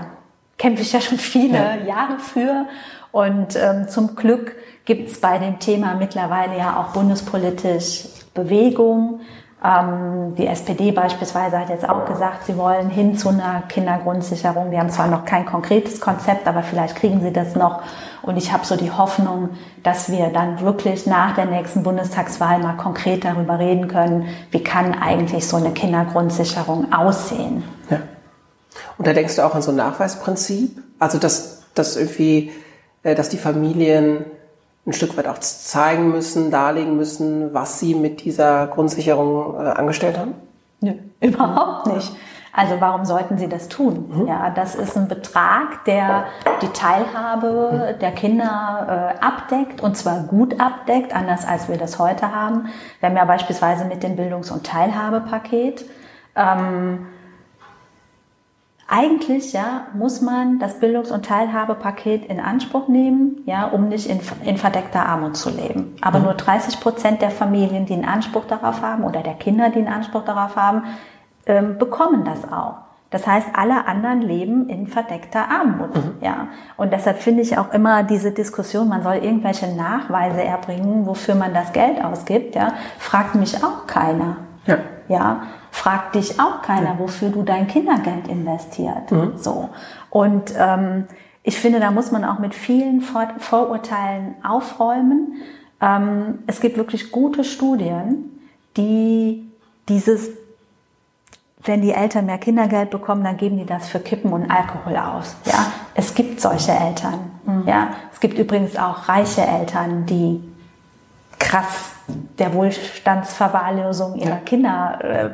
kämpfe 0.56 0.82
ich 0.82 0.92
ja 0.92 1.00
schon 1.00 1.18
viele 1.18 1.58
ja. 1.58 1.76
Jahre 1.86 2.18
für. 2.18 2.66
Und 3.12 3.54
ähm, 3.56 3.88
zum 3.88 4.16
Glück 4.16 4.56
gibt 4.84 5.10
es 5.10 5.20
bei 5.20 5.38
dem 5.38 5.58
Thema 5.58 5.94
mittlerweile 5.94 6.58
ja 6.58 6.80
auch 6.80 6.92
bundespolitisch 6.92 8.06
Bewegung. 8.34 9.20
Ähm, 9.64 10.34
die 10.36 10.46
SPD 10.46 10.92
beispielsweise 10.92 11.58
hat 11.58 11.70
jetzt 11.70 11.88
auch 11.88 12.04
gesagt, 12.04 12.44
sie 12.44 12.58
wollen 12.58 12.90
hin 12.90 13.16
zu 13.16 13.30
einer 13.30 13.62
Kindergrundsicherung. 13.68 14.70
Die 14.70 14.78
haben 14.78 14.90
zwar 14.90 15.06
noch 15.06 15.24
kein 15.24 15.46
konkretes 15.46 16.00
Konzept, 16.00 16.46
aber 16.46 16.62
vielleicht 16.62 16.96
kriegen 16.96 17.22
sie 17.22 17.32
das 17.32 17.54
noch. 17.54 17.80
Und 18.20 18.36
ich 18.36 18.52
habe 18.52 18.66
so 18.66 18.76
die 18.76 18.90
Hoffnung, 18.90 19.50
dass 19.82 20.10
wir 20.10 20.28
dann 20.28 20.60
wirklich 20.60 21.06
nach 21.06 21.34
der 21.34 21.46
nächsten 21.46 21.82
Bundestagswahl 21.82 22.58
mal 22.58 22.76
konkret 22.76 23.24
darüber 23.24 23.58
reden 23.58 23.88
können, 23.88 24.28
wie 24.50 24.62
kann 24.62 24.94
eigentlich 24.94 25.48
so 25.48 25.56
eine 25.56 25.70
Kindergrundsicherung 25.70 26.92
aussehen. 26.92 27.64
Ja. 27.88 28.00
Und 28.98 29.06
da 29.06 29.14
denkst 29.14 29.36
du 29.36 29.46
auch 29.46 29.54
an 29.54 29.62
so 29.62 29.70
ein 29.70 29.76
Nachweisprinzip? 29.76 30.82
Also, 30.98 31.18
dass, 31.18 31.62
dass 31.74 31.96
irgendwie, 31.96 32.52
äh, 33.02 33.14
dass 33.14 33.30
die 33.30 33.38
Familien 33.38 34.26
ein 34.86 34.92
Stück 34.92 35.16
weit 35.16 35.26
auch 35.28 35.38
zeigen 35.38 36.10
müssen, 36.10 36.50
darlegen 36.50 36.96
müssen, 36.96 37.54
was 37.54 37.80
sie 37.80 37.94
mit 37.94 38.24
dieser 38.24 38.66
Grundsicherung 38.66 39.54
äh, 39.54 39.68
angestellt 39.68 40.18
haben? 40.18 40.34
Nö, 40.80 40.92
überhaupt 41.20 41.86
nicht. 41.86 42.12
Also 42.56 42.80
warum 42.80 43.04
sollten 43.04 43.36
sie 43.36 43.48
das 43.48 43.68
tun? 43.68 44.04
Mhm. 44.08 44.26
Ja, 44.28 44.50
das 44.50 44.76
ist 44.76 44.96
ein 44.96 45.08
Betrag, 45.08 45.84
der 45.86 46.26
die 46.62 46.68
Teilhabe 46.68 47.96
der 48.00 48.12
Kinder 48.12 49.16
äh, 49.20 49.24
abdeckt 49.24 49.80
und 49.80 49.96
zwar 49.96 50.20
gut 50.20 50.60
abdeckt, 50.60 51.12
anders 51.12 51.44
als 51.44 51.68
wir 51.68 51.78
das 51.78 51.98
heute 51.98 52.32
haben. 52.32 52.68
Wir 53.00 53.08
haben 53.08 53.16
ja 53.16 53.24
beispielsweise 53.24 53.86
mit 53.86 54.04
dem 54.04 54.14
Bildungs- 54.14 54.52
und 54.52 54.64
Teilhabepaket 54.64 55.84
ähm, 56.36 57.06
eigentlich 58.88 59.52
ja, 59.52 59.86
muss 59.94 60.20
man 60.20 60.58
das 60.58 60.78
Bildungs- 60.78 61.10
und 61.10 61.24
Teilhabepaket 61.24 62.26
in 62.26 62.38
Anspruch 62.38 62.88
nehmen, 62.88 63.42
ja, 63.46 63.66
um 63.66 63.88
nicht 63.88 64.08
in, 64.08 64.20
in 64.44 64.58
verdeckter 64.58 65.06
Armut 65.06 65.36
zu 65.36 65.50
leben. 65.50 65.96
Aber 66.02 66.18
mhm. 66.18 66.26
nur 66.26 66.34
30 66.34 66.80
Prozent 66.80 67.22
der 67.22 67.30
Familien, 67.30 67.86
die 67.86 67.94
einen 67.94 68.04
Anspruch 68.04 68.44
darauf 68.44 68.82
haben 68.82 69.04
oder 69.04 69.22
der 69.22 69.34
Kinder, 69.34 69.70
die 69.70 69.78
einen 69.78 69.88
Anspruch 69.88 70.24
darauf 70.24 70.56
haben, 70.56 70.82
ähm, 71.46 71.78
bekommen 71.78 72.24
das 72.24 72.50
auch. 72.50 72.76
Das 73.10 73.26
heißt, 73.26 73.48
alle 73.54 73.86
anderen 73.86 74.22
leben 74.22 74.68
in 74.68 74.86
verdeckter 74.86 75.48
Armut. 75.48 75.94
Mhm. 75.94 76.14
Ja. 76.20 76.48
Und 76.76 76.92
deshalb 76.92 77.18
finde 77.18 77.42
ich 77.42 77.56
auch 77.56 77.72
immer 77.72 78.02
diese 78.02 78.32
Diskussion, 78.32 78.88
man 78.88 79.02
soll 79.02 79.14
irgendwelche 79.16 79.68
Nachweise 79.74 80.42
erbringen, 80.42 81.06
wofür 81.06 81.36
man 81.36 81.54
das 81.54 81.72
Geld 81.72 82.04
ausgibt, 82.04 82.54
ja, 82.54 82.72
fragt 82.98 83.36
mich 83.36 83.62
auch 83.62 83.86
keiner. 83.86 84.38
Ja. 84.66 84.78
ja 85.08 85.42
fragt 85.74 86.14
dich 86.14 86.38
auch 86.38 86.62
keiner, 86.62 87.00
wofür 87.00 87.30
du 87.30 87.42
dein 87.42 87.66
Kindergeld 87.66 88.28
investiert. 88.28 89.10
Mhm. 89.10 89.32
So. 89.36 89.70
Und 90.08 90.54
ähm, 90.56 91.06
ich 91.42 91.58
finde, 91.58 91.80
da 91.80 91.90
muss 91.90 92.12
man 92.12 92.24
auch 92.24 92.38
mit 92.38 92.54
vielen 92.54 93.00
Vor 93.00 93.26
Vorurteilen 93.38 94.36
aufräumen. 94.44 95.42
Ähm, 95.80 96.38
es 96.46 96.60
gibt 96.60 96.76
wirklich 96.76 97.10
gute 97.10 97.42
Studien, 97.42 98.40
die 98.76 99.50
dieses, 99.88 100.30
wenn 101.64 101.82
die 101.82 101.90
Eltern 101.90 102.26
mehr 102.26 102.38
Kindergeld 102.38 102.90
bekommen, 102.90 103.24
dann 103.24 103.36
geben 103.36 103.58
die 103.58 103.66
das 103.66 103.88
für 103.88 103.98
Kippen 103.98 104.32
und 104.32 104.48
Alkohol 104.48 104.96
aus. 104.96 105.34
Ja, 105.44 105.72
es 105.94 106.14
gibt 106.14 106.40
solche 106.40 106.70
Eltern. 106.70 107.32
Mhm. 107.44 107.64
Ja, 107.66 107.88
es 108.12 108.20
gibt 108.20 108.38
übrigens 108.38 108.76
auch 108.76 109.08
reiche 109.08 109.42
Eltern, 109.42 110.06
die 110.06 110.40
krass 111.40 111.93
der 112.38 112.52
Wohlstandsverwahrlosung 112.52 114.16
ihrer 114.16 114.28
ja. 114.28 114.36
Kinder 114.44 114.98
äh, 115.02 115.30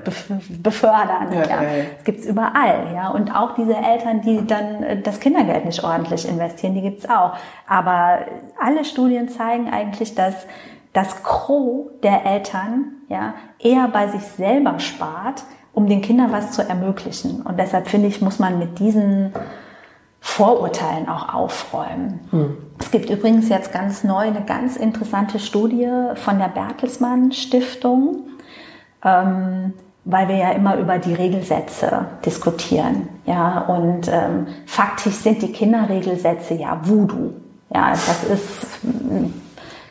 befördern. 0.62 1.32
Ja, 1.32 1.40
ja. 1.40 1.62
Das 1.96 2.04
gibt's 2.04 2.26
überall. 2.26 2.92
Ja. 2.94 3.08
Und 3.08 3.34
auch 3.34 3.54
diese 3.54 3.74
Eltern, 3.74 4.20
die 4.20 4.46
dann 4.46 4.82
äh, 4.82 5.00
das 5.00 5.20
Kindergeld 5.20 5.64
nicht 5.64 5.82
ordentlich 5.82 6.28
investieren, 6.28 6.74
die 6.74 6.82
gibt's 6.82 7.08
auch. 7.08 7.32
Aber 7.66 8.20
alle 8.60 8.84
Studien 8.84 9.28
zeigen 9.28 9.70
eigentlich, 9.70 10.14
dass 10.14 10.46
das 10.92 11.22
Gros 11.22 11.86
der 12.02 12.26
Eltern 12.26 12.92
ja, 13.08 13.34
eher 13.58 13.88
bei 13.88 14.08
sich 14.08 14.22
selber 14.22 14.78
spart, 14.78 15.44
um 15.72 15.88
den 15.88 16.02
Kindern 16.02 16.32
was 16.32 16.52
zu 16.52 16.68
ermöglichen. 16.68 17.42
Und 17.42 17.58
deshalb 17.58 17.88
finde 17.88 18.08
ich, 18.08 18.20
muss 18.20 18.38
man 18.38 18.58
mit 18.58 18.78
diesen 18.78 19.32
Vorurteilen 20.20 21.08
auch 21.08 21.34
aufräumen. 21.34 22.20
Hm. 22.30 22.56
Es 22.78 22.90
gibt 22.90 23.10
übrigens 23.10 23.48
jetzt 23.48 23.72
ganz 23.72 24.04
neu 24.04 24.26
eine 24.26 24.44
ganz 24.44 24.76
interessante 24.76 25.38
Studie 25.38 25.88
von 26.14 26.38
der 26.38 26.48
Bertelsmann 26.48 27.32
Stiftung, 27.32 28.26
ähm, 29.04 29.72
weil 30.04 30.28
wir 30.28 30.36
ja 30.36 30.50
immer 30.52 30.76
über 30.76 30.98
die 30.98 31.14
Regelsätze 31.14 32.06
diskutieren. 32.24 33.08
Ja, 33.26 33.60
und 33.60 34.08
ähm, 34.08 34.46
faktisch 34.66 35.14
sind 35.14 35.42
die 35.42 35.52
Kinderregelsätze 35.52 36.54
ja 36.54 36.80
Voodoo. 36.82 37.32
Ja, 37.72 37.90
das 37.90 38.24
ist 38.24 38.66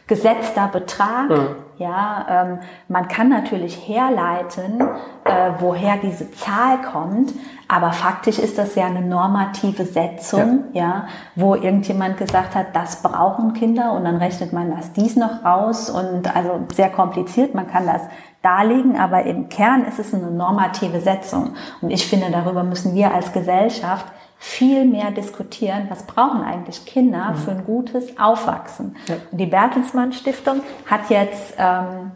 gesetzter 0.07 0.67
Betrag. 0.67 1.29
Mhm. 1.29 1.55
Ja, 1.79 2.25
ähm, 2.29 2.59
man 2.89 3.07
kann 3.07 3.29
natürlich 3.29 3.87
herleiten, 3.87 4.81
äh, 5.23 5.51
woher 5.59 5.95
diese 5.95 6.29
Zahl 6.29 6.81
kommt, 6.81 7.33
aber 7.69 7.93
faktisch 7.93 8.37
ist 8.37 8.57
das 8.57 8.75
ja 8.75 8.87
eine 8.87 9.01
normative 9.01 9.85
Setzung, 9.85 10.65
ja. 10.73 10.83
ja. 10.83 11.07
wo 11.35 11.55
irgendjemand 11.55 12.17
gesagt 12.17 12.53
hat, 12.53 12.75
das 12.75 13.01
brauchen 13.01 13.53
Kinder 13.53 13.93
und 13.93 14.03
dann 14.03 14.17
rechnet 14.17 14.51
man 14.51 14.75
das 14.75 14.91
dies 14.91 15.15
noch 15.15 15.45
raus 15.45 15.89
und 15.89 16.35
also 16.35 16.59
sehr 16.73 16.89
kompliziert. 16.89 17.55
Man 17.55 17.67
kann 17.67 17.87
das 17.87 18.01
darlegen, 18.41 18.99
aber 18.99 19.23
im 19.23 19.47
Kern 19.47 19.85
ist 19.85 19.99
es 19.99 20.13
eine 20.13 20.31
normative 20.31 20.99
Setzung 20.99 21.53
und 21.79 21.91
ich 21.91 22.05
finde, 22.05 22.29
darüber 22.29 22.63
müssen 22.63 22.93
wir 22.93 23.13
als 23.13 23.31
Gesellschaft 23.31 24.05
viel 24.41 24.85
mehr 24.85 25.11
diskutieren, 25.11 25.87
was 25.89 26.03
brauchen 26.03 26.41
eigentlich 26.41 26.85
Kinder 26.85 27.31
mhm. 27.31 27.35
für 27.35 27.51
ein 27.51 27.65
gutes 27.65 28.17
Aufwachsen. 28.17 28.95
Und 29.31 29.39
die 29.39 29.45
Bertelsmann 29.45 30.13
Stiftung 30.13 30.61
hat 30.89 31.09
jetzt 31.09 31.55
ähm, 31.57 32.11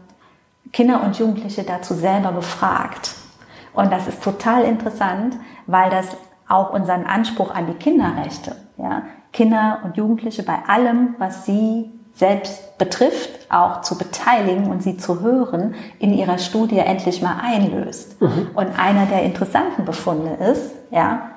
Kinder 0.72 1.02
und 1.04 1.18
Jugendliche 1.18 1.62
dazu 1.62 1.94
selber 1.94 2.32
befragt. 2.32 3.14
Und 3.74 3.92
das 3.92 4.08
ist 4.08 4.22
total 4.22 4.64
interessant, 4.64 5.36
weil 5.66 5.90
das 5.90 6.16
auch 6.48 6.72
unseren 6.72 7.04
Anspruch 7.04 7.54
an 7.54 7.66
die 7.66 7.74
Kinderrechte, 7.74 8.56
ja, 8.78 9.02
Kinder 9.32 9.80
und 9.84 9.96
Jugendliche 9.96 10.42
bei 10.42 10.58
allem, 10.66 11.16
was 11.18 11.44
sie 11.44 11.90
selbst 12.14 12.78
betrifft, 12.78 13.50
auch 13.50 13.80
zu 13.80 13.98
beteiligen 13.98 14.70
und 14.70 14.82
sie 14.82 14.96
zu 14.96 15.20
hören, 15.20 15.74
in 15.98 16.14
ihrer 16.14 16.38
Studie 16.38 16.78
endlich 16.78 17.20
mal 17.20 17.36
einlöst. 17.42 18.20
Mhm. 18.22 18.50
Und 18.54 18.78
einer 18.78 19.06
der 19.06 19.24
interessanten 19.24 19.84
Befunde 19.84 20.34
ist, 20.34 20.70
ja, 20.90 21.30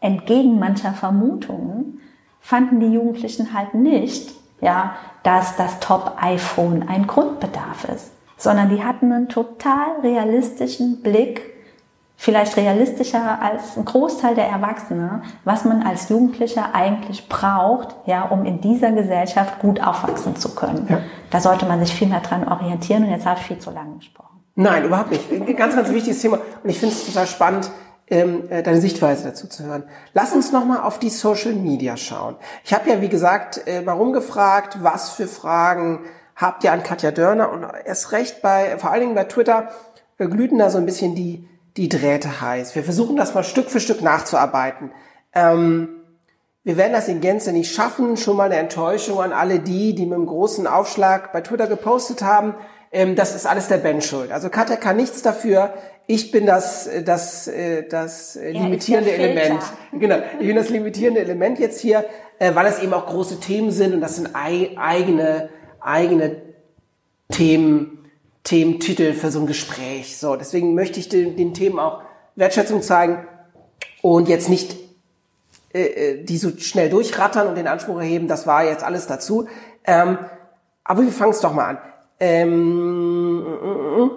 entgegen 0.00 0.58
mancher 0.58 0.92
Vermutungen 0.92 2.00
fanden 2.40 2.80
die 2.80 2.92
Jugendlichen 2.92 3.54
halt 3.54 3.74
nicht, 3.74 4.32
ja, 4.60 4.94
dass 5.22 5.56
das 5.56 5.80
Top-iPhone 5.80 6.88
ein 6.88 7.06
Grundbedarf 7.06 7.84
ist, 7.84 8.12
sondern 8.36 8.70
die 8.70 8.82
hatten 8.82 9.12
einen 9.12 9.28
total 9.28 10.00
realistischen 10.02 11.02
Blick, 11.02 11.42
vielleicht 12.16 12.56
realistischer 12.56 13.40
als 13.40 13.76
ein 13.76 13.84
Großteil 13.84 14.34
der 14.34 14.46
Erwachsenen, 14.46 15.22
was 15.44 15.64
man 15.64 15.82
als 15.82 16.08
Jugendlicher 16.08 16.74
eigentlich 16.74 17.28
braucht, 17.28 17.94
ja, 18.06 18.24
um 18.24 18.44
in 18.44 18.60
dieser 18.60 18.92
Gesellschaft 18.92 19.58
gut 19.60 19.82
aufwachsen 19.82 20.36
zu 20.36 20.54
können. 20.54 20.86
Ja. 20.88 21.00
Da 21.30 21.40
sollte 21.40 21.66
man 21.66 21.80
sich 21.80 21.94
viel 21.94 22.08
mehr 22.08 22.20
dran 22.20 22.46
orientieren 22.46 23.04
und 23.04 23.10
jetzt 23.10 23.26
habe 23.26 23.40
ich 23.40 23.46
viel 23.46 23.58
zu 23.58 23.70
lange 23.70 23.96
gesprochen. 23.96 24.40
Nein, 24.54 24.84
überhaupt 24.84 25.10
nicht. 25.10 25.30
Ein 25.30 25.56
ganz, 25.56 25.74
ganz 25.74 25.90
wichtiges 25.90 26.20
Thema 26.20 26.38
und 26.62 26.68
ich 26.68 26.78
finde 26.78 26.94
es 26.94 27.06
total 27.06 27.26
spannend, 27.26 27.70
ähm, 28.10 28.50
äh, 28.50 28.62
deine 28.62 28.80
Sichtweise 28.80 29.24
dazu 29.24 29.46
zu 29.46 29.64
hören. 29.64 29.84
Lass 30.12 30.32
uns 30.32 30.52
nochmal 30.52 30.80
auf 30.80 30.98
die 30.98 31.10
Social 31.10 31.52
Media 31.52 31.96
schauen. 31.96 32.36
Ich 32.64 32.74
habe 32.74 32.90
ja, 32.90 33.00
wie 33.00 33.08
gesagt, 33.08 33.62
äh, 33.66 33.80
mal 33.80 33.92
rumgefragt, 33.92 34.82
was 34.82 35.10
für 35.10 35.26
Fragen 35.26 36.00
habt 36.36 36.64
ihr 36.64 36.72
an 36.72 36.82
Katja 36.82 37.10
Dörner 37.12 37.52
und 37.52 37.64
erst 37.84 38.12
recht 38.12 38.42
bei, 38.42 38.78
vor 38.78 38.90
allen 38.90 39.00
Dingen 39.00 39.14
bei 39.14 39.24
Twitter, 39.24 39.70
äh, 40.18 40.26
glühten 40.26 40.58
da 40.58 40.70
so 40.70 40.78
ein 40.78 40.86
bisschen 40.86 41.14
die, 41.14 41.48
die 41.76 41.88
Drähte 41.88 42.40
heiß. 42.40 42.74
Wir 42.74 42.82
versuchen 42.82 43.16
das 43.16 43.34
mal 43.34 43.44
Stück 43.44 43.70
für 43.70 43.80
Stück 43.80 44.02
nachzuarbeiten. 44.02 44.90
Ähm, 45.32 45.88
wir 46.62 46.76
werden 46.76 46.92
das 46.92 47.08
in 47.08 47.20
Gänze 47.20 47.52
nicht 47.52 47.72
schaffen. 47.74 48.16
Schon 48.16 48.36
mal 48.36 48.44
eine 48.44 48.56
Enttäuschung 48.56 49.20
an 49.20 49.32
alle 49.32 49.60
die, 49.60 49.94
die 49.94 50.04
mit 50.04 50.14
einem 50.14 50.26
großen 50.26 50.66
Aufschlag 50.66 51.32
bei 51.32 51.40
Twitter 51.40 51.66
gepostet 51.66 52.22
haben. 52.22 52.54
Ähm, 52.92 53.14
das 53.14 53.34
ist 53.34 53.46
alles 53.46 53.68
der 53.68 53.78
Ben 53.78 54.02
schuld. 54.02 54.32
Also 54.32 54.48
Katja 54.48 54.76
kann 54.76 54.96
nichts 54.96 55.22
dafür. 55.22 55.74
Ich 56.06 56.32
bin 56.32 56.44
das, 56.44 56.86
äh, 56.86 57.02
das, 57.02 57.46
äh, 57.46 57.86
das 57.88 58.36
äh, 58.36 58.50
limitierende 58.50 59.12
Element. 59.12 59.62
Genau, 59.92 60.16
ich 60.40 60.46
bin 60.46 60.56
das 60.56 60.68
limitierende 60.70 61.20
Element 61.20 61.58
jetzt 61.58 61.80
hier, 61.80 62.04
weil 62.38 62.66
es 62.66 62.78
eben 62.82 62.94
auch 62.94 63.06
große 63.06 63.38
Themen 63.38 63.70
sind 63.70 63.92
und 63.92 64.00
das 64.00 64.16
sind 64.16 64.30
eigene, 64.34 65.50
eigene 65.78 66.40
Themen, 67.30 68.10
Thementitel 68.44 69.12
für 69.12 69.30
so 69.30 69.40
ein 69.40 69.46
Gespräch. 69.46 70.16
So, 70.16 70.36
deswegen 70.36 70.74
möchte 70.74 70.98
ich 70.98 71.10
den, 71.10 71.36
den 71.36 71.52
Themen 71.52 71.78
auch 71.78 72.00
Wertschätzung 72.36 72.80
zeigen 72.80 73.26
und 74.00 74.28
jetzt 74.28 74.48
nicht 74.48 74.74
äh, 75.72 76.24
die 76.24 76.36
so 76.36 76.50
schnell 76.58 76.90
durchrattern 76.90 77.46
und 77.46 77.54
den 77.54 77.68
Anspruch 77.68 77.98
erheben, 77.98 78.26
das 78.26 78.44
war 78.44 78.64
jetzt 78.64 78.82
alles 78.82 79.06
dazu. 79.06 79.46
Ähm, 79.84 80.18
aber 80.82 81.02
wir 81.02 81.12
fangen 81.12 81.30
es 81.30 81.40
doch 81.40 81.52
mal 81.52 81.66
an. 81.66 81.78
Ähm, 82.20 84.10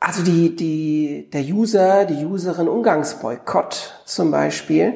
also 0.00 0.22
die, 0.22 0.54
die, 0.54 1.28
der 1.32 1.42
User, 1.42 2.04
die 2.04 2.24
Userin 2.24 2.68
Umgangsboykott 2.68 4.00
zum 4.04 4.30
Beispiel, 4.30 4.94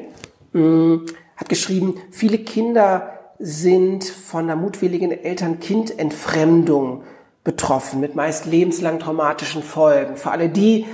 mh, 0.53 0.61
mm, 0.61 1.05
hat 1.35 1.49
geschrieben, 1.49 1.99
viele 2.11 2.37
Kinder 2.37 3.09
sind 3.39 4.05
von 4.05 4.45
einer 4.45 4.55
mutwilligen 4.55 5.11
Eltern-Kind-Entfremdung 5.11 7.03
betroffen, 7.43 7.99
mit 7.99 8.15
meist 8.15 8.45
lebenslang 8.45 8.99
traumatischen 8.99 9.63
Folgen. 9.63 10.15
Für 10.15 10.31
alle 10.31 10.47
die, 10.47 10.85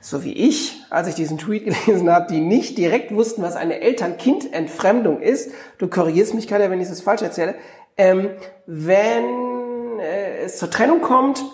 so 0.00 0.24
wie 0.24 0.32
ich, 0.32 0.78
als 0.88 1.08
ich 1.08 1.14
diesen 1.14 1.36
Tweet 1.36 1.64
gelesen 1.84 2.10
habe, 2.10 2.32
die 2.32 2.40
nicht 2.40 2.78
direkt 2.78 3.14
wussten, 3.14 3.42
was 3.42 3.56
eine 3.56 3.80
Eltern-Kind-Entfremdung 3.80 5.20
ist, 5.20 5.50
du 5.76 5.88
korrigierst 5.88 6.32
mich, 6.32 6.48
Katja, 6.48 6.70
wenn 6.70 6.80
ich 6.80 6.88
das 6.88 7.02
falsch 7.02 7.22
erzähle, 7.22 7.54
ähm, 8.00 8.30
wenn 8.64 10.00
äh, 10.00 10.44
es 10.44 10.56
zur 10.56 10.70
Trennung 10.70 11.02
kommt, 11.02 11.44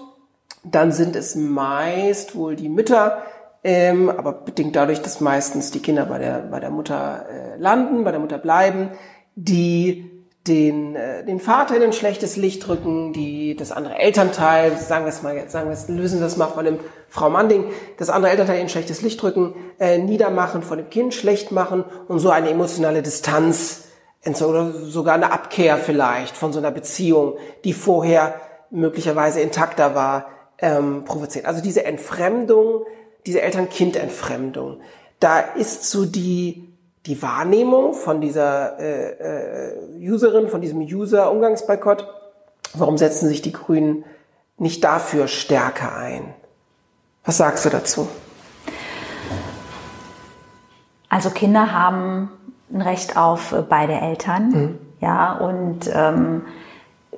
dann 0.63 0.93
sind 0.93 1.17
es 1.17 1.35
meist 1.35 2.37
wohl 2.37 2.55
die 2.55 2.69
Mütter, 2.69 3.23
ähm, 3.65 4.09
aber 4.09 4.33
bedingt 4.33 4.77
dadurch, 4.77 5.03
dass 5.03 5.21
meistens 5.21 5.73
die 5.73 5.81
Kinder 5.81 6.07
bei 6.07 6.19
der, 6.19 6.39
bei 6.49 6.61
der 6.61 6.71
Mutter 6.71 7.27
äh, 7.29 7.57
landen, 7.59 8.05
bei 8.05 8.13
der 8.13 8.21
Mutter 8.21 8.39
bleiben, 8.39 8.91
die 9.35 10.09
den, 10.47 10.95
äh, 10.95 11.25
den 11.25 11.41
Vater 11.41 11.75
in 11.75 11.83
ein 11.83 11.93
schlechtes 11.93 12.37
Licht 12.37 12.65
drücken, 12.65 13.13
die 13.13 13.57
das 13.57 13.73
andere 13.73 13.99
Elternteil, 13.99 14.77
sagen 14.77 15.05
wir 15.05 15.11
es 15.11 15.25
mal, 15.25 15.49
sagen 15.49 15.69
wir 15.69 15.73
es, 15.73 15.89
lösen 15.89 16.21
wir 16.21 16.29
es 16.29 16.37
mal 16.37 16.47
von 16.47 16.65
dem 16.65 16.79
Frau 17.09 17.29
Manding, 17.29 17.65
das 17.99 18.09
andere 18.09 18.31
Elternteil 18.31 18.59
in 18.59 18.67
ein 18.67 18.69
schlechtes 18.69 19.03
Licht 19.03 19.21
drücken, 19.21 19.57
äh, 19.81 19.99
niedermachen, 19.99 20.63
von 20.63 20.79
dem 20.79 20.91
Kind 20.91 21.13
schlecht 21.13 21.51
machen 21.51 21.85
und 22.07 22.21
so 22.21 22.31
eine 22.31 22.51
emotionale 22.51 23.03
Distanz 23.03 23.86
oder 24.27 24.73
sogar 24.73 25.15
eine 25.15 25.33
Abkehr 25.33 25.79
vielleicht 25.79 26.37
von 26.37 26.53
so 26.53 26.59
einer 26.59 26.71
Beziehung, 26.71 27.35
die 27.65 27.73
vorher 27.73 28.35
möglicherweise 28.71 29.41
intakter 29.41 29.95
war, 29.95 30.27
ähm, 30.59 31.05
provoziert. 31.05 31.47
Also 31.47 31.63
diese 31.63 31.85
Entfremdung, 31.85 32.85
diese 33.27 33.43
Eltern-Kind-Entfremdung, 33.43 34.81
da 35.21 35.39
ist 35.39 35.85
so 35.85 36.05
die, 36.05 36.69
die 37.07 37.23
Wahrnehmung 37.23 37.95
von 37.95 38.21
dieser 38.21 38.79
äh, 38.79 39.71
äh, 39.71 40.11
Userin, 40.11 40.49
von 40.49 40.61
diesem 40.61 40.81
User-Umgangsboykott, 40.81 42.07
warum 42.75 42.99
setzen 42.99 43.29
sich 43.29 43.43
die 43.43 43.53
Grünen 43.53 44.05
nicht 44.59 44.83
dafür 44.83 45.29
stärker 45.29 45.97
ein? 45.97 46.35
Was 47.25 47.39
sagst 47.39 47.65
du 47.65 47.71
dazu? 47.71 48.09
Also 51.09 51.31
Kinder 51.31 51.73
haben 51.73 52.31
ein 52.73 52.83
Recht 52.83 53.17
auf 53.17 53.53
äh, 53.53 53.63
beide 53.69 53.95
Eltern. 53.95 54.49
Mhm. 54.49 54.79
Ja, 55.01 55.35
und 55.35 55.91
ähm, 55.93 56.43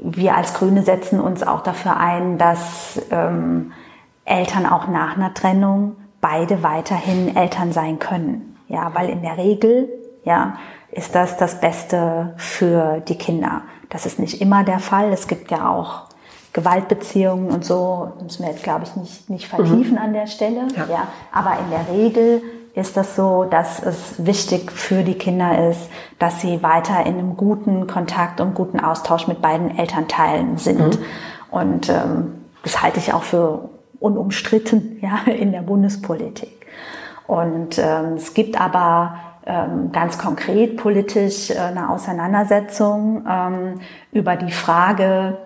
wir 0.00 0.36
als 0.36 0.54
Grüne 0.54 0.82
setzen 0.82 1.20
uns 1.20 1.42
auch 1.42 1.62
dafür 1.62 1.96
ein, 1.96 2.38
dass 2.38 3.00
ähm, 3.10 3.72
Eltern 4.24 4.66
auch 4.66 4.88
nach 4.88 5.16
einer 5.16 5.34
Trennung 5.34 5.96
beide 6.20 6.62
weiterhin 6.62 7.36
Eltern 7.36 7.72
sein 7.72 7.98
können. 7.98 8.56
Ja, 8.68 8.92
weil 8.94 9.08
in 9.08 9.22
der 9.22 9.38
Regel, 9.38 9.88
ja, 10.24 10.54
ist 10.90 11.14
das 11.14 11.36
das 11.36 11.60
Beste 11.60 12.34
für 12.36 13.00
die 13.00 13.16
Kinder. 13.16 13.62
Das 13.88 14.06
ist 14.06 14.18
nicht 14.18 14.40
immer 14.40 14.64
der 14.64 14.78
Fall. 14.78 15.12
Es 15.12 15.28
gibt 15.28 15.50
ja 15.50 15.68
auch 15.68 16.08
Gewaltbeziehungen 16.52 17.50
und 17.50 17.64
so, 17.64 18.12
müssen 18.22 18.42
wir 18.42 18.50
jetzt, 18.50 18.62
glaube 18.62 18.84
ich, 18.84 18.96
nicht, 18.96 19.30
nicht 19.30 19.48
vertiefen 19.48 19.92
mhm. 19.92 19.98
an 19.98 20.12
der 20.12 20.26
Stelle. 20.26 20.68
Ja. 20.76 20.86
ja. 20.90 21.08
aber 21.32 21.58
in 21.58 21.70
der 21.70 21.88
Regel 21.94 22.42
ist 22.78 22.96
das 22.96 23.16
so, 23.16 23.44
dass 23.44 23.82
es 23.82 24.24
wichtig 24.24 24.72
für 24.72 25.02
die 25.02 25.14
Kinder 25.14 25.68
ist, 25.68 25.90
dass 26.18 26.40
sie 26.40 26.62
weiter 26.62 27.00
in 27.04 27.18
einem 27.18 27.36
guten 27.36 27.86
Kontakt 27.86 28.40
und 28.40 28.54
guten 28.54 28.80
Austausch 28.80 29.26
mit 29.26 29.42
beiden 29.42 29.76
Elternteilen 29.76 30.56
sind. 30.56 30.98
Mhm. 30.98 31.04
Und 31.50 31.88
ähm, 31.88 32.34
das 32.62 32.82
halte 32.82 32.98
ich 32.98 33.12
auch 33.12 33.22
für 33.22 33.68
unumstritten 34.00 34.98
ja, 35.02 35.32
in 35.32 35.52
der 35.52 35.62
Bundespolitik. 35.62 36.66
Und 37.26 37.78
ähm, 37.78 38.14
es 38.16 38.32
gibt 38.32 38.58
aber 38.58 39.18
ähm, 39.44 39.92
ganz 39.92 40.18
konkret 40.18 40.76
politisch 40.76 41.50
äh, 41.50 41.58
eine 41.58 41.90
Auseinandersetzung 41.90 43.24
ähm, 43.28 43.80
über 44.12 44.36
die 44.36 44.52
Frage, 44.52 45.36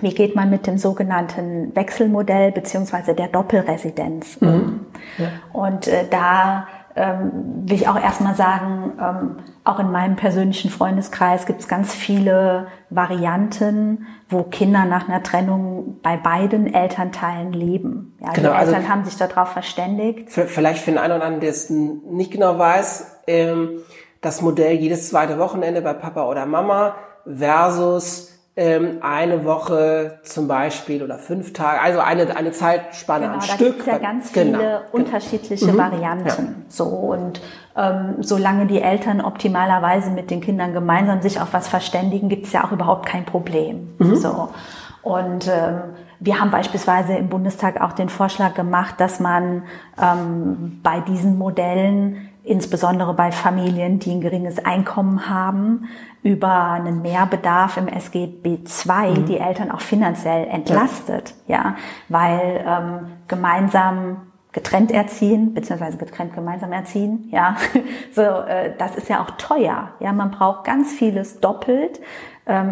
wie 0.00 0.14
geht 0.14 0.34
man 0.34 0.50
mit 0.50 0.66
dem 0.66 0.78
sogenannten 0.78 1.74
Wechselmodell 1.74 2.52
beziehungsweise 2.52 3.14
der 3.14 3.28
Doppelresidenz 3.28 4.38
um? 4.40 4.48
Mhm. 4.48 4.80
Ja. 5.18 5.28
Und 5.52 5.88
äh, 5.88 6.04
da 6.10 6.66
ähm, 6.96 7.30
will 7.66 7.76
ich 7.76 7.88
auch 7.88 8.00
erstmal 8.00 8.34
sagen, 8.34 8.92
ähm, 9.00 9.36
auch 9.64 9.78
in 9.78 9.92
meinem 9.92 10.16
persönlichen 10.16 10.70
Freundeskreis 10.70 11.44
gibt 11.44 11.60
es 11.60 11.68
ganz 11.68 11.94
viele 11.94 12.68
Varianten, 12.88 14.06
wo 14.30 14.44
Kinder 14.44 14.86
nach 14.86 15.06
einer 15.06 15.22
Trennung 15.22 15.98
bei 16.02 16.16
beiden 16.16 16.72
Elternteilen 16.72 17.52
leben. 17.52 18.16
Ja, 18.20 18.32
genau, 18.32 18.50
die 18.50 18.58
Eltern 18.58 18.74
also 18.76 18.88
haben 18.88 19.04
sich 19.04 19.16
darauf 19.16 19.50
verständigt. 19.50 20.30
Vielleicht 20.30 20.82
für 20.82 20.90
den 20.90 20.98
einen 20.98 21.16
oder 21.16 21.24
anderen, 21.24 21.40
der 21.40 21.50
es 21.50 21.68
nicht 21.68 22.30
genau 22.30 22.58
weiß, 22.58 23.20
ähm, 23.26 23.80
das 24.22 24.40
Modell 24.40 24.74
jedes 24.74 25.10
zweite 25.10 25.38
Wochenende 25.38 25.82
bei 25.82 25.92
Papa 25.92 26.26
oder 26.26 26.46
Mama 26.46 26.94
versus 27.26 28.35
ähm, 28.58 28.98
eine 29.02 29.44
Woche 29.44 30.18
zum 30.22 30.48
Beispiel 30.48 31.02
oder 31.02 31.18
fünf 31.18 31.52
Tage, 31.52 31.80
also 31.80 32.00
eine, 32.00 32.34
eine 32.34 32.52
Zeitspanne 32.52 33.26
genau, 33.26 33.34
am 33.34 33.40
da 33.40 33.46
Stück. 33.46 33.74
Gibt's 33.76 33.86
ja 33.86 33.98
ganz 33.98 34.30
viele 34.30 34.44
genau, 34.46 34.58
genau. 34.58 34.80
unterschiedliche 34.92 35.66
genau. 35.66 35.78
Varianten. 35.78 36.28
Ja. 36.28 36.64
So 36.68 36.84
und 36.84 37.42
ähm, 37.76 38.16
solange 38.20 38.66
die 38.66 38.80
Eltern 38.80 39.20
optimalerweise 39.20 40.10
mit 40.10 40.30
den 40.30 40.40
Kindern 40.40 40.72
gemeinsam 40.72 41.20
sich 41.20 41.38
auf 41.38 41.52
was 41.52 41.68
verständigen, 41.68 42.30
gibt's 42.30 42.52
ja 42.52 42.64
auch 42.64 42.72
überhaupt 42.72 43.04
kein 43.04 43.26
Problem. 43.26 43.94
Mhm. 43.98 44.16
So 44.16 44.48
und 45.02 45.46
ähm, 45.48 45.82
wir 46.18 46.40
haben 46.40 46.50
beispielsweise 46.50 47.14
im 47.14 47.28
Bundestag 47.28 47.80
auch 47.80 47.92
den 47.92 48.08
Vorschlag 48.08 48.54
gemacht, 48.54 48.94
dass 48.98 49.20
man 49.20 49.64
ähm, 50.02 50.80
bei 50.82 51.00
diesen 51.00 51.36
Modellen 51.36 52.25
insbesondere 52.46 53.12
bei 53.14 53.32
Familien, 53.32 53.98
die 53.98 54.12
ein 54.12 54.20
geringes 54.20 54.64
Einkommen 54.64 55.28
haben, 55.28 55.88
über 56.22 56.70
einen 56.70 57.02
Mehrbedarf 57.02 57.76
im 57.76 57.88
SGB 57.88 58.58
II 58.86 59.10
mhm. 59.10 59.26
die 59.26 59.38
Eltern 59.38 59.70
auch 59.70 59.80
finanziell 59.80 60.46
entlastet, 60.48 61.34
ja, 61.46 61.56
ja 61.56 61.76
weil 62.08 62.64
ähm, 62.66 63.12
gemeinsam 63.28 64.22
getrennt 64.52 64.90
erziehen, 64.90 65.52
beziehungsweise 65.52 65.98
getrennt 65.98 66.34
gemeinsam 66.34 66.72
erziehen, 66.72 67.28
ja, 67.30 67.56
so, 68.12 68.22
äh, 68.22 68.72
das 68.78 68.96
ist 68.96 69.08
ja 69.08 69.22
auch 69.22 69.32
teuer, 69.32 69.90
ja, 70.00 70.12
man 70.12 70.30
braucht 70.30 70.64
ganz 70.64 70.92
vieles 70.92 71.40
doppelt, 71.40 72.00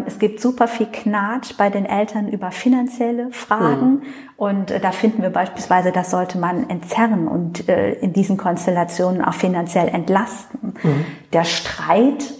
es 0.07 0.19
gibt 0.19 0.39
super 0.39 0.69
viel 0.69 0.87
Knatsch 0.87 1.57
bei 1.57 1.69
den 1.69 1.85
Eltern 1.85 2.29
über 2.29 2.51
finanzielle 2.51 3.31
Fragen. 3.31 3.89
Mhm. 3.89 4.01
Und 4.37 4.71
äh, 4.71 4.79
da 4.79 4.91
finden 4.91 5.21
wir 5.21 5.29
beispielsweise, 5.29 5.91
das 5.91 6.11
sollte 6.11 6.37
man 6.37 6.69
entzerren 6.69 7.27
und 7.27 7.67
äh, 7.67 7.93
in 7.95 8.13
diesen 8.13 8.37
Konstellationen 8.37 9.23
auch 9.23 9.33
finanziell 9.33 9.89
entlasten. 9.89 10.75
Mhm. 10.81 11.05
Der 11.33 11.43
Streit 11.43 12.33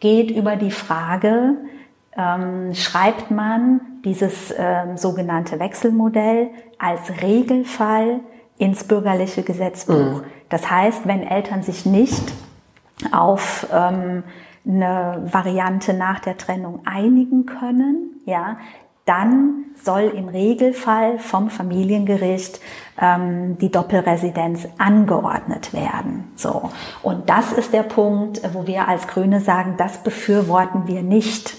geht 0.00 0.30
über 0.30 0.56
die 0.56 0.70
Frage, 0.70 1.56
ähm, 2.16 2.74
schreibt 2.74 3.30
man 3.30 3.80
dieses 4.04 4.54
ähm, 4.56 4.96
sogenannte 4.96 5.60
Wechselmodell 5.60 6.48
als 6.78 7.22
Regelfall 7.22 8.20
ins 8.56 8.84
bürgerliche 8.84 9.42
Gesetzbuch. 9.42 9.94
Mhm. 9.94 10.24
Das 10.48 10.70
heißt, 10.70 11.06
wenn 11.06 11.22
Eltern 11.22 11.62
sich 11.62 11.84
nicht 11.84 12.32
auf 13.12 13.66
ähm, 13.72 14.24
eine 14.68 15.22
Variante 15.24 15.94
nach 15.94 16.20
der 16.20 16.36
Trennung 16.36 16.80
einigen 16.84 17.46
können, 17.46 18.20
ja, 18.26 18.58
dann 19.08 19.64
soll 19.82 20.12
im 20.14 20.28
Regelfall 20.28 21.18
vom 21.18 21.48
Familiengericht 21.48 22.60
ähm, 23.00 23.56
die 23.56 23.70
Doppelresidenz 23.70 24.68
angeordnet 24.76 25.72
werden. 25.72 26.30
So 26.36 26.70
und 27.02 27.30
das 27.30 27.52
ist 27.52 27.72
der 27.72 27.84
Punkt, 27.84 28.42
wo 28.52 28.66
wir 28.66 28.86
als 28.86 29.08
Grüne 29.08 29.40
sagen, 29.40 29.76
das 29.78 30.02
befürworten 30.02 30.86
wir 30.86 31.02
nicht. 31.02 31.56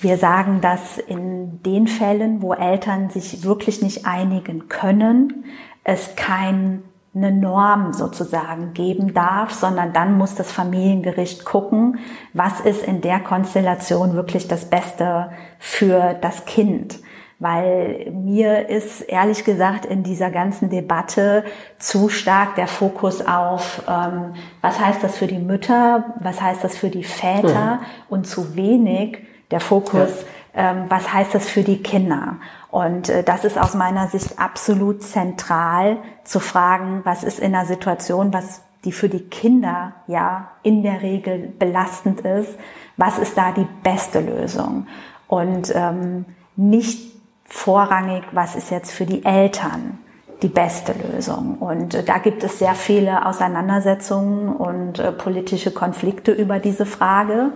Wir 0.00 0.18
sagen, 0.18 0.60
dass 0.60 0.98
in 0.98 1.62
den 1.62 1.86
Fällen, 1.86 2.42
wo 2.42 2.52
Eltern 2.52 3.08
sich 3.08 3.44
wirklich 3.44 3.80
nicht 3.80 4.04
einigen 4.04 4.68
können, 4.68 5.44
es 5.84 6.16
kein 6.16 6.82
eine 7.14 7.30
Norm 7.30 7.92
sozusagen 7.92 8.72
geben 8.72 9.12
darf, 9.12 9.52
sondern 9.52 9.92
dann 9.92 10.16
muss 10.16 10.34
das 10.34 10.50
Familiengericht 10.50 11.44
gucken, 11.44 11.98
was 12.32 12.60
ist 12.60 12.82
in 12.82 13.02
der 13.02 13.20
Konstellation 13.20 14.14
wirklich 14.14 14.48
das 14.48 14.64
Beste 14.64 15.30
für 15.58 16.14
das 16.20 16.46
Kind. 16.46 17.00
Weil 17.38 18.10
mir 18.12 18.68
ist 18.68 19.00
ehrlich 19.00 19.44
gesagt 19.44 19.84
in 19.84 20.04
dieser 20.04 20.30
ganzen 20.30 20.70
Debatte 20.70 21.44
zu 21.76 22.08
stark 22.08 22.54
der 22.54 22.68
Fokus 22.68 23.20
auf, 23.26 23.82
ähm, 23.88 24.34
was 24.60 24.78
heißt 24.78 25.02
das 25.02 25.16
für 25.18 25.26
die 25.26 25.40
Mütter, 25.40 26.14
was 26.20 26.40
heißt 26.40 26.62
das 26.62 26.76
für 26.76 26.88
die 26.88 27.04
Väter 27.04 27.74
mhm. 27.74 27.86
und 28.08 28.26
zu 28.26 28.54
wenig 28.54 29.18
der 29.50 29.60
Fokus, 29.60 30.22
ja. 30.22 30.26
Ähm, 30.54 30.84
was 30.88 31.12
heißt 31.12 31.34
das 31.34 31.48
für 31.48 31.62
die 31.62 31.82
Kinder. 31.82 32.36
Und 32.70 33.08
äh, 33.08 33.22
das 33.22 33.44
ist 33.44 33.58
aus 33.58 33.74
meiner 33.74 34.08
Sicht 34.08 34.38
absolut 34.38 35.02
zentral 35.02 35.98
zu 36.24 36.40
fragen, 36.40 37.00
was 37.04 37.24
ist 37.24 37.38
in 37.38 37.54
einer 37.54 37.66
Situation, 37.66 38.32
was 38.32 38.62
die 38.84 38.92
für 38.92 39.08
die 39.08 39.22
Kinder 39.22 39.92
ja 40.06 40.50
in 40.62 40.82
der 40.82 41.02
Regel 41.02 41.52
belastend 41.58 42.20
ist, 42.22 42.58
was 42.96 43.18
ist 43.18 43.38
da 43.38 43.52
die 43.52 43.66
beste 43.82 44.20
Lösung? 44.20 44.86
Und 45.28 45.72
ähm, 45.74 46.24
nicht 46.56 47.12
vorrangig, 47.44 48.24
was 48.32 48.56
ist 48.56 48.70
jetzt 48.70 48.90
für 48.90 49.06
die 49.06 49.24
Eltern 49.24 49.98
die 50.42 50.48
beste 50.48 50.92
Lösung. 50.92 51.58
Und 51.58 51.94
äh, 51.94 52.02
da 52.02 52.18
gibt 52.18 52.42
es 52.42 52.58
sehr 52.58 52.74
viele 52.74 53.26
Auseinandersetzungen 53.26 54.48
und 54.48 54.98
äh, 54.98 55.12
politische 55.12 55.70
Konflikte 55.70 56.32
über 56.32 56.58
diese 56.58 56.84
Frage. 56.84 57.52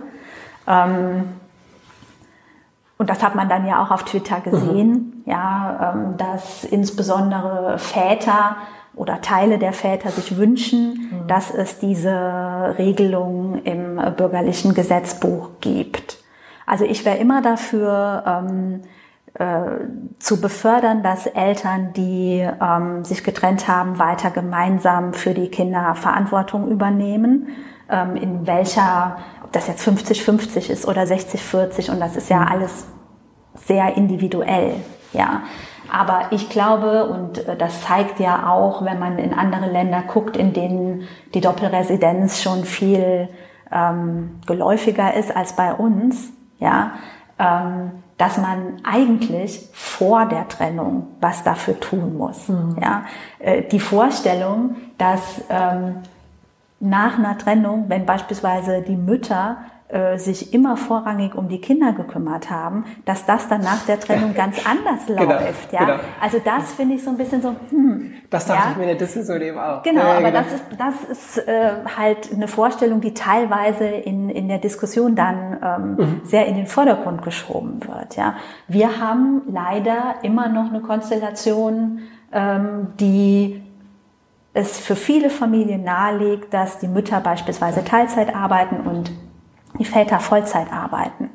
Ähm, 0.67 1.25
und 2.97 3.09
das 3.09 3.23
hat 3.23 3.35
man 3.35 3.47
dann 3.49 3.65
ja 3.67 3.83
auch 3.83 3.91
auf 3.91 4.03
Twitter 4.03 4.39
gesehen, 4.41 5.23
mhm. 5.25 5.31
ja, 5.31 5.93
ähm, 5.93 6.17
dass 6.17 6.63
insbesondere 6.63 7.77
Väter 7.77 8.57
oder 8.95 9.21
Teile 9.21 9.59
der 9.59 9.73
Väter 9.73 10.09
sich 10.09 10.37
wünschen, 10.37 11.11
mhm. 11.11 11.27
dass 11.27 11.53
es 11.53 11.79
diese 11.79 12.75
Regelung 12.77 13.61
im 13.63 14.01
bürgerlichen 14.15 14.73
Gesetzbuch 14.73 15.51
gibt. 15.61 16.17
Also 16.65 16.83
ich 16.85 17.05
wäre 17.05 17.17
immer 17.17 17.41
dafür, 17.41 18.23
ähm, 18.25 18.81
äh, 19.35 19.85
zu 20.17 20.41
befördern, 20.41 21.03
dass 21.03 21.27
Eltern, 21.27 21.93
die 21.93 22.47
ähm, 22.59 23.03
sich 23.03 23.23
getrennt 23.23 23.67
haben, 23.67 23.99
weiter 23.99 24.31
gemeinsam 24.31 25.13
für 25.13 25.35
die 25.35 25.49
Kinder 25.49 25.93
Verantwortung 25.93 26.67
übernehmen, 26.71 27.49
ähm, 27.87 28.15
in 28.15 28.47
welcher 28.47 29.17
ob 29.47 29.53
das 29.53 29.67
jetzt 29.67 29.87
50-50 29.87 30.69
ist 30.69 30.85
oder 30.85 31.03
60-40 31.03 31.89
und 31.89 32.01
das 32.01 32.17
ist 32.17 32.29
ja 32.29 32.43
alles 32.43 32.85
sehr 33.55 33.95
individuell, 33.95 34.75
ja. 35.13 35.43
Aber 35.89 36.27
ich 36.31 36.49
glaube, 36.49 37.05
und 37.05 37.47
äh, 37.47 37.55
das 37.55 37.81
zeigt 37.83 38.19
ja 38.19 38.49
auch, 38.51 38.83
wenn 38.83 38.99
man 38.99 39.17
in 39.17 39.33
andere 39.33 39.71
Länder 39.71 40.03
guckt, 40.05 40.35
in 40.35 40.51
denen 40.51 41.07
die 41.33 41.39
Doppelresidenz 41.39 42.41
schon 42.41 42.65
viel 42.65 43.29
ähm, 43.71 44.41
geläufiger 44.45 45.13
ist 45.13 45.33
als 45.33 45.53
bei 45.53 45.73
uns, 45.73 46.33
ja, 46.59 46.91
ähm, 47.39 48.03
dass 48.17 48.37
man 48.37 48.81
eigentlich 48.83 49.69
vor 49.71 50.25
der 50.25 50.49
Trennung 50.49 51.07
was 51.21 51.45
dafür 51.45 51.79
tun 51.79 52.17
muss. 52.17 52.49
Mhm. 52.49 52.75
Ja, 52.81 53.05
äh, 53.39 53.61
die 53.61 53.79
Vorstellung, 53.79 54.75
dass 54.97 55.41
ähm, 55.49 56.01
nach 56.79 57.17
einer 57.17 57.37
Trennung, 57.37 57.85
wenn 57.87 58.05
beispielsweise 58.05 58.81
die 58.81 58.95
Mütter 58.95 59.57
äh, 59.89 60.17
sich 60.17 60.53
immer 60.53 60.75
vorrangig 60.75 61.33
um 61.33 61.47
die 61.47 61.61
Kinder 61.61 61.93
gekümmert 61.93 62.49
haben, 62.49 62.83
dass 63.05 63.25
das 63.25 63.47
dann 63.47 63.61
nach 63.61 63.85
der 63.85 63.99
Trennung 63.99 64.33
ganz 64.35 64.57
anders 64.65 65.05
genau, 65.07 65.23
läuft. 65.23 65.71
ja? 65.71 65.85
Genau. 65.85 65.99
Also 66.21 66.39
das 66.43 66.73
finde 66.73 66.95
ich 66.95 67.03
so 67.05 67.09
ein 67.09 67.17
bisschen 67.17 67.41
so, 67.41 67.55
hm. 67.69 68.11
Das 68.29 68.45
dachte 68.45 68.63
ja? 68.65 68.71
ich 68.71 68.75
mir 68.77 68.83
in 68.83 68.89
der 68.89 68.97
Diskussion 68.97 69.41
eben 69.41 69.57
auch. 69.57 69.83
Genau, 69.83 70.01
ja, 70.01 70.17
aber 70.17 70.31
genau. 70.31 70.43
das 70.43 70.53
ist, 70.53 70.63
das 70.77 71.03
ist 71.09 71.47
äh, 71.47 71.71
halt 71.97 72.33
eine 72.33 72.49
Vorstellung, 72.49 72.99
die 72.99 73.13
teilweise 73.13 73.85
in, 73.85 74.29
in 74.29 74.49
der 74.49 74.57
Diskussion 74.57 75.15
dann 75.15 75.57
ähm, 75.63 75.95
mhm. 75.95 76.21
sehr 76.25 76.47
in 76.47 76.55
den 76.55 76.67
Vordergrund 76.67 77.21
geschoben 77.21 77.79
wird. 77.87 78.17
Ja? 78.17 78.35
Wir 78.67 78.99
haben 78.99 79.43
leider 79.49 80.15
immer 80.21 80.49
noch 80.49 80.69
eine 80.69 80.81
Konstellation, 80.81 82.01
ähm, 82.33 82.89
die 82.99 83.63
es 84.57 84.79
für 84.79 84.95
viele 84.95 85.29
Familien 85.29 85.83
nahelegt, 85.83 86.51
dass 86.53 86.79
die 86.79 86.87
Mütter 86.87 87.19
beispielsweise 87.19 87.83
Teilzeit 87.83 88.35
arbeiten 88.35 88.87
und 88.87 89.11
die 89.77 89.85
Väter 89.85 90.19
Vollzeit 90.19 90.73
arbeiten. 90.73 91.29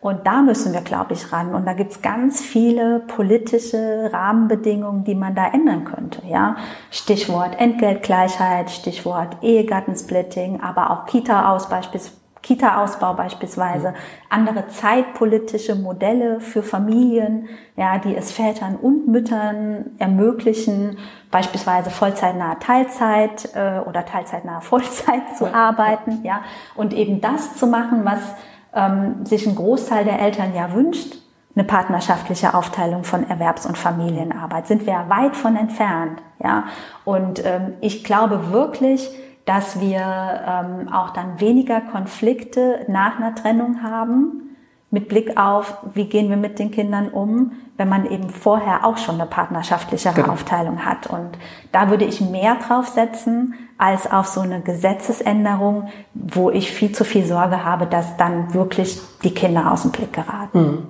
Und 0.00 0.26
da 0.26 0.40
müssen 0.40 0.72
wir, 0.72 0.80
glaube 0.80 1.12
ich, 1.12 1.30
ran. 1.32 1.54
Und 1.54 1.66
da 1.66 1.74
gibt's 1.74 2.00
ganz 2.00 2.40
viele 2.40 3.00
politische 3.00 4.08
Rahmenbedingungen, 4.12 5.04
die 5.04 5.14
man 5.14 5.34
da 5.34 5.48
ändern 5.48 5.84
könnte. 5.84 6.22
Ja, 6.26 6.56
Stichwort 6.90 7.60
Entgeltgleichheit, 7.60 8.70
Stichwort 8.70 9.36
Ehegattensplitting, 9.42 10.62
aber 10.62 10.90
auch 10.90 11.06
Kita-Aus 11.06 11.68
beispielsweise. 11.68 12.19
Kita-Ausbau 12.42 13.14
beispielsweise, 13.14 13.94
andere 14.30 14.68
zeitpolitische 14.68 15.74
Modelle 15.74 16.40
für 16.40 16.62
Familien, 16.62 17.48
ja, 17.76 17.98
die 17.98 18.16
es 18.16 18.32
Vätern 18.32 18.76
und 18.76 19.08
Müttern 19.08 19.92
ermöglichen, 19.98 20.96
beispielsweise 21.30 21.90
vollzeitnahe 21.90 22.58
Teilzeit 22.58 23.50
äh, 23.54 23.80
oder 23.86 24.04
teilzeitnahe 24.04 24.60
Vollzeit 24.62 25.36
zu 25.36 25.52
arbeiten, 25.52 26.20
ja, 26.22 26.42
und 26.76 26.94
eben 26.94 27.20
das 27.20 27.56
zu 27.56 27.66
machen, 27.66 28.04
was 28.04 28.20
ähm, 28.74 29.24
sich 29.26 29.46
ein 29.46 29.54
Großteil 29.54 30.04
der 30.04 30.20
Eltern 30.20 30.54
ja 30.54 30.72
wünscht, 30.72 31.16
eine 31.54 31.64
partnerschaftliche 31.64 32.54
Aufteilung 32.54 33.04
von 33.04 33.28
Erwerbs- 33.28 33.66
und 33.66 33.76
Familienarbeit. 33.76 34.66
Sind 34.66 34.86
wir 34.86 35.06
weit 35.08 35.36
von 35.36 35.56
entfernt, 35.56 36.22
ja. 36.42 36.64
Und 37.04 37.44
ähm, 37.44 37.74
ich 37.80 38.04
glaube 38.04 38.52
wirklich, 38.52 39.10
dass 39.44 39.80
wir 39.80 40.00
ähm, 40.00 40.92
auch 40.92 41.10
dann 41.10 41.40
weniger 41.40 41.80
Konflikte 41.80 42.84
nach 42.88 43.18
einer 43.18 43.34
Trennung 43.34 43.82
haben, 43.82 44.50
mit 44.90 45.08
Blick 45.08 45.36
auf, 45.36 45.76
wie 45.94 46.06
gehen 46.06 46.30
wir 46.30 46.36
mit 46.36 46.58
den 46.58 46.72
Kindern 46.72 47.08
um, 47.08 47.52
wenn 47.76 47.88
man 47.88 48.10
eben 48.10 48.28
vorher 48.28 48.84
auch 48.84 48.98
schon 48.98 49.14
eine 49.14 49.26
partnerschaftlichere 49.26 50.14
genau. 50.14 50.32
Aufteilung 50.32 50.84
hat. 50.84 51.06
Und 51.06 51.30
da 51.70 51.90
würde 51.90 52.04
ich 52.04 52.20
mehr 52.20 52.56
drauf 52.56 52.88
setzen, 52.88 53.54
als 53.78 54.10
auf 54.10 54.26
so 54.26 54.40
eine 54.40 54.60
Gesetzesänderung, 54.60 55.88
wo 56.12 56.50
ich 56.50 56.72
viel 56.72 56.92
zu 56.92 57.04
viel 57.04 57.24
Sorge 57.24 57.64
habe, 57.64 57.86
dass 57.86 58.16
dann 58.16 58.52
wirklich 58.52 59.00
die 59.22 59.32
Kinder 59.32 59.70
aus 59.70 59.82
dem 59.82 59.92
Blick 59.92 60.12
geraten. 60.12 60.60
Mhm. 60.60 60.86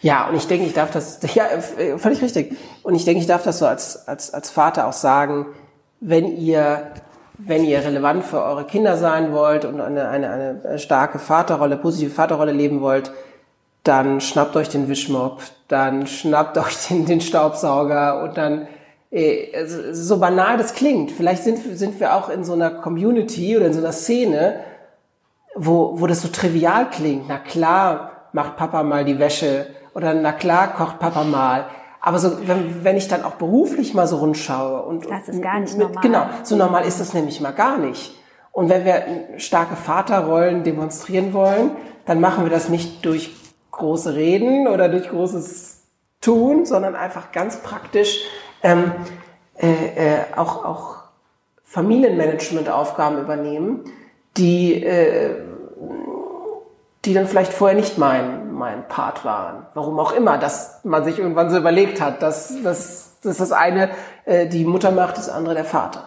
Ja, 0.00 0.28
und 0.28 0.36
ich 0.36 0.46
denke, 0.46 0.66
ich 0.66 0.74
darf 0.74 0.90
das, 0.90 1.20
ja, 1.34 1.44
völlig 1.96 2.22
richtig. 2.22 2.56
Und 2.82 2.94
ich 2.94 3.04
denke, 3.04 3.20
ich 3.20 3.26
darf 3.26 3.42
das 3.42 3.58
so 3.58 3.66
als, 3.66 4.06
als, 4.06 4.32
als 4.32 4.50
Vater 4.50 4.86
auch 4.86 4.92
sagen, 4.92 5.46
wenn 6.00 6.36
ihr, 6.36 6.92
wenn 7.38 7.64
ihr 7.64 7.84
relevant 7.84 8.24
für 8.24 8.42
eure 8.42 8.64
Kinder 8.64 8.96
sein 8.96 9.32
wollt 9.32 9.64
und 9.64 9.80
eine, 9.80 10.08
eine, 10.08 10.30
eine 10.64 10.78
starke 10.78 11.18
Vaterrolle, 11.18 11.76
positive 11.76 12.10
Vaterrolle 12.10 12.52
leben 12.52 12.80
wollt, 12.80 13.12
dann 13.82 14.20
schnappt 14.20 14.56
euch 14.56 14.68
den 14.68 14.88
Wischmopp, 14.88 15.42
dann 15.68 16.06
schnappt 16.06 16.58
euch 16.58 16.88
den, 16.88 17.06
den 17.06 17.20
Staubsauger 17.20 18.22
und 18.22 18.36
dann 18.36 18.66
äh, 19.10 19.64
so 19.92 20.18
banal 20.18 20.56
das 20.56 20.74
klingt, 20.74 21.12
vielleicht 21.12 21.44
sind, 21.44 21.58
sind 21.78 22.00
wir 22.00 22.14
auch 22.14 22.28
in 22.28 22.44
so 22.44 22.54
einer 22.54 22.70
Community 22.70 23.56
oder 23.56 23.66
in 23.66 23.72
so 23.72 23.80
einer 23.80 23.92
Szene, 23.92 24.60
wo, 25.54 26.00
wo 26.00 26.06
das 26.06 26.22
so 26.22 26.28
trivial 26.28 26.90
klingt. 26.90 27.28
Na 27.28 27.38
klar 27.38 28.28
macht 28.32 28.56
Papa 28.56 28.82
mal 28.82 29.04
die 29.04 29.18
Wäsche 29.18 29.66
oder 29.94 30.12
na 30.14 30.32
klar 30.32 30.74
kocht 30.74 30.98
Papa 30.98 31.24
mal. 31.24 31.66
Aber 32.06 32.20
so, 32.20 32.46
wenn, 32.46 32.84
wenn 32.84 32.96
ich 32.96 33.08
dann 33.08 33.24
auch 33.24 33.32
beruflich 33.32 33.92
mal 33.92 34.06
so 34.06 34.18
rundschaue 34.18 34.80
und 34.82 35.10
das 35.10 35.28
ist 35.28 35.42
gar 35.42 35.58
nicht 35.58 35.76
mit, 35.76 35.88
normal. 35.88 36.02
Genau, 36.02 36.26
so 36.44 36.54
normal 36.54 36.84
ist 36.84 37.00
das 37.00 37.14
nämlich 37.14 37.40
mal 37.40 37.50
gar 37.50 37.78
nicht. 37.78 38.14
Und 38.52 38.68
wenn 38.68 38.84
wir 38.84 39.02
starke 39.38 39.74
Vaterrollen 39.74 40.62
demonstrieren 40.62 41.32
wollen, 41.32 41.72
dann 42.04 42.20
machen 42.20 42.44
wir 42.44 42.50
das 42.50 42.68
nicht 42.68 43.04
durch 43.04 43.34
große 43.72 44.14
Reden 44.14 44.68
oder 44.68 44.88
durch 44.88 45.08
großes 45.08 45.82
Tun, 46.20 46.64
sondern 46.64 46.94
einfach 46.94 47.32
ganz 47.32 47.56
praktisch 47.56 48.20
ähm, 48.62 48.92
äh, 49.56 49.66
äh, 49.66 50.18
auch, 50.36 50.64
auch 50.64 50.96
Familienmanagement-Aufgaben 51.64 53.18
übernehmen, 53.18 53.82
die, 54.36 54.80
äh, 54.80 55.42
die 57.04 57.14
dann 57.14 57.26
vielleicht 57.26 57.52
vorher 57.52 57.76
nicht 57.76 57.98
mein, 57.98 58.45
mein 58.56 58.88
Part 58.88 59.24
waren. 59.24 59.66
Warum 59.74 59.98
auch 59.98 60.12
immer, 60.12 60.38
dass 60.38 60.80
man 60.84 61.04
sich 61.04 61.18
irgendwann 61.18 61.50
so 61.50 61.58
überlegt 61.58 62.00
hat, 62.00 62.22
dass, 62.22 62.62
dass, 62.62 63.20
dass 63.22 63.38
das 63.38 63.52
eine 63.52 63.90
äh, 64.24 64.46
die 64.46 64.64
Mutter 64.64 64.90
macht, 64.90 65.18
das 65.18 65.28
andere 65.28 65.54
der 65.54 65.64
Vater. 65.64 66.04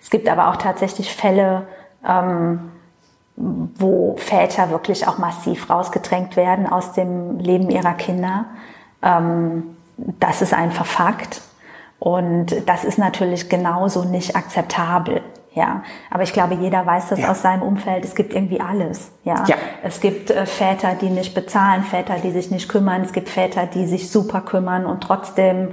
Es 0.00 0.10
gibt 0.10 0.28
aber 0.28 0.48
auch 0.48 0.56
tatsächlich 0.56 1.14
Fälle, 1.14 1.66
ähm, 2.06 2.72
wo 3.36 4.16
Väter 4.16 4.70
wirklich 4.70 5.06
auch 5.06 5.18
massiv 5.18 5.70
rausgedrängt 5.70 6.36
werden 6.36 6.66
aus 6.66 6.92
dem 6.92 7.38
Leben 7.38 7.70
ihrer 7.70 7.94
Kinder. 7.94 8.46
Ähm, 9.02 9.76
das 9.96 10.42
ist 10.42 10.54
einfach 10.54 10.86
Fakt. 10.86 11.42
Und 11.98 12.66
das 12.66 12.84
ist 12.84 12.98
natürlich 12.98 13.48
genauso 13.48 14.04
nicht 14.04 14.34
akzeptabel. 14.34 15.20
Ja, 15.52 15.82
aber 16.10 16.22
ich 16.22 16.32
glaube, 16.32 16.54
jeder 16.54 16.86
weiß 16.86 17.08
das 17.08 17.20
ja. 17.20 17.30
aus 17.30 17.42
seinem 17.42 17.62
Umfeld. 17.62 18.04
Es 18.04 18.14
gibt 18.14 18.32
irgendwie 18.32 18.60
alles. 18.60 19.10
Ja, 19.24 19.44
ja. 19.48 19.56
es 19.82 20.00
gibt 20.00 20.30
äh, 20.30 20.46
Väter, 20.46 20.94
die 20.94 21.10
nicht 21.10 21.34
bezahlen, 21.34 21.82
Väter, 21.82 22.16
die 22.22 22.30
sich 22.30 22.52
nicht 22.52 22.68
kümmern. 22.68 23.02
Es 23.02 23.12
gibt 23.12 23.28
Väter, 23.28 23.66
die 23.66 23.86
sich 23.86 24.10
super 24.10 24.42
kümmern 24.42 24.86
und 24.86 25.00
trotzdem 25.02 25.70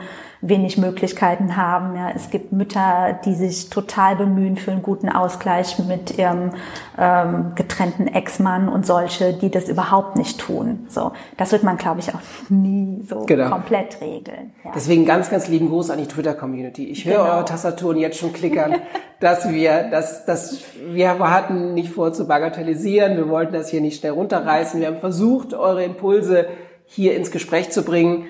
wenig 0.47 0.77
Möglichkeiten 0.77 1.55
haben. 1.55 1.95
Ja, 1.95 2.11
es 2.15 2.29
gibt 2.29 2.51
Mütter, 2.51 3.19
die 3.25 3.33
sich 3.33 3.69
total 3.69 4.15
bemühen 4.15 4.57
für 4.57 4.71
einen 4.71 4.81
guten 4.81 5.09
Ausgleich 5.09 5.77
mit 5.79 6.17
ihrem 6.17 6.51
ähm, 6.97 7.53
getrennten 7.55 8.07
Ex-Mann 8.07 8.69
und 8.69 8.85
solche, 8.85 9.33
die 9.33 9.49
das 9.49 9.69
überhaupt 9.69 10.15
nicht 10.15 10.39
tun. 10.39 10.85
So, 10.89 11.11
das 11.37 11.51
wird 11.51 11.63
man, 11.63 11.77
glaube 11.77 11.99
ich, 11.99 12.13
auch 12.13 12.19
nie 12.49 13.01
so 13.07 13.25
genau. 13.25 13.49
komplett 13.49 13.99
regeln. 14.01 14.53
Ja. 14.63 14.71
Deswegen 14.75 15.05
ganz, 15.05 15.29
ganz 15.29 15.47
lieben 15.47 15.69
Gruß 15.69 15.89
an 15.89 15.99
die 15.99 16.07
Twitter-Community. 16.07 16.87
Ich 16.87 17.05
höre 17.05 17.23
genau. 17.23 17.35
eure 17.35 17.45
Tastaturen 17.45 17.97
jetzt 17.97 18.17
schon 18.17 18.33
klickern, 18.33 18.75
dass 19.19 19.49
wir, 19.49 19.89
dass, 19.89 20.25
dass 20.25 20.61
wir 20.87 21.17
hatten 21.19 21.73
nicht 21.73 21.91
vor 21.91 22.13
zu 22.13 22.27
bagatellisieren. 22.27 23.17
Wir 23.17 23.29
wollten 23.29 23.53
das 23.53 23.69
hier 23.69 23.81
nicht 23.81 23.99
schnell 23.99 24.13
runterreißen. 24.13 24.79
Wir 24.79 24.87
haben 24.87 24.97
versucht, 24.97 25.53
eure 25.53 25.83
Impulse 25.83 26.47
hier 26.85 27.15
ins 27.15 27.31
Gespräch 27.31 27.69
zu 27.69 27.83
bringen 27.83 28.25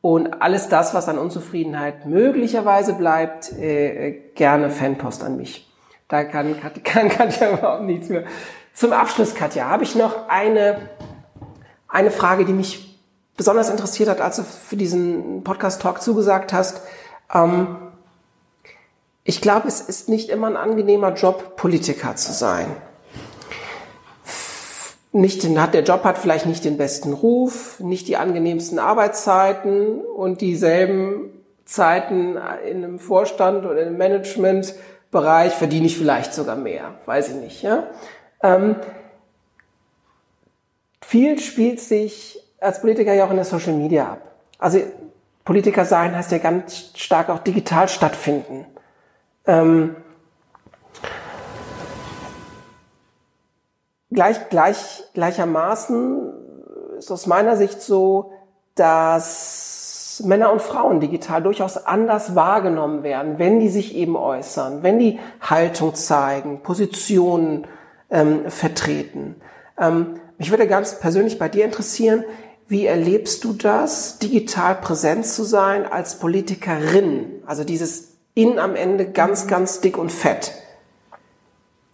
und 0.00 0.42
alles 0.42 0.68
das, 0.68 0.94
was 0.94 1.08
an 1.08 1.18
Unzufriedenheit 1.18 2.06
möglicherweise 2.06 2.94
bleibt, 2.94 3.52
äh, 3.52 4.12
gerne 4.34 4.70
Fanpost 4.70 5.24
an 5.24 5.36
mich. 5.36 5.68
Da 6.08 6.24
kann, 6.24 6.56
kann 6.84 7.08
Katja 7.08 7.52
überhaupt 7.52 7.82
nichts 7.82 8.08
mehr. 8.08 8.24
Zum 8.74 8.92
Abschluss, 8.92 9.34
Katja, 9.34 9.68
habe 9.68 9.82
ich 9.82 9.94
noch 9.94 10.28
eine, 10.28 10.88
eine 11.88 12.10
Frage, 12.10 12.44
die 12.44 12.52
mich 12.52 13.00
besonders 13.36 13.70
interessiert 13.70 14.08
hat, 14.08 14.20
als 14.20 14.36
du 14.36 14.42
für 14.42 14.76
diesen 14.76 15.42
Podcast-Talk 15.42 16.00
zugesagt 16.00 16.52
hast. 16.52 16.82
Ähm, 17.34 17.76
ich 19.24 19.40
glaube, 19.40 19.68
es 19.68 19.80
ist 19.80 20.08
nicht 20.08 20.30
immer 20.30 20.46
ein 20.46 20.56
angenehmer 20.56 21.12
Job, 21.14 21.56
Politiker 21.56 22.16
zu 22.16 22.32
sein 22.32 22.66
nicht 25.18 25.42
den, 25.42 25.60
hat 25.60 25.74
der 25.74 25.82
Job 25.82 26.04
hat 26.04 26.18
vielleicht 26.18 26.46
nicht 26.46 26.64
den 26.64 26.76
besten 26.76 27.12
Ruf, 27.12 27.80
nicht 27.80 28.08
die 28.08 28.16
angenehmsten 28.16 28.78
Arbeitszeiten 28.78 30.00
und 30.00 30.40
dieselben 30.40 31.30
Zeiten 31.64 32.38
in 32.66 32.84
einem 32.84 32.98
Vorstand 32.98 33.66
oder 33.66 33.82
im 33.82 33.98
Managementbereich 33.98 35.52
verdiene 35.52 35.86
ich 35.86 35.98
vielleicht 35.98 36.32
sogar 36.32 36.56
mehr, 36.56 36.94
weiß 37.04 37.30
ich 37.30 37.34
nicht. 37.34 37.62
Ja? 37.62 37.88
Ähm, 38.42 38.76
viel 41.02 41.38
spielt 41.38 41.80
sich 41.80 42.40
als 42.60 42.80
Politiker 42.80 43.12
ja 43.12 43.26
auch 43.26 43.30
in 43.30 43.36
der 43.36 43.44
Social 43.44 43.74
Media 43.74 44.12
ab. 44.12 44.22
Also 44.58 44.80
Politiker 45.44 45.84
sein 45.84 46.14
heißt 46.14 46.32
ja 46.32 46.38
ganz 46.38 46.92
stark 46.94 47.28
auch 47.28 47.38
digital 47.40 47.88
stattfinden. 47.88 48.66
Ähm, 49.46 49.96
Gleich, 54.10 54.48
gleich, 54.48 55.04
gleichermaßen 55.14 56.32
ist 56.98 57.10
aus 57.10 57.26
meiner 57.26 57.56
Sicht 57.56 57.82
so, 57.82 58.32
dass 58.74 60.22
Männer 60.24 60.52
und 60.52 60.62
Frauen 60.62 61.00
digital 61.00 61.42
durchaus 61.42 61.76
anders 61.76 62.34
wahrgenommen 62.34 63.02
werden, 63.02 63.38
wenn 63.38 63.60
die 63.60 63.68
sich 63.68 63.94
eben 63.94 64.16
äußern, 64.16 64.82
wenn 64.82 64.98
die 64.98 65.18
Haltung 65.40 65.94
zeigen, 65.94 66.62
Positionen 66.62 67.66
ähm, 68.10 68.50
vertreten. 68.50 69.36
Ähm, 69.78 70.20
mich 70.38 70.50
würde 70.50 70.66
ganz 70.66 70.98
persönlich 70.98 71.38
bei 71.38 71.48
dir 71.48 71.64
interessieren, 71.64 72.24
wie 72.68 72.86
erlebst 72.86 73.44
du 73.44 73.54
das, 73.54 74.18
digital 74.18 74.74
präsent 74.76 75.26
zu 75.26 75.44
sein 75.44 75.90
als 75.90 76.18
Politikerin? 76.18 77.42
Also 77.46 77.64
dieses 77.64 78.16
In 78.34 78.58
am 78.58 78.76
Ende 78.76 79.10
ganz, 79.10 79.46
ganz 79.46 79.80
dick 79.80 79.96
und 79.96 80.12
fett. 80.12 80.52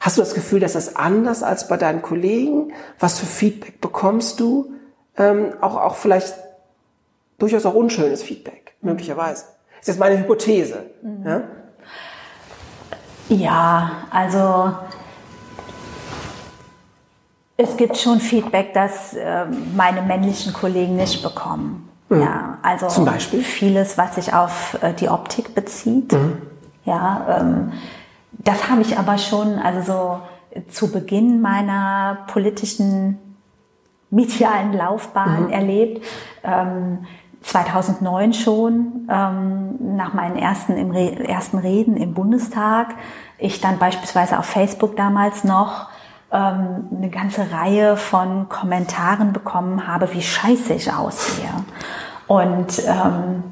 Hast 0.04 0.18
du 0.18 0.20
das 0.20 0.34
Gefühl, 0.34 0.60
dass 0.60 0.74
das 0.74 0.96
anders 0.96 1.42
als 1.42 1.66
bei 1.66 1.78
deinen 1.78 2.02
Kollegen? 2.02 2.74
Was 2.98 3.18
für 3.18 3.24
Feedback 3.24 3.80
bekommst 3.80 4.38
du? 4.38 4.74
Ähm, 5.16 5.54
auch, 5.62 5.76
auch 5.76 5.94
vielleicht 5.94 6.34
durchaus 7.38 7.64
auch 7.64 7.72
unschönes 7.72 8.22
Feedback, 8.22 8.74
möglicherweise. 8.82 9.44
Das 9.70 9.80
ist 9.80 9.86
jetzt 9.88 9.98
meine 9.98 10.18
Hypothese. 10.18 10.84
Mhm. 11.00 11.26
Ja? 11.26 11.42
ja, 13.30 13.90
also 14.10 14.74
es 17.56 17.74
gibt 17.78 17.96
schon 17.96 18.20
Feedback, 18.20 18.74
das 18.74 19.14
äh, 19.14 19.46
meine 19.74 20.02
männlichen 20.02 20.52
Kollegen 20.52 20.96
nicht 20.96 21.22
bekommen. 21.22 21.88
Mhm. 22.10 22.20
Ja, 22.20 22.58
also 22.60 22.88
Zum 22.88 23.06
Beispiel? 23.06 23.42
vieles, 23.42 23.96
was 23.96 24.16
sich 24.16 24.34
auf 24.34 24.76
äh, 24.82 24.92
die 24.92 25.08
Optik 25.08 25.54
bezieht. 25.54 26.12
Mhm. 26.12 26.42
Ja, 26.84 27.40
ähm, 27.40 27.72
das 28.44 28.70
habe 28.70 28.82
ich 28.82 28.98
aber 28.98 29.18
schon, 29.18 29.58
also 29.58 29.82
so 29.92 30.20
zu 30.68 30.92
Beginn 30.92 31.40
meiner 31.40 32.18
politischen 32.28 33.18
medialen 34.10 34.72
Laufbahn 34.72 35.44
mhm. 35.46 35.50
erlebt. 35.50 36.04
Ähm, 36.44 37.06
2009 37.42 38.32
schon, 38.32 39.08
ähm, 39.10 39.96
nach 39.96 40.14
meinen 40.14 40.36
ersten, 40.36 40.76
im 40.78 40.90
Re 40.92 41.28
ersten 41.28 41.58
Reden 41.58 41.96
im 41.96 42.14
Bundestag, 42.14 42.94
ich 43.38 43.60
dann 43.60 43.78
beispielsweise 43.78 44.38
auf 44.38 44.46
Facebook 44.46 44.96
damals 44.96 45.44
noch 45.44 45.88
ähm, 46.32 46.88
eine 46.96 47.10
ganze 47.10 47.52
Reihe 47.52 47.96
von 47.96 48.48
Kommentaren 48.48 49.32
bekommen 49.32 49.86
habe, 49.86 50.12
wie 50.14 50.22
scheiße 50.22 50.72
ich 50.72 50.90
aussehe. 50.90 51.50
Und 52.26 52.82
ähm, 52.86 53.44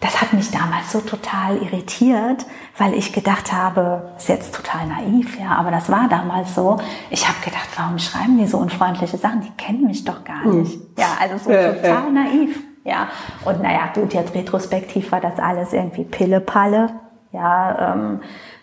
das 0.00 0.20
hat 0.20 0.32
mich 0.32 0.50
damals 0.50 0.92
so 0.92 1.00
total 1.00 1.56
irritiert, 1.56 2.46
weil 2.76 2.94
ich 2.94 3.12
gedacht 3.12 3.52
habe, 3.52 4.12
ist 4.16 4.28
jetzt 4.28 4.54
total 4.54 4.86
naiv, 4.86 5.38
ja, 5.40 5.56
aber 5.56 5.70
das 5.70 5.90
war 5.90 6.08
damals 6.08 6.54
so. 6.54 6.78
Ich 7.10 7.26
habe 7.26 7.38
gedacht, 7.44 7.68
warum 7.76 7.98
schreiben 7.98 8.38
die 8.38 8.46
so 8.46 8.58
unfreundliche 8.58 9.16
Sachen? 9.16 9.40
Die 9.40 9.50
kennen 9.62 9.86
mich 9.86 10.04
doch 10.04 10.22
gar 10.22 10.44
hm. 10.44 10.62
nicht. 10.62 10.80
Ja, 10.96 11.16
also 11.20 11.36
so 11.36 11.50
äh, 11.50 11.74
total 11.74 12.08
äh. 12.08 12.12
naiv. 12.12 12.62
Ja, 12.84 13.08
und 13.44 13.60
naja, 13.60 13.90
gut, 13.92 14.14
jetzt 14.14 14.34
retrospektiv 14.34 15.12
war 15.12 15.20
das 15.20 15.38
alles 15.38 15.72
irgendwie 15.72 16.04
Pille-Palle. 16.04 16.90
Ja, 17.32 17.92
ähm, 17.92 18.20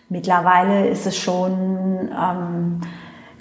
mittlerweile 0.08 0.88
ist 0.88 1.06
es 1.06 1.16
schon 1.16 2.10
ähm, 2.10 2.80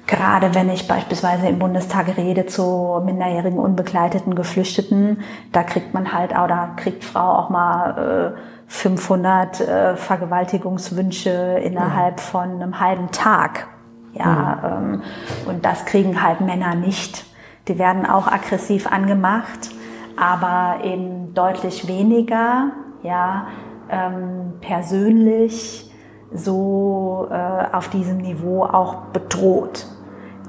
Gerade 0.08 0.54
wenn 0.54 0.70
ich 0.70 0.88
beispielsweise 0.88 1.48
im 1.48 1.58
Bundestag 1.58 2.16
rede 2.16 2.46
zu 2.46 3.02
minderjährigen 3.04 3.58
unbegleiteten 3.58 4.36
Geflüchteten, 4.36 5.22
da 5.52 5.64
kriegt 5.64 5.96
man 5.96 6.14
halt 6.14 6.32
oder 6.32 6.74
kriegt 6.76 7.04
Frau 7.04 7.38
auch 7.38 7.50
mal 7.50 8.36
äh, 8.36 8.40
500 8.68 9.62
äh, 9.62 9.96
Vergewaltigungswünsche 9.96 11.60
innerhalb 11.64 12.20
von 12.20 12.62
einem 12.62 12.80
halben 12.80 13.10
Tag. 13.12 13.68
Ja, 14.14 14.80
mhm. 14.80 14.94
ähm, 14.94 15.04
und 15.48 15.66
das 15.66 15.86
kriegen 15.86 16.22
halt 16.22 16.40
Männer 16.40 16.76
nicht. 16.76 17.26
Die 17.68 17.80
werden 17.80 18.06
auch 18.06 18.28
aggressiv 18.28 18.86
angemacht, 18.86 19.72
aber 20.18 20.84
eben 20.84 21.34
deutlich 21.34 21.88
weniger, 21.88 22.70
ja, 23.02 23.48
ähm, 23.90 24.54
persönlich 24.62 25.92
so 26.32 27.28
äh, 27.32 27.76
auf 27.76 27.90
diesem 27.90 28.18
Niveau 28.18 28.66
auch 28.66 29.06
bedroht 29.14 29.88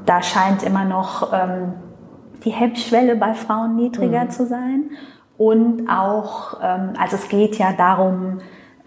da 0.07 0.23
scheint 0.23 0.63
immer 0.63 0.85
noch 0.85 1.33
ähm, 1.33 1.75
die 2.45 2.51
Hemmschwelle 2.51 3.17
bei 3.17 3.35
Frauen 3.35 3.77
niedriger 3.77 4.25
mhm. 4.25 4.31
zu 4.31 4.47
sein. 4.47 4.91
Und 5.37 5.89
auch, 5.89 6.59
ähm, 6.63 6.95
also 6.99 7.17
es 7.17 7.29
geht 7.29 7.59
ja 7.59 7.73
darum, 7.73 8.39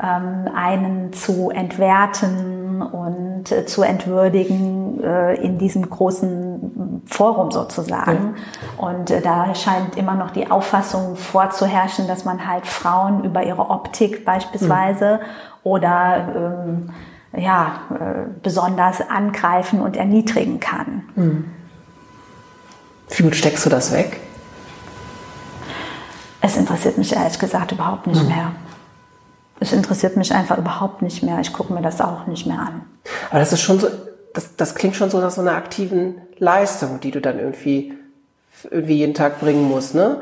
ähm, 0.02 0.50
einen 0.56 1.14
zu 1.14 1.50
entwerten 1.50 2.82
und 2.82 3.52
äh, 3.52 3.66
zu 3.66 3.84
entwürdigen 3.84 5.04
äh, 5.04 5.36
in 5.36 5.58
diesem 5.58 5.90
großen 5.90 7.04
Forum 7.06 7.52
sozusagen. 7.52 8.36
Ja. 8.36 8.88
Und 8.88 9.12
äh, 9.12 9.22
da 9.22 9.54
scheint 9.54 9.98
immer 9.98 10.16
noch 10.16 10.32
die 10.32 10.50
Auffassung 10.50 11.16
vorzuherrschen, 11.18 12.08
dass 12.08 12.24
man 12.26 12.48
halt 12.48 12.66
Frauen 12.66 13.26
über 13.26 13.44
ihre 13.44 13.70
Optik 13.70 14.26
beispielsweise 14.26 15.16
mhm. 15.16 15.70
oder 15.70 16.64
ähm, 16.66 16.90
ja, 17.38 17.82
äh, 17.92 18.30
besonders 18.42 19.02
angreifen 19.02 19.82
und 19.82 19.96
erniedrigen 19.96 20.60
kann. 20.60 21.04
Mhm. 21.16 21.46
Wie 23.10 23.24
gut 23.24 23.36
steckst 23.36 23.66
du 23.66 23.70
das 23.70 23.92
weg? 23.92 24.20
Es 26.42 26.58
interessiert 26.58 26.98
mich 26.98 27.14
ehrlich 27.14 27.38
gesagt 27.38 27.72
überhaupt 27.72 28.08
nicht 28.08 28.24
mhm. 28.24 28.30
mehr. 28.30 28.52
Es 29.60 29.74
interessiert 29.74 30.16
mich 30.16 30.34
einfach 30.34 30.58
überhaupt 30.58 31.02
nicht 31.02 31.22
mehr. 31.22 31.40
Ich 31.40 31.52
gucke 31.52 31.74
mir 31.74 31.82
das 31.82 32.00
auch 32.00 32.28
nicht 32.28 32.46
mehr 32.46 32.60
an. 32.60 32.82
Aber 33.30 33.40
das 33.40 33.52
ist 33.52 33.62
schon 33.62 33.80
so, 33.80 33.90
das, 34.34 34.56
das 34.56 34.76
klingt 34.76 34.96
schon 34.96 35.10
so 35.10 35.20
nach 35.20 35.32
so 35.32 35.42
einer 35.42 35.56
aktiven 35.56 36.22
Leistung, 36.38 37.00
die 37.02 37.12
du 37.12 37.20
dann 37.20 37.40
irgendwie, 37.40 37.94
irgendwie 38.72 38.96
jeden 38.96 39.14
Tag 39.14 39.40
bringen 39.40 39.68
musst, 39.68 39.96
ne? 39.96 40.22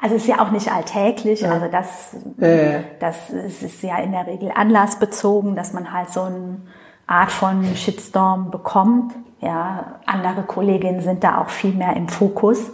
Also 0.00 0.14
es 0.14 0.22
ist 0.22 0.28
ja 0.28 0.40
auch 0.40 0.50
nicht 0.52 0.72
alltäglich, 0.72 1.40
ja. 1.40 1.50
also 1.50 1.66
das, 1.66 2.16
ja, 2.38 2.80
das 3.00 3.30
ist 3.30 3.82
ja 3.82 3.98
in 3.98 4.12
der 4.12 4.26
Regel 4.26 4.52
anlassbezogen, 4.54 5.56
dass 5.56 5.72
man 5.72 5.92
halt 5.92 6.10
so 6.10 6.22
eine 6.22 6.60
Art 7.08 7.32
von 7.32 7.64
Shitstorm 7.74 8.50
bekommt. 8.50 9.12
Ja, 9.40 10.00
andere 10.06 10.42
Kolleginnen 10.42 11.00
sind 11.00 11.24
da 11.24 11.38
auch 11.38 11.48
viel 11.48 11.72
mehr 11.72 11.96
im 11.96 12.08
Fokus 12.08 12.70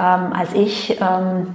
ähm, 0.00 0.32
als 0.32 0.54
ich. 0.54 0.98
Ähm, 1.00 1.54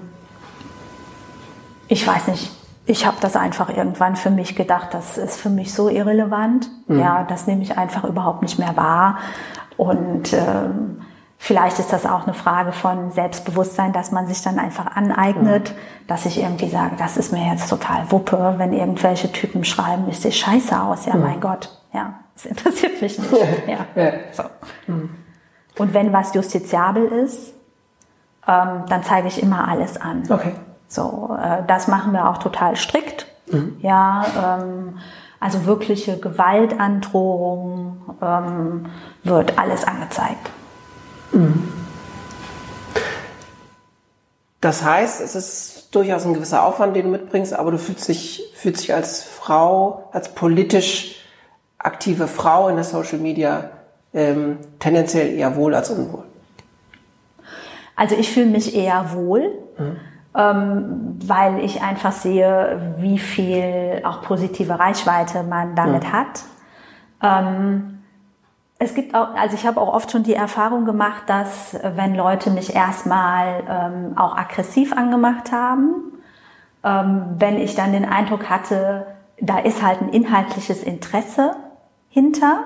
ich 1.87 2.07
weiß 2.07 2.27
nicht, 2.27 2.51
ich 2.85 3.05
habe 3.05 3.17
das 3.19 3.35
einfach 3.35 3.69
irgendwann 3.69 4.15
für 4.15 4.29
mich 4.29 4.55
gedacht, 4.55 4.93
das 4.93 5.17
ist 5.17 5.37
für 5.37 5.49
mich 5.49 5.73
so 5.73 5.89
irrelevant. 5.89 6.69
Mhm. 6.87 6.99
Ja, 6.99 7.23
das 7.23 7.47
nehme 7.47 7.63
ich 7.63 7.77
einfach 7.77 8.03
überhaupt 8.03 8.43
nicht 8.43 8.59
mehr 8.59 8.77
wahr. 8.77 9.17
Und 9.77 10.33
ähm, 10.33 11.01
Vielleicht 11.45 11.77
ist 11.77 11.93
das 11.93 12.07
auch 12.07 12.23
eine 12.23 12.33
Frage 12.33 12.71
von 12.71 13.11
Selbstbewusstsein, 13.11 13.93
dass 13.93 14.11
man 14.11 14.25
sich 14.25 14.41
dann 14.41 14.57
einfach 14.57 14.95
aneignet, 14.95 15.69
mhm. 15.69 16.07
dass 16.07 16.25
ich 16.25 16.39
irgendwie 16.39 16.69
sage, 16.69 16.95
das 16.97 17.17
ist 17.17 17.31
mir 17.31 17.51
jetzt 17.51 17.69
total 17.69 18.11
Wuppe, 18.11 18.55
wenn 18.57 18.73
irgendwelche 18.73 19.31
Typen 19.31 19.63
schreiben, 19.63 20.05
ich 20.09 20.19
sehe 20.19 20.31
scheiße 20.31 20.81
aus. 20.81 21.05
Ja, 21.05 21.13
mhm. 21.13 21.21
mein 21.21 21.39
Gott, 21.39 21.69
ja, 21.93 22.15
das 22.33 22.47
interessiert 22.47 22.99
mich 22.99 23.19
nicht. 23.19 23.31
ja. 23.67 23.85
ja. 23.93 24.11
So. 24.31 24.41
Mhm. 24.87 25.11
Und 25.77 25.93
wenn 25.93 26.11
was 26.11 26.33
justiziabel 26.33 27.05
ist, 27.05 27.53
ähm, 28.47 28.85
dann 28.89 29.03
zeige 29.03 29.27
ich 29.27 29.43
immer 29.43 29.67
alles 29.67 30.01
an. 30.01 30.23
Okay. 30.27 30.53
So, 30.87 31.37
äh, 31.39 31.61
das 31.67 31.87
machen 31.87 32.11
wir 32.13 32.27
auch 32.27 32.39
total 32.39 32.75
strikt. 32.75 33.27
Mhm. 33.51 33.77
Ja, 33.81 34.25
ähm, 34.59 34.97
also 35.39 35.67
wirkliche 35.67 36.17
Gewaltandrohung 36.17 38.01
ähm, 38.19 38.87
wird 39.23 39.59
alles 39.59 39.85
angezeigt. 39.85 40.49
Das 44.65 44.83
heißt, 44.83 45.21
es 45.21 45.35
ist 45.35 45.95
durchaus 45.95 46.25
ein 46.25 46.33
gewisser 46.33 46.65
Aufwand, 46.65 46.95
den 46.95 47.05
du 47.05 47.11
mitbringst, 47.11 47.53
aber 47.53 47.71
du 47.71 47.77
fühlst 47.77 48.07
dich, 48.07 48.43
fühlst 48.55 48.81
dich 48.81 48.93
als 48.93 49.23
Frau, 49.23 50.09
als 50.11 50.33
politisch 50.33 51.23
aktive 51.77 52.27
Frau 52.27 52.67
in 52.69 52.75
der 52.75 52.83
Social 52.83 53.19
Media 53.19 53.69
ähm, 54.13 54.57
tendenziell 54.79 55.33
eher 55.33 55.55
wohl 55.55 55.75
als 55.75 55.91
unwohl. 55.91 56.23
Also 57.95 58.15
ich 58.15 58.31
fühle 58.31 58.47
mich 58.47 58.75
eher 58.75 59.13
wohl, 59.13 59.51
mhm. 59.77 59.97
ähm, 60.35 61.19
weil 61.23 61.63
ich 61.63 61.81
einfach 61.81 62.11
sehe, 62.11 62.95
wie 62.97 63.19
viel 63.19 64.01
auch 64.03 64.23
positive 64.23 64.79
Reichweite 64.79 65.43
man 65.43 65.75
damit 65.75 66.03
mhm. 66.03 66.11
hat. 66.11 66.43
Es 68.77 68.93
gibt 68.93 69.15
auch, 69.15 69.33
also 69.35 69.55
ich 69.55 69.65
habe 69.65 69.79
auch 69.79 69.93
oft 69.93 70.11
schon 70.11 70.23
die 70.23 70.33
Erfahrung 70.33 70.85
gemacht, 70.85 71.23
dass 71.27 71.73
äh, 71.73 71.91
wenn 71.95 72.15
Leute 72.15 72.49
mich 72.51 72.75
erstmal 72.75 73.63
ähm, 73.69 74.17
auch 74.17 74.35
aggressiv 74.35 74.91
angemacht 74.93 75.51
haben, 75.51 76.13
ähm, 76.83 77.35
wenn 77.37 77.57
ich 77.57 77.75
dann 77.75 77.93
den 77.93 78.05
Eindruck 78.05 78.49
hatte, 78.49 79.07
da 79.39 79.59
ist 79.59 79.81
halt 79.81 80.01
ein 80.01 80.09
inhaltliches 80.09 80.83
Interesse 80.83 81.55
hinter, 82.09 82.65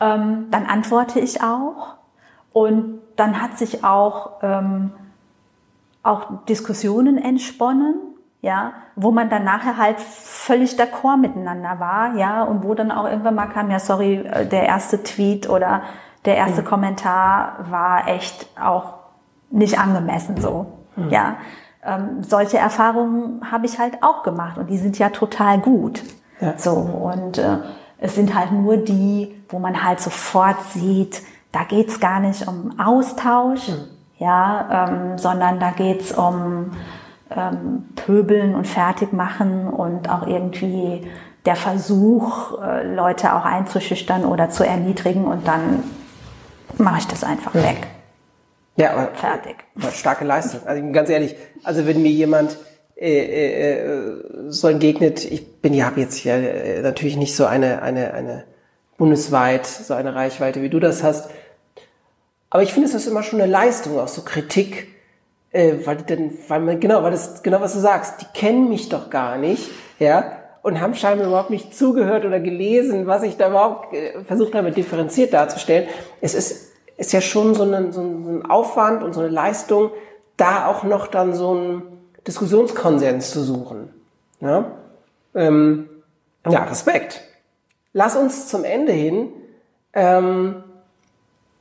ähm, 0.00 0.46
dann 0.50 0.66
antworte 0.66 1.20
ich 1.20 1.42
auch. 1.42 1.94
Und 2.52 3.00
dann 3.16 3.42
hat 3.42 3.58
sich 3.58 3.84
auch 3.84 4.42
ähm, 4.42 4.92
auch 6.02 6.44
Diskussionen 6.48 7.18
entsponnen 7.18 8.07
ja, 8.40 8.72
wo 8.94 9.10
man 9.10 9.30
dann 9.30 9.44
nachher 9.44 9.76
halt 9.76 9.98
völlig 10.00 10.78
d'accord 10.78 11.16
miteinander 11.16 11.80
war, 11.80 12.14
ja, 12.14 12.42
und 12.42 12.62
wo 12.62 12.74
dann 12.74 12.92
auch 12.92 13.04
irgendwann 13.04 13.34
mal 13.34 13.46
kam, 13.46 13.70
ja, 13.70 13.80
sorry, 13.80 14.18
äh, 14.18 14.46
der 14.46 14.66
erste 14.66 15.02
Tweet 15.02 15.48
oder 15.48 15.82
der 16.24 16.36
erste 16.36 16.62
mhm. 16.62 16.66
Kommentar 16.66 17.56
war 17.70 18.06
echt 18.08 18.46
auch 18.60 18.94
nicht 19.50 19.78
angemessen 19.78 20.40
so, 20.40 20.66
mhm. 20.96 21.10
ja. 21.10 21.36
Ähm, 21.84 22.22
solche 22.22 22.58
Erfahrungen 22.58 23.40
habe 23.52 23.66
ich 23.66 23.78
halt 23.78 24.02
auch 24.02 24.24
gemacht 24.24 24.58
und 24.58 24.68
die 24.68 24.78
sind 24.78 24.98
ja 24.98 25.10
total 25.10 25.58
gut. 25.58 26.02
Ja. 26.40 26.54
So, 26.56 26.72
und 26.72 27.38
äh, 27.38 27.58
es 27.98 28.14
sind 28.14 28.34
halt 28.34 28.52
nur 28.52 28.76
die, 28.76 29.42
wo 29.48 29.58
man 29.58 29.84
halt 29.84 30.00
sofort 30.00 30.60
sieht, 30.70 31.22
da 31.52 31.64
geht's 31.64 31.98
gar 31.98 32.20
nicht 32.20 32.46
um 32.46 32.78
Austausch, 32.78 33.68
mhm. 33.68 33.84
ja, 34.18 34.88
ähm, 34.88 35.18
sondern 35.18 35.58
da 35.60 35.70
geht's 35.70 36.12
um 36.12 36.72
ähm, 37.34 37.88
pöbeln 37.96 38.54
und 38.54 38.66
fertig 38.66 39.12
machen 39.12 39.68
und 39.68 40.08
auch 40.10 40.26
irgendwie 40.26 41.06
der 41.44 41.56
Versuch, 41.56 42.60
äh, 42.60 42.94
Leute 42.94 43.34
auch 43.34 43.44
einzuschüchtern 43.44 44.24
oder 44.24 44.50
zu 44.50 44.64
erniedrigen 44.64 45.24
und 45.24 45.46
dann 45.46 45.82
mache 46.76 46.98
ich 46.98 47.06
das 47.06 47.24
einfach 47.24 47.54
ja. 47.54 47.62
weg. 47.62 47.86
Ja, 48.76 48.92
aber 48.92 49.08
fertig. 49.14 49.56
Aber 49.76 49.90
starke 49.90 50.24
Leistung. 50.24 50.60
Also 50.66 50.92
ganz 50.92 51.10
ehrlich, 51.10 51.36
also 51.64 51.86
wenn 51.86 52.00
mir 52.00 52.12
jemand 52.12 52.56
äh, 52.96 53.18
äh, 53.18 53.72
äh 53.72 54.50
so 54.50 54.68
entgegnet, 54.68 55.24
ich 55.24 55.60
bin 55.60 55.74
ja 55.74 55.86
habe 55.86 56.00
jetzt 56.00 56.14
hier 56.14 56.34
äh, 56.34 56.80
natürlich 56.82 57.16
nicht 57.16 57.34
so 57.34 57.44
eine 57.44 57.82
eine 57.82 58.14
eine 58.14 58.44
bundesweit 58.96 59.66
so 59.66 59.94
eine 59.94 60.14
Reichweite 60.14 60.62
wie 60.62 60.68
du 60.68 60.80
das 60.80 61.02
hast, 61.02 61.30
aber 62.50 62.62
ich 62.62 62.72
finde 62.72 62.88
es 62.88 62.94
ist 62.94 63.06
immer 63.06 63.22
schon 63.22 63.40
eine 63.40 63.50
Leistung, 63.50 63.98
auch 63.98 64.08
so 64.08 64.22
Kritik 64.22 64.88
äh, 65.52 65.74
weil 65.84 65.96
die 65.96 66.06
dann, 66.06 66.32
weil 66.48 66.60
man, 66.60 66.80
genau, 66.80 67.02
weil 67.02 67.10
das, 67.10 67.42
genau 67.42 67.60
was 67.60 67.72
du 67.72 67.80
sagst, 67.80 68.20
die 68.20 68.38
kennen 68.38 68.68
mich 68.68 68.88
doch 68.88 69.10
gar 69.10 69.38
nicht, 69.38 69.70
ja, 69.98 70.32
und 70.62 70.80
haben 70.80 70.94
scheinbar 70.94 71.26
überhaupt 71.26 71.50
nicht 71.50 71.74
zugehört 71.74 72.24
oder 72.24 72.40
gelesen, 72.40 73.06
was 73.06 73.22
ich 73.22 73.36
da 73.36 73.48
überhaupt 73.48 73.94
äh, 73.94 74.22
versucht 74.24 74.54
habe, 74.54 74.70
differenziert 74.70 75.32
darzustellen. 75.32 75.88
Es 76.20 76.34
ist, 76.34 76.72
ist 76.96 77.12
ja 77.12 77.20
schon 77.20 77.54
so, 77.54 77.62
eine, 77.62 77.92
so 77.92 78.02
ein 78.02 78.44
Aufwand 78.48 79.02
und 79.02 79.14
so 79.14 79.20
eine 79.20 79.30
Leistung, 79.30 79.90
da 80.36 80.66
auch 80.66 80.84
noch 80.84 81.06
dann 81.06 81.34
so 81.34 81.50
einen 81.50 81.82
Diskussionskonsens 82.26 83.30
zu 83.30 83.42
suchen. 83.42 83.90
Ja, 84.40 84.72
ähm, 85.34 85.88
ja 86.48 86.64
Respekt. 86.64 87.22
Lass 87.92 88.16
uns 88.16 88.48
zum 88.48 88.64
Ende 88.64 88.92
hin 88.92 89.30
ähm, 89.94 90.62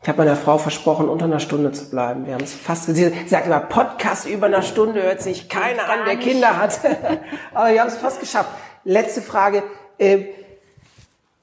ich 0.02 0.10
habe 0.10 0.20
meiner 0.20 0.36
Frau 0.36 0.58
versprochen, 0.58 1.10
unter 1.10 1.26
einer 1.26 1.40
Stunde 1.40 1.72
zu 1.72 1.90
bleiben. 1.90 2.26
Wir 2.26 2.36
haben 2.36 2.44
es 2.44 2.54
fast, 2.54 2.86
sie 2.86 3.12
sagt 3.28 3.48
immer, 3.48 3.60
Podcast 3.60 4.28
über 4.28 4.46
einer 4.46 4.62
Stunde 4.62 5.04
hört 5.04 5.22
sich 5.22 5.50
keiner 5.50 5.90
an, 5.90 6.06
der 6.06 6.18
Kinder 6.18 6.58
hat. 6.58 6.80
Aber 7.54 7.72
wir 7.72 7.82
haben 7.82 7.88
es 7.88 7.98
fast 7.98 8.20
geschafft. 8.20 8.50
Letzte 8.84 9.22
Frage. 9.22 9.64
Äh, 9.98 10.26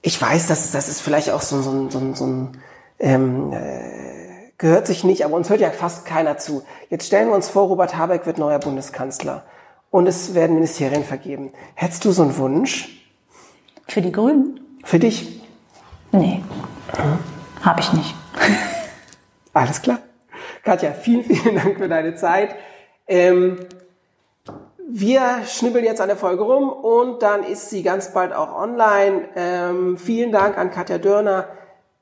ich 0.01 0.21
weiß, 0.21 0.47
dass 0.47 0.71
das 0.71 0.89
ist 0.89 1.01
vielleicht 1.01 1.31
auch 1.31 1.43
so, 1.43 1.61
so, 1.63 1.91
so, 1.91 2.15
so 2.15 2.27
ein, 2.27 2.59
ähm, 2.99 3.53
äh, 3.53 4.51
gehört 4.59 4.87
sich 4.87 5.03
nicht, 5.03 5.25
aber 5.25 5.35
uns 5.35 5.51
hört 5.51 5.61
ja 5.61 5.71
fast 5.71 6.05
keiner 6.05 6.39
zu. 6.39 6.63
Jetzt 6.91 7.07
stellen 7.07 7.29
wir 7.29 7.35
uns 7.35 7.49
vor, 7.49 7.69
Robert 7.69 7.97
Habeck 7.97 8.27
wird 8.27 8.39
neuer 8.39 8.59
Bundeskanzler 8.59 9.45
und 9.91 10.07
es 10.07 10.35
werden 10.35 10.55
Ministerien 10.55 11.05
vergeben. 11.05 11.53
Hättest 11.75 12.05
du 12.05 12.13
so 12.13 12.23
einen 12.23 12.37
Wunsch? 12.37 13.09
Für 13.89 14.03
die 14.03 14.13
Grünen? 14.13 14.61
Für 14.85 14.99
dich? 14.99 15.43
Nee, 16.13 16.43
hm? 16.97 17.34
Habe 17.65 17.81
ich 17.81 17.93
nicht. 17.93 18.15
Alles 19.53 19.83
klar. 19.83 19.99
Katja, 20.65 20.93
vielen, 20.93 21.25
vielen 21.25 21.57
Dank 21.57 21.79
für 21.79 21.89
deine 21.89 22.15
Zeit. 22.15 22.55
Ähm, 23.07 23.59
wir 24.87 25.45
schnibbeln 25.47 25.85
jetzt 25.85 26.01
an 26.01 26.09
der 26.09 26.17
Folge 26.17 26.43
rum 26.43 26.71
und 26.71 27.23
dann 27.23 27.43
ist 27.43 27.71
sie 27.71 27.83
ganz 27.83 28.13
bald 28.13 28.33
auch 28.33 28.55
online. 28.55 29.29
Ähm, 29.35 29.99
vielen 29.99 30.33
Dank 30.33 30.57
an 30.59 30.71
Katja 30.71 30.99
Dörner, 30.99 31.49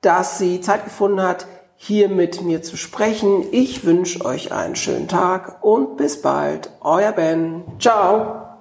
dass 0.01 0.39
sie 0.39 0.61
Zeit 0.61 0.85
gefunden 0.85 1.23
hat, 1.23 1.47
hier 1.77 2.09
mit 2.09 2.43
mir 2.43 2.63
zu 2.63 2.77
sprechen. 2.77 3.45
Ich 3.51 3.85
wünsche 3.85 4.25
euch 4.25 4.53
einen 4.53 4.77
schönen 4.77 5.09
Tag 5.09 5.65
und 5.65 5.97
bis 5.97 6.23
bald. 6.23 6.71
Euer 6.81 7.13
Ben. 7.13 7.65
Ciao. 7.79 8.52